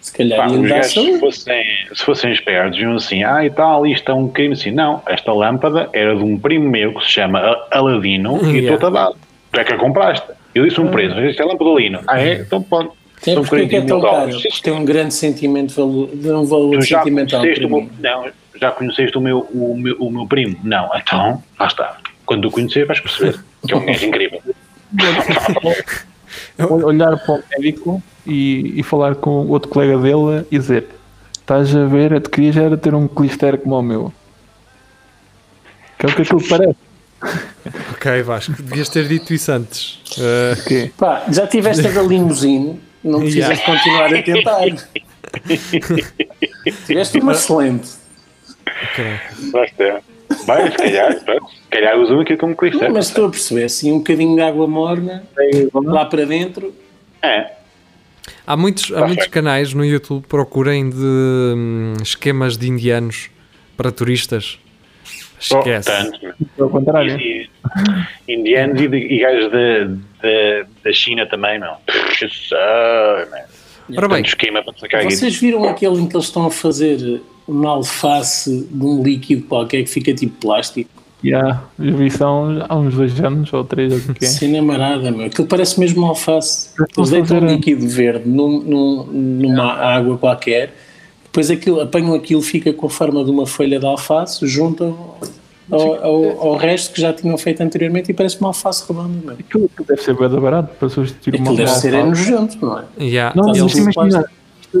Se 0.00 0.12
calhar 0.12 0.38
Pá, 0.38 0.46
os 0.46 0.66
gajos, 0.68 0.92
se 0.92 1.20
fossem, 1.20 1.64
se 1.92 2.04
fossem 2.04 2.32
espertos, 2.32 2.76
diziam 2.76 2.96
assim: 2.96 3.22
ah, 3.22 3.44
e 3.44 3.50
tal, 3.50 3.86
isto 3.86 4.10
é 4.10 4.14
um 4.14 4.28
crime. 4.28 4.54
Assim, 4.54 4.70
não, 4.70 5.02
esta 5.06 5.32
lâmpada 5.32 5.90
era 5.92 6.16
de 6.16 6.22
um 6.22 6.38
primo 6.38 6.68
meu 6.70 6.94
que 6.94 7.04
se 7.04 7.10
chama 7.10 7.56
Aladino 7.70 8.38
e 8.44 8.60
Yeah. 8.60 8.74
estou-te 8.74 8.86
a 8.86 8.90
dar. 8.90 9.12
Tu 9.52 9.60
é 9.60 9.64
que 9.64 9.72
a 9.74 9.76
compraste. 9.76 10.26
Eu 10.54 10.66
disse 10.66 10.80
um 10.80 10.88
preço, 10.88 11.14
mas 11.14 11.30
isto 11.30 11.42
é 11.42 11.44
lâmpada 11.44 11.70
Aladino. 11.70 12.00
Ah, 12.06 12.20
é? 12.20 12.34
Então 12.40 12.62
pronto. 12.62 12.92
Tem, 13.22 13.34
São 13.34 13.44
porque 13.44 13.64
é 13.64 13.68
que 13.68 13.76
é 13.76 13.80
40 13.82 13.86
tão 13.88 14.00
mil 14.00 14.10
caro? 14.10 14.60
tem 14.62 14.72
um 14.72 14.84
grande 14.84 15.12
sentimento, 15.12 15.74
de 16.14 16.30
um 16.30 16.44
valor 16.46 16.78
Tu 16.78 16.86
já 16.86 16.98
sentimental 17.00 17.40
conheceste, 17.40 17.68
para 17.68 17.76
o 17.76 17.80
meu, 17.82 17.90
não, 18.00 18.30
já 18.58 18.70
conheceste 18.70 19.18
o 19.18 19.20
meu, 19.20 19.38
o, 19.52 19.76
meu, 19.76 19.96
o 19.98 20.10
meu 20.10 20.26
primo? 20.26 20.56
Não, 20.64 20.90
então, 20.96 21.42
lá 21.58 21.66
está. 21.66 21.98
Quando 22.24 22.46
o 22.46 22.50
conhecer, 22.50 22.86
vais 22.86 22.98
perceber 22.98 23.38
que 23.66 23.74
é 23.74 23.76
um 23.76 23.84
gajo 23.84 24.06
incrível. 24.06 24.40
Ol- 26.68 26.84
Olhar 26.86 27.16
para 27.18 27.34
o 27.34 27.42
médico 27.50 28.02
e, 28.26 28.78
e 28.78 28.82
falar 28.82 29.14
com 29.16 29.46
outro 29.48 29.70
colega 29.70 29.98
dele 29.98 30.46
e 30.50 30.58
dizer: 30.58 30.86
Estás 31.32 31.74
a 31.74 31.84
ver, 31.86 32.12
eu 32.12 32.20
te 32.20 32.28
queria 32.30 32.52
já 32.52 32.62
era 32.62 32.76
ter 32.76 32.94
um 32.94 33.06
clister 33.08 33.58
como 33.58 33.78
o 33.78 33.82
meu. 33.82 34.12
Que 35.98 36.06
é 36.06 36.08
o 36.08 36.14
que 36.14 36.22
aquilo 36.22 36.48
parece. 36.48 36.76
Ok, 37.92 38.22
Vasco, 38.22 38.52
devias 38.62 38.88
ter 38.88 39.06
dito 39.06 39.34
isso 39.34 39.52
antes. 39.52 40.00
Uh, 40.16 40.62
Que 40.66 40.88
Pá, 40.96 41.24
já 41.30 41.46
tiveste 41.46 41.86
a 41.86 41.90
da 41.90 42.02
limusine, 42.02 42.80
não 43.04 43.20
precisas 43.20 43.58
Yeah. 43.58 43.64
continuar 43.66 44.14
a 44.14 44.22
tentar. 44.22 44.60
tiveste 46.86 47.18
uma 47.20 47.32
excelente. 47.32 47.90
ok. 48.66 49.20
Basta. 49.52 50.02
Vai, 50.46 50.70
se 50.70 50.76
calhar, 50.76 51.12
se 51.18 51.24
calhar 51.70 51.98
usam 51.98 52.20
aquilo 52.20 52.38
como 52.38 52.52
Não, 52.52 52.56
clister. 52.58 52.92
mas 52.92 53.08
estou 53.08 53.26
a 53.26 53.30
perceber, 53.30 53.64
assim, 53.64 53.92
um 53.92 53.98
bocadinho 53.98 54.34
de 54.36 54.42
água 54.42 54.66
morna 54.66 55.24
lá 55.72 56.04
para 56.04 56.24
dentro. 56.24 56.74
É, 57.22 57.52
Há 58.46 58.56
muitos, 58.56 58.92
há 58.92 59.06
muitos 59.06 59.26
canais 59.28 59.72
no 59.74 59.84
YouTube 59.84 60.24
procurem 60.26 60.90
de 60.90 60.96
hum, 60.96 61.94
esquemas 62.02 62.56
de 62.56 62.68
indianos 62.68 63.30
para 63.76 63.92
turistas. 63.92 64.58
Esquece. 65.38 65.88
Oh, 65.90 65.92
tanto, 66.10 66.26
né? 66.26 66.34
é 66.58 66.68
contrário. 66.68 67.18
E- 67.20 67.48
e- 68.28 68.34
indianos 68.34 68.80
e, 68.80 68.88
de- 68.88 68.96
e 68.96 69.18
gajos 69.20 69.50
da, 69.52 70.92
China 70.92 71.26
também, 71.26 71.58
sabe, 72.48 73.30
né? 73.30 73.44
Ora 73.96 74.08
bem, 74.08 74.22
esquema 74.22 74.62
para. 74.62 75.02
Vocês 75.04 75.36
viram 75.36 75.64
aquele 75.68 75.96
em 76.00 76.08
que 76.08 76.16
eles 76.16 76.26
estão 76.26 76.46
a 76.46 76.50
fazer 76.50 77.20
uma 77.48 77.70
alface 77.70 78.68
de 78.70 78.84
um 78.84 79.02
líquido 79.02 79.42
qualquer 79.46 79.82
que 79.84 79.90
fica 79.90 80.14
tipo 80.14 80.34
plástico? 80.40 80.90
Já, 81.22 81.62
eu 81.78 81.96
vi 81.98 82.06
isso 82.06 82.24
há 82.24 82.32
uns, 82.42 82.64
há 82.66 82.76
uns 82.76 82.94
dois 82.94 83.20
anos 83.20 83.52
ou 83.52 83.62
três, 83.62 83.92
ou 83.92 83.98
o 83.98 84.14
que 84.14 84.24
é. 84.24 84.28
Sem 84.28 84.52
namarada, 84.52 85.10
meu. 85.10 85.26
Aquilo 85.26 85.46
parece 85.46 85.78
mesmo 85.78 86.00
uma 86.00 86.08
alface. 86.10 86.70
Eles 86.96 87.10
deitam 87.10 87.38
um 87.38 87.46
líquido 87.46 87.86
verde 87.88 88.26
num, 88.26 88.60
num- 88.62 89.04
numa 89.04 89.72
água 89.74 90.16
qualquer, 90.16 90.72
depois 91.24 91.50
aquilo, 91.50 91.80
apanham 91.80 92.14
aquilo, 92.14 92.40
fica 92.40 92.72
com 92.72 92.86
a 92.86 92.90
forma 92.90 93.22
de 93.22 93.30
uma 93.30 93.46
folha 93.46 93.78
de 93.78 93.84
alface, 93.84 94.46
juntam 94.46 94.96
ao, 95.70 95.94
ao- 96.02 96.40
ao 96.48 96.56
resto 96.56 96.94
que 96.94 97.00
já 97.02 97.12
tinham 97.12 97.36
feito 97.36 97.60
anteriormente 97.60 98.10
e 98.10 98.14
parece 98.14 98.40
uma 98.40 98.48
alface 98.48 98.82
redonda, 98.88 99.18
meu. 99.22 99.34
Aquilo 99.38 99.66
aquilo 99.72 99.86
deve 99.88 100.02
ser 100.02 100.16
bem 100.16 100.28
barato 100.40 100.70
para 100.78 100.88
substituir 100.88 101.34
uma 101.38 101.42
Aquilo 101.50 101.56
deve 101.58 101.70
ser 101.78 101.92
é 101.94 102.02
nojento, 102.02 102.56
não 102.64 102.78
é? 102.78 102.84
yeah, 102.98 103.32
Não, 103.36 103.48
mas 103.48 103.58
imagina 103.76 104.24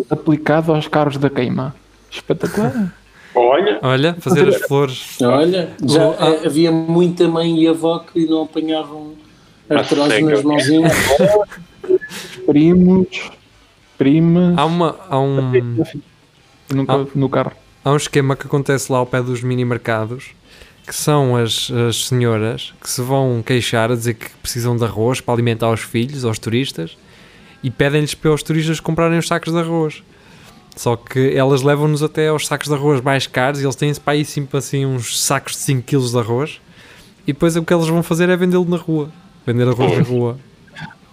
aplicado 0.08 0.72
aos 0.72 0.88
carros 0.88 1.18
da 1.18 1.28
queima. 1.28 1.74
Espetacular. 2.10 2.92
Olha, 3.32 3.78
olha, 3.80 4.16
fazer 4.18 4.48
as 4.48 4.56
flores. 4.62 5.16
Olha, 5.22 5.70
já 5.86 6.04
Oh, 6.08 6.14
ah. 6.18 6.46
havia 6.46 6.72
muita 6.72 7.28
mãe 7.28 7.62
e 7.62 7.68
avó 7.68 8.00
que 8.00 8.26
não 8.26 8.42
apanhavam 8.42 9.12
artrose 9.68 10.20
nas 10.20 10.42
mãozinhas. 10.42 10.92
Primos, 12.44 13.30
primas, 13.96 14.58
Há, 14.58 14.64
uma, 14.64 14.96
há, 15.08 15.18
um, 15.20 15.40
no, 16.74 16.84
Ah. 16.88 17.06
no 17.14 17.28
carro. 17.28 17.52
há 17.84 17.90
um 17.92 17.96
esquema 17.96 18.34
que 18.34 18.46
acontece 18.48 18.90
lá 18.90 18.98
ao 18.98 19.06
pé 19.06 19.22
dos 19.22 19.42
mini 19.42 19.64
mercados 19.64 20.30
que 20.86 20.94
são 20.94 21.36
as, 21.36 21.70
as 21.88 22.06
senhoras 22.08 22.74
que 22.80 22.90
se 22.90 23.00
vão 23.00 23.42
queixar 23.46 23.92
a 23.92 23.94
dizer 23.94 24.14
que 24.14 24.28
precisam 24.42 24.76
de 24.76 24.82
arroz 24.84 25.20
para 25.20 25.34
alimentar 25.34 25.70
os 25.70 25.80
filhos, 25.82 26.24
aos 26.24 26.36
turistas, 26.38 26.96
e 27.62 27.70
pedem-lhes 27.70 28.14
para 28.14 28.32
os 28.34 28.42
turistas 28.42 28.80
comprarem 28.80 29.16
os 29.18 29.28
sacos 29.28 29.52
de 29.52 29.58
arroz. 29.60 30.02
Só 30.80 30.96
que 30.96 31.34
elas 31.36 31.60
levam-nos 31.60 32.02
até 32.02 32.28
aos 32.28 32.46
sacos 32.46 32.66
de 32.68 32.72
arroz 32.72 33.02
mais 33.02 33.26
caros 33.26 33.60
e 33.60 33.64
eles 33.64 33.76
têm 33.76 33.92
para 33.96 34.14
aí 34.14 34.24
sempre 34.24 34.56
assim 34.56 34.86
uns 34.86 35.20
sacos 35.22 35.52
de 35.52 35.58
5 35.58 35.82
kg 35.82 36.10
de 36.10 36.18
arroz 36.18 36.58
e 37.26 37.34
depois 37.34 37.54
o 37.54 37.62
que 37.62 37.74
eles 37.74 37.86
vão 37.86 38.02
fazer 38.02 38.30
é 38.30 38.34
vendê-lo 38.34 38.64
na 38.64 38.78
rua. 38.78 39.10
Vender 39.46 39.68
arroz 39.68 39.98
na 39.98 40.02
rua. 40.04 40.38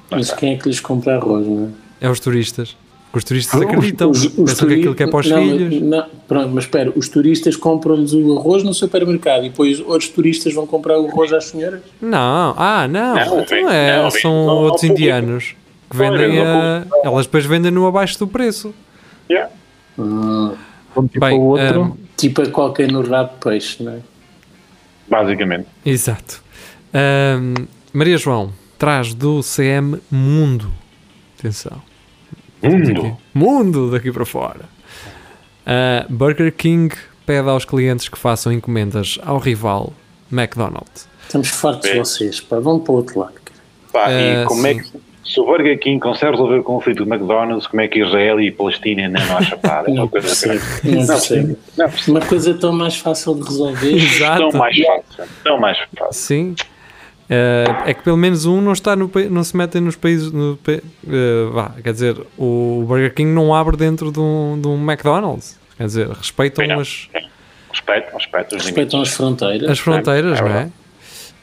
Mas 0.09 0.31
quem 0.31 0.53
é 0.53 0.55
que 0.57 0.69
lhes 0.69 0.79
compra 0.79 1.17
arroz, 1.17 1.45
não 1.45 1.73
é? 2.01 2.05
É 2.07 2.09
os 2.09 2.17
turistas. 2.21 2.77
Porque 3.11 3.17
os 3.17 3.23
turistas 3.25 3.59
Os- 3.59 3.65
acreditam. 3.67 4.09
Os- 4.09 4.23
os 4.23 4.31
Pensam 4.35 4.67
que 4.69 4.73
aquilo 4.75 4.95
que 4.95 5.03
é 5.03 5.07
para 5.07 5.19
os 5.19 5.29
não, 5.29 5.37
filhos. 5.43 5.81
não, 5.81 6.05
pronto, 6.29 6.49
mas 6.53 6.63
espera, 6.63 6.93
os 6.95 7.09
turistas 7.09 7.57
compram-nos 7.57 8.13
o 8.13 8.37
arroz 8.39 8.63
no 8.63 8.73
supermercado 8.73 9.43
e 9.47 9.49
depois 9.49 9.81
outros 9.81 10.07
turistas 10.07 10.53
vão 10.53 10.65
comprar 10.65 10.97
o 10.97 11.07
arroz 11.09 11.33
às 11.33 11.43
senhoras? 11.43 11.81
Não, 12.01 12.55
ah, 12.57 12.87
não, 12.87 13.15
Não, 13.15 13.41
então 13.41 13.69
é, 13.69 14.09
são 14.11 14.31
outros 14.47 14.85
indianos 14.85 15.55
que 15.89 15.97
Não, 15.97 16.09
vendem 16.09 16.39
a, 16.39 16.85
elas 17.03 17.25
depois 17.25 17.45
vendem 17.45 17.69
no 17.69 17.85
abaixo 17.85 18.17
do 18.17 18.27
preço. 18.29 18.73
Yeah. 19.29 19.51
Vamos 19.97 21.11
tipo 21.11 21.25
Bem, 21.25 21.39
outro. 21.39 21.81
ahm, 21.83 21.91
Tipo 22.15 22.41
a 22.41 22.49
qualquer 22.49 22.91
no 22.91 23.01
rabo 23.07 23.33
de 23.33 23.39
peixe, 23.39 23.83
não 23.83 23.93
é? 23.93 23.99
basicamente. 25.09 25.67
Exato. 25.85 26.41
Ahm, 26.93 27.53
Maria 27.93 28.17
João 28.17 28.51
traz 28.77 29.13
do 29.13 29.41
CM 29.41 29.99
Mundo. 30.11 30.71
Atenção. 31.39 31.81
Mundo. 32.61 33.17
Mundo 33.33 33.91
daqui 33.91 34.11
para 34.11 34.25
fora. 34.25 34.65
Ah, 35.65 36.05
Burger 36.09 36.51
King 36.53 36.93
pede 37.25 37.47
aos 37.49 37.65
clientes 37.65 38.09
que 38.09 38.17
façam 38.17 38.51
encomendas 38.51 39.19
ao 39.23 39.37
rival 39.37 39.93
McDonald's. 40.31 41.07
Estamos 41.23 41.49
fartos 41.49 41.89
de 41.91 41.97
É. 41.97 41.99
vocês, 41.99 42.39
pá, 42.41 42.57
vamos 42.59 42.83
para 42.83 42.91
o 42.93 42.95
outro 42.95 43.19
lado. 43.19 43.33
Pá, 43.91 44.09
Eh, 44.11 44.43
e 44.43 44.45
como 44.45 44.65
é 44.65 44.73
sim. 44.73 44.79
que 44.81 44.91
se 45.27 45.39
o 45.39 45.45
Burger 45.45 45.77
King 45.79 45.99
consegue 45.99 46.31
resolver 46.31 46.59
o 46.59 46.63
conflito 46.63 47.03
do 47.03 47.13
McDonald's, 47.13 47.67
como 47.67 47.81
é 47.81 47.87
que 47.87 47.99
Israel 47.99 48.39
e 48.39 48.51
Palestina 48.51 49.03
ainda 49.03 49.19
não? 49.19 49.37
É 49.37 49.83
Não 49.89 50.03
uma 50.03 50.07
coisa 50.07 50.27
percebo, 50.27 50.59
que- 50.81 50.87
não 50.89 50.97
Não 51.01 51.07
percebo. 51.07 51.57
Não, 51.77 51.89
Uma 52.07 52.21
coisa 52.25 52.53
tão 52.53 52.71
mais 52.71 52.95
fácil 52.97 53.35
de 53.35 53.41
resolver. 53.43 53.93
Exato. 53.95 54.49
tão 54.49 54.59
mais 54.59 54.77
fácil. 54.77 55.33
Tão 55.43 55.59
mais 55.59 55.77
fácil. 55.97 56.13
Sim. 56.13 56.55
Ah, 57.29 57.83
é 57.85 57.93
que 57.93 58.01
pelo 58.03 58.15
menos 58.15 58.45
um 58.45 58.61
não 58.61 58.71
está 58.71 58.95
no, 58.95 59.11
não 59.29 59.43
se 59.43 59.57
metem 59.57 59.81
nos 59.81 59.95
países 59.97 60.31
no, 60.31 60.57
ah, 60.65 61.51
vá, 61.51 61.71
quer 61.83 61.91
dizer, 61.91 62.15
o 62.37 62.85
Burger 62.87 63.13
King 63.13 63.29
não 63.31 63.53
abre 63.53 63.75
dentro 63.75 64.11
de 64.11 64.19
um, 64.19 64.57
de 64.61 64.67
um 64.67 64.81
McDonald's. 64.89 65.59
Quer 65.77 65.85
dizer, 65.87 66.07
respeitam 66.09 66.65
não. 66.65 66.79
as, 66.79 66.87
os 66.87 67.09
limites. 67.13 68.63
Respeitam 68.63 69.01
as 69.01 69.09
fronteiras. 69.13 69.69
as 69.69 69.79
fronteiras, 69.79 70.39
É 70.39 70.41
não 70.41 70.49
é? 70.55 70.69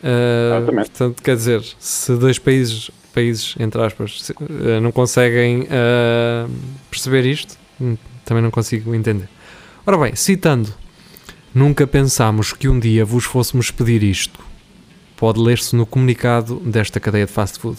Ah, 0.02 0.56
Exatamente. 0.58 0.90
portanto, 0.90 1.22
quer 1.22 1.36
dizer, 1.36 1.62
se 1.78 2.14
dois 2.16 2.38
países, 2.38 2.90
países 3.12 3.54
entre 3.58 3.80
aspas, 3.82 4.20
se- 4.22 4.34
ah, 4.38 4.80
não 4.80 4.92
conseguem 4.92 5.66
ah, 5.70 6.46
perceber 6.90 7.24
isto, 7.26 7.56
hum, 7.80 7.96
também 8.24 8.42
não 8.42 8.50
consigo 8.50 8.94
entender. 8.94 9.28
Ora 9.86 9.98
bem, 9.98 10.14
citando, 10.16 10.72
nunca 11.54 11.86
pensámos 11.86 12.52
que 12.52 12.68
um 12.68 12.78
dia 12.78 13.04
vos 13.04 13.24
fôssemos 13.24 13.70
pedir 13.70 14.02
isto. 14.02 14.40
Pode 15.16 15.38
ler-se 15.40 15.76
no 15.76 15.86
comunicado 15.86 16.56
desta 16.60 16.98
cadeia 16.98 17.26
de 17.26 17.32
fast 17.32 17.58
food. 17.58 17.78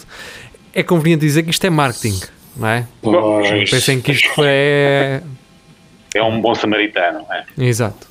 É 0.74 0.82
conveniente 0.84 1.22
dizer 1.26 1.44
que 1.44 1.50
isto 1.52 1.66
é 1.66 1.70
marketing, 1.70 2.20
não 2.56 2.68
é? 2.68 2.88
Pois. 3.02 3.70
Pensem 3.70 4.00
que 4.02 4.12
isto 4.14 4.30
é 4.44 5.22
É 6.14 6.24
um 6.24 6.40
bom 6.42 6.56
samaritano. 6.56 7.26
É. 7.30 7.44
Exato. 7.66 8.08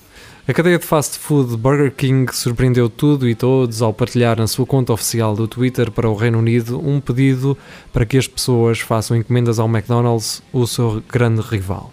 A 0.47 0.53
cadeia 0.53 0.79
de 0.79 0.85
fast 0.85 1.19
food 1.19 1.57
Burger 1.57 1.91
King 1.91 2.31
surpreendeu 2.37 2.91
tudo 2.91 3.27
e 3.27 3.35
todos 3.35 3.81
ao 3.81 3.95
partilhar 3.95 4.37
na 4.39 4.47
sua 4.47 4.67
conta 4.67 4.93
oficial 4.93 5.35
do 5.35 5.49
Twitter 5.49 5.91
para 5.91 6.07
o 6.09 6.15
Reino 6.15 6.39
Unido 6.39 6.79
um 6.87 7.01
pedido 7.01 7.57
para 7.91 8.05
que 8.05 8.19
as 8.19 8.29
pessoas 8.29 8.79
façam 8.79 9.17
encomendas 9.17 9.59
ao 9.59 9.67
McDonald's, 9.67 10.43
o 10.53 10.67
seu 10.67 11.03
grande 11.11 11.41
rival. 11.41 11.91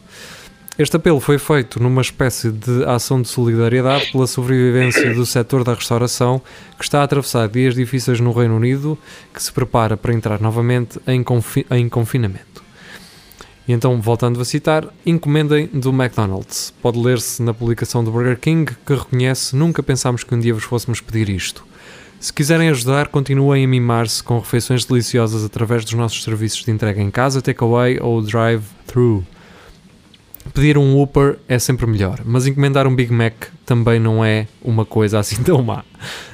Este 0.78 0.98
apelo 0.98 1.22
foi 1.22 1.38
feito 1.38 1.82
numa 1.82 2.02
espécie 2.02 2.52
de 2.52 2.84
ação 2.84 3.22
de 3.22 3.30
solidariedade 3.30 4.12
pela 4.12 4.28
sobrevivência 4.28 5.14
do 5.14 5.26
setor 5.26 5.64
da 5.64 5.74
restauração, 5.74 6.42
que 6.78 6.84
está 6.84 7.00
a 7.00 7.04
atravessar 7.04 7.48
dias 7.48 7.74
difíceis 7.74 8.20
no 8.20 8.34
Reino 8.34 8.58
Unido, 8.58 8.98
que 9.34 9.42
se 9.42 9.52
prepara 9.52 9.96
para 9.96 10.14
entrar 10.14 10.42
novamente 10.42 11.00
em, 11.08 11.24
confi- 11.24 11.66
em 11.72 11.88
confinamento. 11.88 12.51
E 13.68 13.74
então, 13.74 14.02
voltando 14.02 14.42
a 14.42 14.46
citar, 14.46 14.86
encomendem 15.06 15.68
do 15.68 15.90
McDonald's. 15.92 16.74
Pode 16.82 16.98
ler-se 17.00 17.42
na 17.44 17.54
publicação 17.54 18.04
do 18.04 18.12
Burger 18.12 18.40
King 18.40 18.74
que 18.86 18.94
reconhece: 18.94 19.56
Nunca 19.56 19.84
pensámos 19.84 20.24
que 20.24 20.34
um 20.34 20.40
dia 20.40 20.54
vos 20.54 20.64
fôssemos 20.64 21.00
pedir 21.00 21.30
isto. 21.30 21.64
Se 22.20 22.32
quiserem 22.32 22.70
ajudar, 22.70 23.08
continuem 23.08 23.64
a 23.64 23.68
mimar-se 23.68 24.22
com 24.22 24.38
refeições 24.40 24.86
deliciosas 24.86 25.44
através 25.44 25.84
dos 25.84 25.94
nossos 25.94 26.24
serviços 26.24 26.64
de 26.64 26.72
entrega 26.72 27.02
em 27.02 27.10
casa, 27.10 27.42
takeaway 27.42 27.98
ou 28.00 28.22
drive-thru. 28.22 29.26
Pedir 30.54 30.78
um 30.78 30.96
Whopper 30.96 31.38
é 31.48 31.58
sempre 31.60 31.86
melhor, 31.88 32.20
mas 32.26 32.46
encomendar 32.48 32.86
um 32.88 32.96
Big 32.96 33.12
Mac 33.14 33.34
também 33.66 34.00
não 34.00 34.24
é 34.26 34.48
uma 34.62 34.86
coisa 34.86 35.20
assim 35.20 35.42
tão 35.44 35.62
má. 35.64 35.84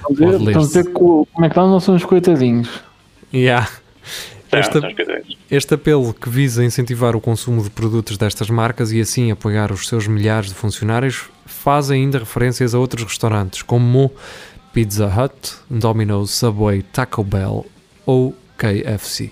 Estamos 0.09 0.47
a 0.47 0.59
dizer- 0.59 0.85
que 0.85 1.01
o 1.03 1.27
McDonald's 1.37 1.83
são 1.83 1.95
os 1.95 2.03
coitadinhos. 2.05 2.69
Yeah. 3.33 3.69
As 4.51 4.67
coisas. 4.67 5.37
Este 5.49 5.73
apelo 5.73 6.13
que 6.13 6.29
visa 6.29 6.63
incentivar 6.63 7.15
o 7.15 7.21
consumo 7.21 7.61
de 7.63 7.69
produtos 7.69 8.17
destas 8.17 8.49
marcas 8.49 8.91
e 8.91 9.01
assim 9.01 9.31
apoiar 9.31 9.71
os 9.71 9.87
seus 9.87 10.07
milhares 10.07 10.49
de 10.49 10.55
funcionários 10.55 11.25
faz 11.45 11.91
ainda 11.91 12.19
referências 12.19 12.73
a 12.73 12.79
outros 12.79 13.03
restaurantes 13.03 13.61
como 13.61 14.11
Pizza 14.73 15.07
Hut, 15.07 15.55
Domino's, 15.69 16.31
Subway, 16.31 16.81
Taco 16.81 17.23
Bell 17.23 17.65
ou 18.05 18.35
KFC. 18.57 19.31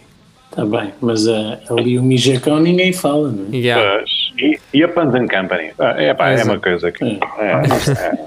Está 0.50 0.66
bem, 0.66 0.94
mas 1.02 1.28
ah, 1.28 1.60
ali 1.70 2.00
o 2.00 2.04
Mijacão 2.04 2.60
ninguém 2.60 2.94
fala, 2.94 3.30
não 3.30 3.54
é? 3.54 3.58
Yeah. 3.58 3.98
Pois. 3.98 4.10
E, 4.38 4.60
e 4.74 4.84
a 4.84 4.88
Pans 4.88 5.14
and 5.14 5.28
Company? 5.28 5.72
Ah, 5.80 5.96
É, 5.98 6.14
pá, 6.14 6.30
é 6.30 6.44
uma 6.44 6.60
coisa 6.60 6.92
que. 6.92 7.04
É. 7.04 7.20
É, 7.40 7.52
é, 7.92 8.26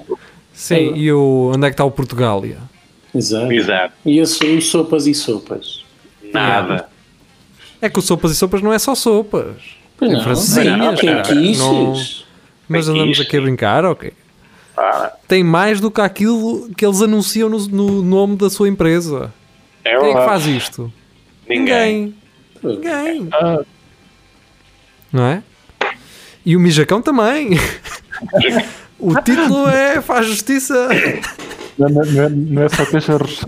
Sim, 0.53 0.93
e 0.95 1.11
o, 1.11 1.51
onde 1.53 1.65
é 1.65 1.69
que 1.69 1.73
está 1.73 1.85
o 1.85 1.91
Portugália? 1.91 2.57
Exato. 3.13 3.51
exato. 3.51 3.93
E 4.05 4.19
aí, 4.19 4.61
sopas 4.61 5.07
e 5.07 5.13
sopas. 5.13 5.85
Nada. 6.33 6.87
É 7.81 7.89
que 7.89 7.99
o 7.99 8.01
Sopas 8.01 8.31
e 8.31 8.35
Sopas 8.35 8.61
não 8.61 8.73
é 8.73 8.79
só 8.79 8.93
sopas. 8.95 9.55
Pois 9.97 10.11
não, 10.11 10.23
francesinhas, 10.23 10.99
tem 10.99 11.09
cara. 11.09 11.21
quiches. 11.23 11.57
Não- 11.59 11.95
Mas 12.67 12.87
andamos 12.87 13.19
aqui 13.19 13.37
a 13.37 13.41
brincar, 13.41 13.85
ok. 13.85 14.13
Ah, 14.77 15.11
Tem 15.27 15.43
mais 15.43 15.81
do 15.81 15.91
que 15.91 15.99
aquilo 15.99 16.69
que 16.75 16.85
eles 16.85 17.01
anunciam 17.01 17.49
no, 17.49 17.59
no 17.67 18.01
nome 18.01 18.37
da 18.37 18.49
sua 18.49 18.69
empresa. 18.69 19.33
é 19.83 19.97
Quem 19.97 20.09
é 20.11 20.13
que 20.15 20.25
faz 20.25 20.45
isto? 20.45 20.91
Ninguém. 21.47 22.15
Ninguém. 22.63 23.27
Ah, 23.33 23.59
Não 25.11 25.25
é? 25.25 25.43
E 26.45 26.55
o 26.55 26.59
Mijacão 26.59 27.01
também. 27.01 27.49
o 28.99 29.13
título 29.21 29.67
é 29.67 30.01
Faz 30.01 30.27
Justiça. 30.27 30.87
não, 31.77 31.89
não, 31.89 32.05
não 32.05 32.23
é, 32.23 32.29
não 32.29 32.63
é 32.63 32.69
só 32.69 32.85
cachorros. 32.85 33.41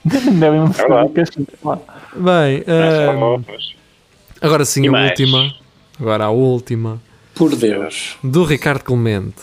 Devem 0.04 0.60
É. 0.60 2.16
Bem, 2.16 2.64
É 2.66 3.06
ah, 3.08 3.12
roupas. 3.12 3.74
agora 4.40 4.64
sim, 4.64 4.84
E 4.84 4.88
a 4.88 4.92
mais? 4.92 5.10
última. 5.10 5.54
Agora 6.00 6.24
a 6.24 6.30
última. 6.30 7.00
Por 7.34 7.54
Deus. 7.54 8.16
Do 8.22 8.44
Ricardo 8.44 8.82
Clemente. 8.84 9.36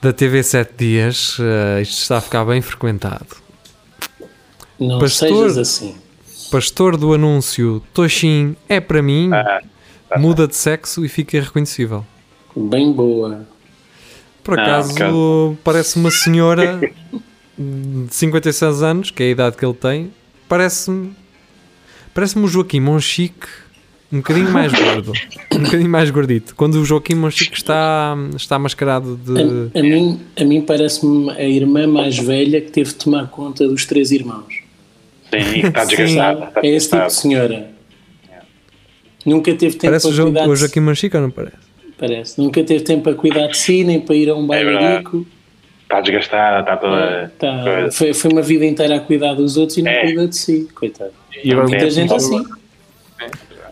Da 0.00 0.12
TV 0.12 0.42
7 0.42 0.72
Dias. 0.76 1.36
Ah, 1.40 1.80
isto 1.80 2.00
está 2.00 2.18
a 2.18 2.20
ficar 2.20 2.44
bem 2.44 2.62
frequentado. 2.62 3.26
Não 4.78 4.98
Pastor. 4.98 5.28
sejas 5.28 5.58
assim. 5.58 5.96
Pastor 6.50 6.96
do 6.96 7.12
anúncio 7.12 7.82
Toshin 7.92 8.56
é 8.68 8.80
para 8.80 9.02
mim. 9.02 9.30
Ah, 9.32 9.60
Muda 10.18 10.48
de 10.48 10.56
sexo 10.56 11.04
e 11.04 11.08
fica 11.08 11.36
irreconhecível. 11.36 12.06
Bem 12.56 12.90
boa. 12.92 13.46
Por 14.42 14.58
Ah, 14.58 14.62
acaso 14.62 15.50
ok. 15.52 15.58
parece 15.62 15.96
uma 15.98 16.10
senhora 16.10 16.80
de 17.58 18.14
56 18.14 18.82
anos, 18.82 19.10
que 19.10 19.22
é 19.22 19.26
a 19.26 19.30
idade 19.30 19.56
que 19.56 19.64
ele 19.64 19.74
tem. 19.74 20.10
Parece-me 20.48 21.10
parece-me 22.14 22.44
o 22.44 22.48
Joaquim 22.48 22.80
Monchique 22.80 23.46
um 24.10 24.18
bocadinho 24.18 24.50
mais 24.50 24.72
gordo. 24.78 25.12
Um 25.52 25.58
bocadinho 25.62 25.90
mais 25.90 26.10
gordito. 26.10 26.54
Quando 26.54 26.76
o 26.76 26.84
Joaquim 26.84 27.14
Monchique 27.14 27.56
está, 27.56 28.16
está 28.34 28.58
mascarado 28.58 29.16
de. 29.16 29.70
A, 29.74 29.80
a 29.80 29.82
mim, 29.82 30.20
a 30.40 30.44
mim 30.44 30.62
parece-me 30.62 31.30
a 31.30 31.44
irmã 31.44 31.86
mais 31.86 32.18
velha 32.18 32.60
que 32.60 32.70
teve 32.70 32.90
de 32.90 32.96
tomar 32.96 33.28
conta 33.28 33.68
dos 33.68 33.84
três 33.84 34.10
irmãos. 34.10 34.62
Sim, 35.30 35.66
está. 35.66 35.84
Está 36.32 36.52
É 36.62 36.68
esse 36.68 36.88
tipo 36.88 37.06
de 37.06 37.12
senhora. 37.12 37.70
Nunca 39.26 39.54
teve 39.54 39.76
tempo 39.76 39.90
Parece 39.90 40.06
o, 40.06 40.14
para 40.14 40.24
cuidar 40.24 40.48
o 40.48 40.54
de 40.54 40.60
Joaquim 40.60 40.80
Monchique 40.80 41.16
ou 41.16 41.22
não 41.22 41.30
parece? 41.30 41.56
Parece. 41.98 42.40
Nunca 42.40 42.64
teve 42.64 42.82
tempo 42.82 43.02
para 43.02 43.14
cuidar 43.14 43.48
de 43.48 43.58
si, 43.58 43.84
nem 43.84 44.00
para 44.00 44.14
ir 44.16 44.30
a 44.30 44.34
um 44.34 44.46
verdade. 44.46 44.74
bailarico. 44.74 45.26
Está 45.88 46.00
desgastada, 46.02 46.60
está 46.60 46.76
toda. 46.76 47.32
Tá. 47.38 47.62
coisa. 47.64 47.92
Foi, 47.92 48.12
foi 48.12 48.30
uma 48.30 48.42
vida 48.42 48.66
inteira 48.66 48.96
a 48.96 49.00
cuidar 49.00 49.32
dos 49.34 49.56
outros 49.56 49.78
e 49.78 49.82
não 49.82 49.90
É. 49.90 50.02
cuida 50.02 50.28
de 50.28 50.36
si. 50.36 50.68
Coitado. 50.74 51.12
E 51.42 51.50
agora 51.50 51.66
Muita 51.68 51.86
É, 51.86 51.90
gente 51.90 52.08
começou- 52.08 52.38
assim. 52.40 52.48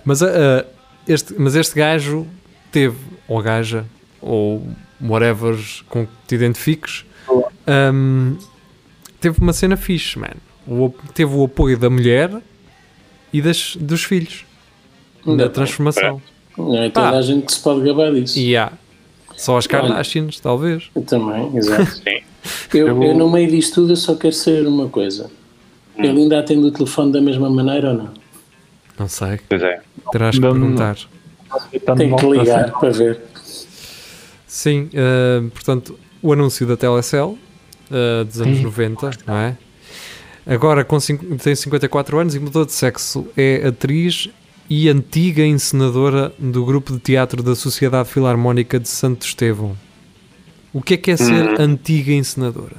Mas, 0.04 0.22
ah, 0.22 0.30
ah, 0.34 0.64
este, 1.06 1.34
mas 1.38 1.54
este 1.54 1.74
gajo 1.74 2.26
teve, 2.72 2.96
ou 3.28 3.42
gaja, 3.42 3.84
ou 4.22 4.66
whatever 5.00 5.56
com 5.90 6.06
que 6.06 6.12
te 6.26 6.34
identifiques, 6.36 7.04
ahm, 7.66 8.36
teve 9.20 9.38
uma 9.40 9.52
cena 9.52 9.76
fixe, 9.76 10.18
man. 10.18 10.30
O 10.66 10.92
teve 11.12 11.34
o 11.34 11.44
apoio 11.44 11.76
da 11.78 11.90
mulher 11.90 12.30
e 13.32 13.42
das, 13.42 13.76
dos 13.76 14.04
filhos 14.04 14.44
na 15.24 15.48
transformação. 15.50 16.22
Não 16.56 16.78
é 16.82 16.88
toda 16.88 17.10
Pá. 17.10 17.18
a 17.18 17.22
gente 17.22 17.44
que 17.44 17.52
se 17.52 17.60
pode 17.60 17.82
gabar 17.84 18.10
disso. 18.12 18.38
Há 18.58 18.72
só 19.36 19.56
as 19.56 19.66
Kardashians, 19.66 20.40
talvez. 20.40 20.90
Eu 20.94 21.02
também, 21.02 21.56
exato. 21.56 22.00
Eu, 22.72 23.02
Eu- 23.02 23.14
no 23.14 23.28
meio 23.30 23.50
disto 23.50 23.74
tudo, 23.74 23.92
eu 23.92 23.96
só 23.96 24.14
quero 24.14 24.32
saber 24.34 24.66
uma 24.68 24.88
coisa. 24.88 25.28
Ele 25.98 26.08
ainda 26.22 26.38
atende 26.38 26.64
o 26.66 26.70
telefone 26.70 27.10
da 27.12 27.20
mesma 27.20 27.50
maneira 27.50 27.88
ou 27.90 27.94
não? 27.96 28.10
Não 28.98 29.08
sei, 29.08 29.40
Pois 29.48 29.62
é. 29.62 29.80
terás 30.12 30.36
que 30.36 30.40
Não, 30.42 30.54
não. 30.54 30.60
perguntar. 30.60 30.96
Tem 31.96 32.14
que 32.14 32.26
ligar 32.26 32.70
para 32.78 32.90
ver. 32.90 33.20
Sim, 34.46 34.88
ah, 34.94 35.48
portanto, 35.52 35.98
o 36.22 36.32
anúncio 36.32 36.66
da 36.66 36.76
Telecel 36.76 37.36
ah, 37.90 38.24
dos 38.24 38.40
anos 38.40 38.58
Sim. 38.58 38.62
90, 38.64 39.10
não 39.26 39.34
é? 39.36 39.56
Agora 40.46 40.84
com 40.84 40.98
tem 41.42 41.54
54 41.56 42.18
anos 42.18 42.34
e 42.36 42.38
mudou 42.38 42.64
de 42.64 42.72
sexo. 42.72 43.26
É 43.36 43.66
atriz 43.66 44.28
e 44.68 44.88
antiga 44.88 45.42
encenadora 45.44 46.32
do 46.38 46.64
grupo 46.64 46.92
de 46.92 46.98
teatro 46.98 47.42
da 47.42 47.54
Sociedade 47.54 48.08
Filarmónica 48.08 48.78
de 48.80 48.88
Santo 48.88 49.24
Estevão. 49.26 49.76
O 50.72 50.82
que 50.82 50.94
é 50.94 50.96
que 50.96 51.10
é 51.10 51.16
ser 51.16 51.60
antiga 51.60 52.12
encenadora? 52.12 52.76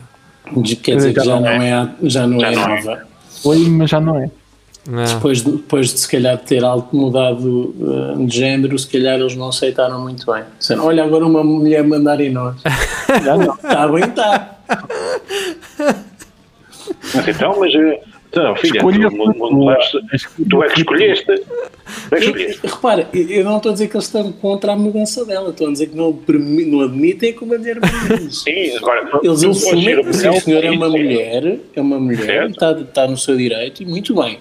Quer 0.83 0.95
dizer 0.97 1.13
que 1.13 1.23
já 1.23 1.39
não 1.39 1.47
é, 1.47 1.73
a- 1.73 1.89
já 2.03 2.27
não 2.27 2.39
Já 2.39 2.51
é 2.51 2.55
não 2.55 2.63
é. 2.63 2.67
nova. 2.83 3.07
Foi, 3.41 3.57
mas 3.69 3.89
já 3.89 3.99
não 3.99 4.17
é. 4.19 4.29
Ah, 4.89 5.03
Depois, 5.15 5.41
de- 5.43 5.51
depois 5.51 5.93
de 5.93 5.99
se 5.99 6.07
calhar 6.07 6.37
ter 6.37 6.63
algo 6.63 6.87
mudado 6.95 7.73
uh, 8.15 8.25
de 8.25 8.37
género, 8.37 8.79
se 8.79 8.87
calhar 8.87 9.19
eles 9.19 9.35
não 9.35 9.49
aceitaram 9.49 10.01
muito 10.01 10.25
bem. 10.31 10.43
Disseram, 10.57 10.85
olha, 10.85 11.03
agora 11.03 11.25
uma 11.25 11.43
mulher 11.43 11.83
mandar 11.83 12.21
em 12.21 12.31
nós. 12.31 12.55
Já 13.25 13.35
não. 13.35 13.53
Está 13.55 13.87
bem, 13.89 14.03
está. 14.05 14.57
Mas 17.13 17.27
então, 17.27 17.59
mas. 17.59 17.71
Então, 18.29 18.55
filha, 18.55 18.81
tu, 20.49 20.63
é 20.63 20.67
que 20.67 20.79
escolheste. 20.79 21.43
Repara, 22.63 23.07
eu 23.13 23.43
não 23.43 23.57
estou 23.57 23.69
a 23.69 23.73
dizer 23.73 23.87
que 23.87 23.95
eles 23.95 24.05
estão 24.05 24.31
contra 24.33 24.73
a 24.73 24.75
mudança 24.75 25.25
dela, 25.25 25.49
estou 25.49 25.67
a 25.67 25.71
dizer 25.71 25.87
que 25.87 25.95
não, 25.95 26.11
não 26.11 26.81
admitem 26.81 27.33
que 27.33 27.45
mude 27.45 27.71
isso. 28.27 28.43
Sim, 28.43 28.75
agora. 28.77 29.19
Eles 29.23 29.43
assumem 29.43 30.03
que 30.03 30.13
sim, 30.13 30.27
a 30.27 30.41
senhora 30.41 30.67
é 30.67 30.71
uma 30.71 30.89
mulher, 30.89 31.59
é 31.73 31.81
uma 31.81 31.99
mulher, 31.99 32.49
está, 32.49 32.71
está 32.71 33.07
no 33.07 33.17
seu 33.17 33.37
direito 33.37 33.81
e 33.81 33.85
muito 33.85 34.13
bem. 34.13 34.39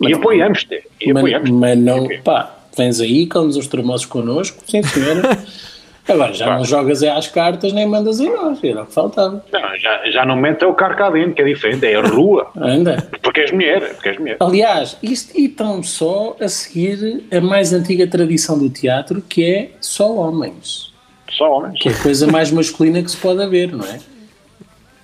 E 0.00 0.12
apoiamos-te. 0.12 0.84
Mas, 1.12 1.50
mas 1.50 1.78
não, 1.78 2.08
pá, 2.22 2.56
vens 2.76 3.00
aí, 3.00 3.26
comes 3.26 3.56
os 3.56 3.66
tremosos 3.66 4.06
connosco, 4.06 4.62
sim 4.66 4.82
senhora. 4.82 5.38
Agora 6.06 6.34
já 6.34 6.46
Pá. 6.46 6.56
não 6.58 6.64
jogas 6.64 7.02
é 7.02 7.10
às 7.10 7.28
cartas 7.28 7.72
nem 7.72 7.86
mandas 7.86 8.20
em 8.20 8.28
nós, 8.28 8.62
era 8.62 8.82
o 8.82 8.86
que 8.86 8.92
faltava. 8.92 9.42
Não, 9.50 9.76
já, 9.78 10.10
já 10.10 10.24
não 10.26 10.36
mete 10.36 10.64
o 10.64 10.74
carro 10.74 10.96
cá 10.96 11.10
dentro, 11.10 11.32
que 11.32 11.42
é 11.42 11.44
diferente, 11.46 11.86
é 11.86 11.94
a 11.96 12.02
rua. 12.02 12.50
Anda. 12.56 13.08
Porque 13.34 13.40
és 13.40 13.50
mulher, 13.50 13.94
porque 13.94 14.08
és 14.10 14.18
mulher. 14.20 14.36
Aliás, 14.38 14.96
isto 15.02 15.36
e 15.36 15.46
estão 15.46 15.82
só 15.82 16.36
a 16.40 16.48
seguir 16.48 17.24
a 17.32 17.40
mais 17.40 17.72
antiga 17.72 18.06
tradição 18.06 18.56
do 18.56 18.70
teatro, 18.70 19.20
que 19.20 19.44
é 19.44 19.70
só 19.80 20.14
homens. 20.14 20.94
Só 21.32 21.50
homens. 21.50 21.80
Que 21.80 21.88
é 21.88 21.92
a 21.92 21.98
coisa 22.00 22.28
mais 22.28 22.52
masculina 22.52 23.02
que 23.02 23.10
se 23.10 23.16
pode 23.16 23.42
haver, 23.42 23.72
não 23.72 23.84
é? 23.84 23.98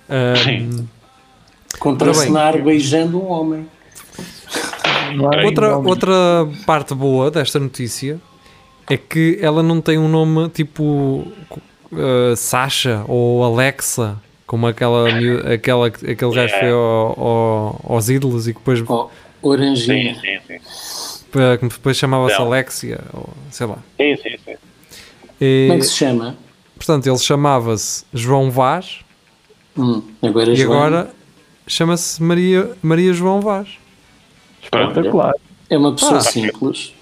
ah, 0.07 0.33
Sim. 0.41 0.87
Contracenar 1.77 2.57
beijando 2.63 3.21
um 3.21 3.27
homem. 3.27 3.67
Outra, 5.43 5.77
outra 5.77 6.47
parte 6.65 6.95
boa 6.95 7.29
desta 7.29 7.59
notícia 7.59 8.17
é 8.89 8.95
que 8.95 9.39
ela 9.41 9.61
não 9.61 9.81
tem 9.81 9.97
um 9.97 10.07
nome 10.07 10.47
tipo 10.47 11.27
ah, 11.91 12.33
Sasha 12.37 13.03
ou 13.09 13.43
Alexa, 13.43 14.17
como 14.51 14.67
aquela, 14.67 15.07
aquela, 15.53 15.87
aquele 15.87 16.15
gajo 16.35 16.53
que 16.53 16.59
foi 16.59 16.69
ao, 16.71 17.17
ao- 17.17 17.85
aos 17.87 18.09
ídolos 18.09 18.49
e 18.49 18.53
que 18.53 18.59
depois, 18.59 18.83
Oh, 18.85 19.05
Sim, 19.05 19.09
oranginha. 19.41 20.13
sim, 20.15 20.39
sim. 20.45 20.59
pa- 21.31 21.57
que 21.57 21.67
depois 21.69 21.95
chamava-se. 21.95 22.35
Alexia, 22.35 22.99
ou 23.13 23.29
sei 23.49 23.65
lá. 23.65 23.77
Sim, 23.95 24.17
sim, 24.17 24.37
sim. 24.43 24.55
E, 25.39 25.67
Como 25.69 25.77
é 25.77 25.79
que 25.79 25.85
se 25.87 25.93
chama? 25.95 26.35
portanto, 26.75 27.07
ele 27.07 27.17
chamava-se 27.17 28.03
João 28.13 28.51
Vaz 28.51 28.99
Hum, 29.77 30.01
agora 30.21 30.51
e 30.51 30.55
João. 30.57 30.83
agora 30.83 31.11
chama-se 31.65 32.21
Maria, 32.21 32.71
Maria 32.83 33.13
João 33.13 33.39
Vaz. 33.39 33.69
Espetacular. 34.61 35.31
É 35.69 35.77
uma 35.77 35.93
pessoa 35.93 36.17
Ah. 36.17 36.21
simples. 36.21 36.93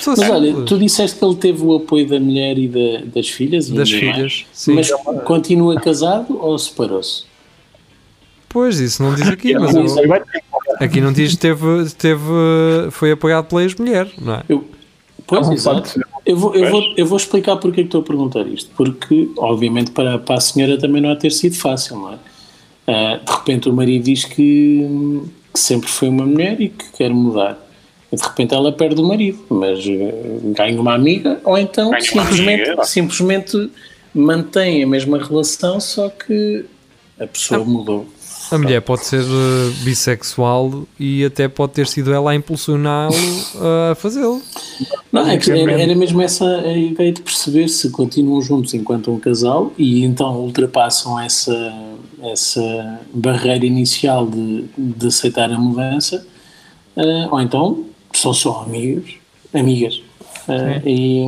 Sou 0.00 0.14
Mas 0.16 0.28
olha, 0.30 0.52
tu 0.64 0.78
disseste 0.78 1.18
que 1.18 1.24
ele 1.24 1.36
teve 1.36 1.62
o 1.64 1.76
apoio 1.76 2.06
da 2.08 2.18
mulher 2.20 2.58
e 2.58 2.68
da- 2.68 3.04
das 3.14 3.28
filhas? 3.28 3.68
das 3.70 3.90
mais. 3.90 4.00
filhas. 4.00 4.46
Sim. 4.52 4.74
Mas 4.74 4.90
continua 5.24 5.76
casado 5.80 6.38
ou 6.40 6.58
separou-se? 6.58 7.24
Pois, 8.48 8.80
isso 8.80 9.02
não 9.02 9.14
diz 9.14 9.28
aqui, 9.28 9.54
mas 9.54 9.74
eu- 9.74 9.84
aqui 10.80 11.00
não 11.00 11.12
diz 11.12 11.32
que 11.32 11.38
teve, 11.38 11.66
teve, 11.98 12.22
foi 12.90 13.12
apoiado 13.12 13.46
pela 13.46 13.62
ex-mulher, 13.62 14.08
não 14.20 14.34
é? 14.34 14.42
Eu, 14.48 14.64
pois, 15.26 15.48
exato. 15.50 16.00
Eu 16.24 16.36
vou, 16.36 16.54
eu, 16.54 16.70
vou, 16.70 16.82
eu 16.96 17.06
vou 17.06 17.16
explicar 17.18 17.56
porque 17.56 17.80
é 17.80 17.84
que 17.84 17.88
estou 17.88 18.00
a 18.00 18.04
perguntar 18.04 18.46
isto. 18.46 18.70
Porque, 18.76 19.28
obviamente, 19.36 19.90
para, 19.90 20.18
para 20.18 20.36
a 20.36 20.40
senhora 20.40 20.78
também 20.78 21.00
não 21.02 21.10
há 21.10 21.16
ter 21.16 21.30
sido 21.32 21.54
fácil, 21.56 21.96
não 21.96 22.12
é? 22.14 22.18
Ah, 22.88 23.20
de 23.24 23.32
repente 23.32 23.68
o 23.68 23.72
marido 23.72 24.04
diz 24.04 24.24
que, 24.24 25.20
que 25.52 25.60
sempre 25.60 25.88
foi 25.88 26.08
uma 26.08 26.24
mulher 26.24 26.60
e 26.60 26.68
que 26.70 26.84
quer 26.96 27.10
mudar. 27.10 27.58
E 28.12 28.16
de 28.16 28.22
repente 28.22 28.54
ela 28.54 28.70
perde 28.72 29.00
o 29.00 29.04
marido, 29.04 29.38
mas 29.48 29.84
eh, 29.86 30.38
ganha 30.54 30.80
uma 30.80 30.94
amiga, 30.94 31.40
ou 31.44 31.58
então 31.58 31.90
Ganha 31.90 32.02
simplesmente, 32.02 32.68
amiga, 32.68 32.84
simplesmente 32.84 33.70
mantém 34.14 34.82
a 34.82 34.86
mesma 34.86 35.22
relação, 35.22 35.80
só 35.80 36.08
que 36.08 36.64
a 37.18 37.26
pessoa 37.26 37.64
mudou. 37.64 38.06
A 38.50 38.58
mulher 38.58 38.80
pode 38.80 39.04
ser 39.04 39.22
eh, 39.22 39.72
bissexual 39.82 40.86
e 41.00 41.24
até 41.24 41.48
pode 41.48 41.72
ter 41.72 41.86
sido 41.88 42.12
ela 42.12 42.30
a 42.30 42.34
impulsioná-lo 42.34 43.14
a 43.90 43.94
fazê-lo. 43.96 44.40
Não, 45.10 45.26
é 45.28 45.36
que 45.36 45.50
era, 45.50 45.72
era 45.72 45.94
mesmo 45.96 46.22
essa 46.22 46.44
a 46.44 46.72
ideia 46.76 47.10
de 47.10 47.22
perceber 47.22 47.66
se 47.68 47.90
continuam 47.90 48.40
juntos 48.40 48.72
enquanto 48.74 49.10
um 49.10 49.18
casal 49.18 49.72
e 49.76 50.04
então 50.04 50.36
ultrapassam 50.36 51.18
essa, 51.18 51.74
essa 52.22 53.00
barreira 53.12 53.66
inicial 53.66 54.28
de, 54.28 54.66
de 54.78 55.06
aceitar 55.08 55.50
a 55.50 55.58
mudança, 55.58 56.24
eh, 56.96 57.28
ou 57.28 57.40
então 57.40 57.84
são 58.18 58.32
só 58.34 58.62
amigos, 58.66 59.16
amigas, 59.54 60.02
eh, 60.48 60.82
e, 60.84 61.24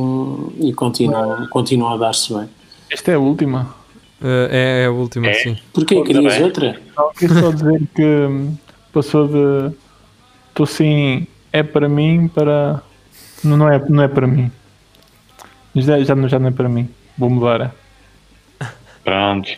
e 0.61 0.73
continuam, 0.73 1.47
continuam 1.47 1.93
a 1.93 1.97
dar-se 1.97 2.33
bem. 2.33 2.49
Esta 2.91 3.11
é 3.11 3.15
a 3.15 3.19
última. 3.19 3.75
Eh, 4.21 4.49
é, 4.51 4.83
é 4.83 4.85
a 4.87 4.91
última, 4.91 5.27
É? 5.27 5.33
sim. 5.33 5.57
Porquê? 5.73 5.95
Ainda 5.95 6.07
Querias 6.07 6.33
bem. 6.35 6.43
outra? 6.43 6.81
Só 6.95 7.09
queria 7.17 7.39
só 7.41 7.51
dizer 7.51 7.81
que 7.95 8.03
hum, 8.03 8.55
passou 8.93 9.27
de. 9.27 9.75
Estou 10.49 10.65
sim, 10.65 11.25
é 11.53 11.63
para 11.63 11.87
mim, 11.87 12.27
para. 12.27 12.81
Não, 13.43 13.55
não, 13.55 13.69
é, 13.71 13.79
não 13.87 14.03
é 14.03 14.07
para 14.07 14.27
mim. 14.27 14.51
Já, 15.75 15.99
já, 16.03 16.15
não- 16.15 16.27
já 16.27 16.37
não 16.39 16.47
é 16.47 16.51
para 16.51 16.67
mim. 16.67 16.89
Vou 17.17 17.29
mudar. 17.29 17.73
Pronto. 19.03 19.49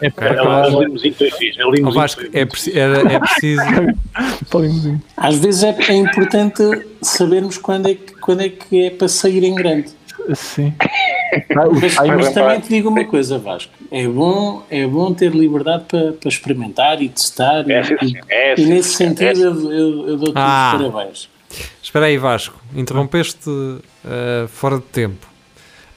É 0.00 0.10
para 0.10 0.34
é 0.34 0.42
um 0.42 0.82
limousine. 0.82 1.14
É 1.56 1.66
um 1.66 1.70
limousine 1.70 1.94
Vasco, 1.94 2.22
é, 2.32 2.44
preci- 2.44 2.78
era- 2.78 3.12
é 3.12 3.18
preciso. 3.18 3.62
Às 5.16 5.36
vezes 5.38 5.62
é, 5.62 5.76
é 5.88 5.94
importante 5.94 6.62
sabermos 7.02 7.56
quando 7.58 7.88
é, 7.88 7.94
que, 7.94 8.14
quando 8.16 8.42
é 8.42 8.48
que 8.48 8.86
é 8.86 8.90
para 8.90 9.08
sair 9.08 9.42
em 9.44 9.54
grande. 9.54 9.90
Sim. 10.34 10.72
Ah, 10.78 11.66
Mas, 11.80 11.96
mas 11.96 12.32
também 12.32 12.60
te 12.60 12.68
digo 12.68 12.88
uma 12.88 13.04
coisa, 13.04 13.38
Vasco. 13.38 13.72
É 13.90 14.06
bom, 14.06 14.62
é 14.70 14.86
bom 14.86 15.12
ter 15.12 15.32
liberdade 15.34 15.84
para, 15.88 16.12
para 16.12 16.28
experimentar 16.28 17.02
e 17.02 17.08
testar. 17.08 17.68
É, 17.68 17.82
e. 18.02 18.20
É, 18.30 18.60
e 18.60 18.64
nesse 18.66 18.94
sentido 18.94 19.40
É, 19.42 19.46
eu, 19.46 19.72
eu, 19.72 20.08
eu 20.08 20.16
dou-te 20.16 20.32
Ah. 20.36 20.72
os 20.76 20.82
parabéns. 20.92 21.28
Espera 21.82 22.06
aí, 22.06 22.16
Vasco, 22.18 22.58
interrompeste 22.74 23.48
eh, 24.04 24.46
fora 24.48 24.76
de 24.76 24.82
tempo. 24.84 25.26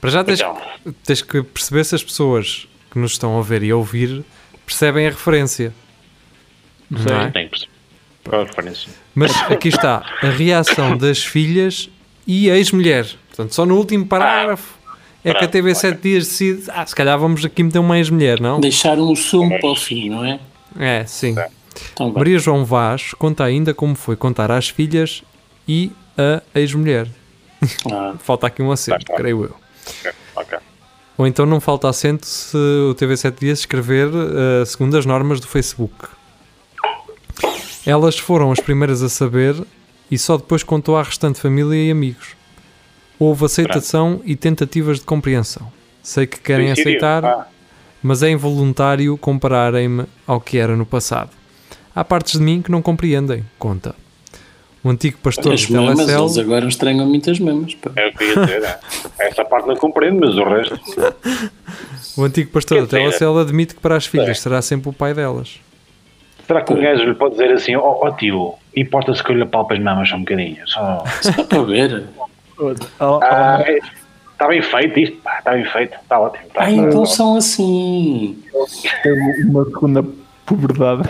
Para 0.00 0.10
já 0.10 0.24
tens, 0.24 0.40
Então. 0.40 0.56
tens 1.04 1.22
que 1.22 1.42
perceber 1.42 1.84
se 1.84 1.94
as 1.94 2.02
pessoas 2.04 2.68
que 2.90 2.98
nos 2.98 3.12
estão 3.12 3.38
a 3.38 3.42
ver 3.42 3.62
e 3.62 3.70
a 3.70 3.76
ouvir 3.76 4.24
percebem 4.64 5.06
a 5.06 5.10
referência. 5.10 5.72
Não 6.90 7.20
é? 7.20 7.30
Tem 7.30 7.44
que 7.44 7.50
perceber. 7.50 7.72
Qual 8.24 8.42
a 8.42 8.44
referência? 8.44 8.90
Mas 9.14 9.32
aqui 9.50 9.68
está 9.68 10.04
a 10.22 10.28
reação 10.30 10.96
das 10.96 11.24
filhas 11.24 11.88
e 12.26 12.50
a 12.50 12.56
ex-mulher. 12.56 13.06
Portanto, 13.28 13.54
só 13.54 13.64
no 13.66 13.76
último 13.76 14.06
parágrafo 14.06 14.78
é 15.24 15.32
que 15.34 15.44
a 15.44 15.48
TV 15.48 15.74
7 15.74 16.00
dias 16.00 16.26
decide. 16.26 16.64
Ah, 16.68 16.84
se 16.86 16.94
calhar 16.94 17.18
vamos 17.18 17.44
aqui 17.44 17.62
meter 17.62 17.78
uma 17.78 17.98
ex-mulher, 17.98 18.40
não? 18.40 18.60
Deixar 18.60 18.98
um 18.98 19.14
sumo 19.16 19.58
para 19.58 19.70
o 19.70 19.76
fim, 19.76 20.10
não 20.10 20.24
é? 20.24 20.38
É, 20.78 21.04
sim. 21.06 21.34
Então. 21.92 22.12
Maria 22.12 22.38
João 22.38 22.64
Vaz 22.64 23.12
conta 23.14 23.44
ainda 23.44 23.72
como 23.72 23.94
foi 23.94 24.16
contar 24.16 24.50
às 24.50 24.68
filhas 24.68 25.22
e 25.66 25.90
a 26.16 26.58
ex-mulher. 26.58 27.08
Ah, 27.90 28.14
Falta 28.22 28.46
aqui 28.46 28.62
um 28.62 28.70
acento, 28.70 29.04
tá. 29.04 29.14
creio 29.16 29.44
eu. 29.44 29.56
Ok, 29.88 30.12
ok. 30.36 30.58
Ou 31.16 31.26
então 31.26 31.44
não 31.44 31.60
falta 31.60 31.88
acento 31.88 32.26
se 32.26 32.56
o 32.56 32.94
TV 32.94 33.16
7 33.16 33.40
Dias 33.40 33.58
escrever 33.60 34.08
eh, 34.08 34.64
segundo 34.64 34.96
as 34.96 35.04
normas 35.04 35.40
do 35.40 35.48
Facebook. 35.48 36.06
Elas 37.84 38.18
foram 38.18 38.52
as 38.52 38.60
primeiras 38.60 39.02
a 39.02 39.08
saber 39.08 39.56
e 40.10 40.16
só 40.16 40.36
depois 40.36 40.62
contou 40.62 40.96
à 40.96 41.02
restante 41.02 41.40
família 41.40 41.88
e 41.88 41.90
amigos. 41.90 42.36
Houve 43.18 43.46
aceitação 43.46 44.20
e 44.24 44.36
tentativas 44.36 45.00
de 45.00 45.04
compreensão. 45.04 45.72
Sei 46.02 46.24
que 46.26 46.38
querem 46.38 46.70
aceitar, 46.70 47.50
mas 48.00 48.22
é 48.22 48.30
involuntário 48.30 49.18
compararem-me 49.18 50.04
ao 50.26 50.40
que 50.40 50.56
era 50.56 50.76
no 50.76 50.86
passado. 50.86 51.30
Há 51.94 52.04
partes 52.04 52.38
de 52.38 52.44
mim 52.44 52.62
que 52.62 52.70
não 52.70 52.80
compreendem, 52.80 53.44
conta. 53.58 53.94
O 54.84 54.90
antigo 54.90 55.18
pastor 55.18 55.52
as 55.54 55.60
de 55.60 55.72
mamas, 55.72 55.96
Telecel... 55.98 56.20
eles 56.24 56.38
agora 56.38 56.68
estranham 56.68 57.06
muitas 57.06 57.38
mamas. 57.40 57.74
pá. 57.74 57.90
é 57.96 58.08
o 58.08 58.12
que 58.12 58.24
eu 58.24 58.28
ia 58.28 58.46
dizer. 58.46 58.62
é. 58.64 58.78
Essa 59.28 59.44
parte 59.44 59.66
não 59.66 59.76
compreendo, 59.76 60.20
mas 60.20 60.36
o 60.36 60.44
resto. 60.44 60.80
O 62.16 62.24
antigo 62.24 62.50
pastor 62.50 62.78
da 62.78 62.84
dizer- 62.84 62.98
Telecel 62.98 63.38
admite 63.38 63.74
que 63.74 63.80
para 63.80 63.96
as 63.96 64.06
filhas 64.06 64.28
É. 64.30 64.34
será 64.34 64.62
sempre 64.62 64.88
o 64.88 64.92
pai 64.92 65.12
delas. 65.14 65.58
Será 66.46 66.62
que 66.62 66.72
um 66.72 66.80
gajo 66.80 67.04
lhe 67.04 67.14
pode 67.14 67.32
dizer 67.32 67.52
assim: 67.52 67.74
Ó 67.76 67.98
ó, 68.06 68.10
tio, 68.12 68.54
importa-se 68.74 69.22
que 69.22 69.30
eu 69.32 69.36
lhe 69.36 69.44
palpe 69.44 69.74
as 69.74 69.80
mamas 69.80 70.08
só 70.08 70.16
um 70.16 70.20
bocadinho? 70.20 70.56
Só. 70.66 71.04
Só 71.22 71.44
para 71.44 71.62
ver. 71.64 72.04
Ah, 73.00 73.64
está 74.32 74.48
bem 74.48 74.62
feito 74.62 74.98
isto? 75.00 75.16
Pá, 75.18 75.38
Está 75.40 75.52
bem 75.52 75.64
feito. 75.64 75.96
Está 76.00 76.18
ótimo. 76.20 76.44
Tá, 76.54 76.62
Ah, 76.64 76.70
então 76.72 77.04
são 77.04 77.36
assim. 77.36 78.38
teve 79.02 79.44
uma 79.44 79.64
segunda 79.64 80.04
puberdade. 80.46 81.02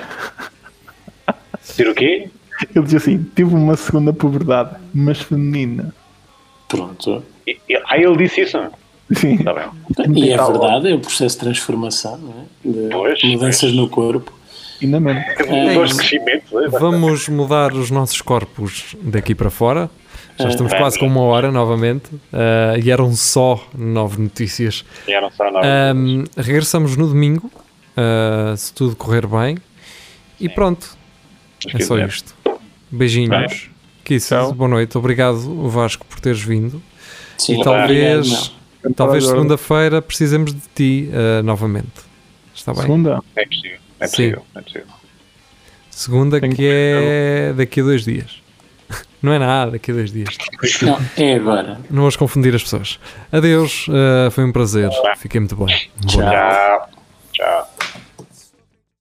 Dizer 1.62 1.88
o 1.88 1.94
quê? 1.94 2.28
Ele 2.74 2.84
diz 2.84 2.94
assim: 2.94 3.24
tive 3.34 3.54
uma 3.54 3.76
segunda 3.76 4.12
puberdade, 4.12 4.76
mas 4.94 5.18
feminina. 5.20 5.94
Pronto. 6.68 7.22
E- 7.46 7.58
e- 7.68 7.76
Ah, 7.88 7.96
ele 7.96 8.16
disse 8.16 8.42
isso? 8.42 8.58
Sim. 9.12 9.34
Está 9.36 9.54
bem. 9.54 9.64
E 10.16 10.30
é 10.32 10.36
Tá 10.36 10.46
verdade, 10.50 10.90
é 10.90 10.94
o 10.94 11.00
processo 11.00 11.36
de 11.36 11.44
transformação, 11.44 12.18
não 12.18 12.30
é? 12.30 12.84
De 12.84 12.88
Pois, 12.90 13.22
mudanças 13.24 13.60
pois. 13.60 13.74
no 13.74 13.88
corpo. 13.88 14.32
Ainda 14.82 15.00
mesmo. 15.00 15.18
É 15.20 15.34
crescimentos. 15.34 16.52
é? 16.52 16.68
Vamos 16.78 17.28
mudar 17.28 17.72
os 17.72 17.90
nossos 17.90 18.20
corpos 18.20 18.94
daqui 19.02 19.34
para 19.34 19.50
fora. 19.50 19.90
Já 20.38 20.48
estamos 20.50 20.70
Vamos. 20.72 20.74
quase 20.84 20.98
com 21.00 21.06
uma 21.06 21.22
hora 21.22 21.50
novamente. 21.50 22.10
ah, 22.32 22.74
e 22.78 22.90
eram 22.90 23.12
só 23.14 23.64
nove 23.76 24.20
notícias. 24.20 24.84
Já 25.08 25.20
não 25.20 25.30
são 25.30 25.50
nada. 25.50 25.66
Ahm, 25.90 26.24
regressamos 26.36 26.96
no 26.96 27.08
domingo, 27.08 27.50
ah, 27.96 28.54
se 28.56 28.72
tudo 28.74 28.94
correr 28.94 29.26
bem. 29.26 29.56
E 30.38 30.48
pronto, 30.48 30.97
É 31.66 31.70
quer 31.70 31.82
só 31.82 31.96
dizer, 31.96 32.08
isto. 32.08 32.34
Beijinhos. 32.90 33.70
Kisses, 34.04 34.28
Tchau. 34.28 34.52
boa 34.54 34.68
noite. 34.68 34.96
Obrigado, 34.96 35.68
Vasco, 35.68 36.06
por 36.06 36.20
teres 36.20 36.40
vindo. 36.40 36.82
Sim, 37.36 37.60
e 37.60 37.64
talvez, 37.64 38.52
talvez 38.96 39.26
segunda-feira 39.26 40.00
precisemos 40.00 40.52
de 40.52 40.60
ti 40.74 41.10
ah, 41.12 41.42
novamente. 41.42 42.08
Está 42.54 42.72
bem? 42.72 42.82
Segunda. 42.82 43.22
É 43.36 43.44
possível. 43.46 43.78
É 44.00 44.06
possível. 44.08 44.46
É 44.54 44.60
possível. 44.62 44.86
Segunda 45.90 46.40
Tenho 46.40 46.52
que 46.52 46.62
que- 46.62 46.68
é 46.70 47.52
daqui 47.56 47.80
a 47.80 47.84
dois 47.84 48.04
dias. 48.04 48.40
Não 49.22 49.32
é 49.32 49.38
nada, 49.38 49.72
daqui 49.72 49.90
a 49.90 49.94
dois 49.94 50.12
dias. 50.12 50.28
não. 50.82 50.98
É 51.16 51.34
agora. 51.34 51.80
Não 51.90 52.02
vamos 52.02 52.16
confundir 52.16 52.54
as 52.54 52.62
pessoas. 52.62 52.98
Adeus, 53.32 53.86
ah, 53.90 54.30
foi 54.30 54.44
um 54.44 54.52
prazer. 54.52 54.88
Fiquei 55.18 55.40
muito 55.40 55.56
bem. 55.56 55.76
Tchau. 56.06 56.88
Tchau. 57.32 57.68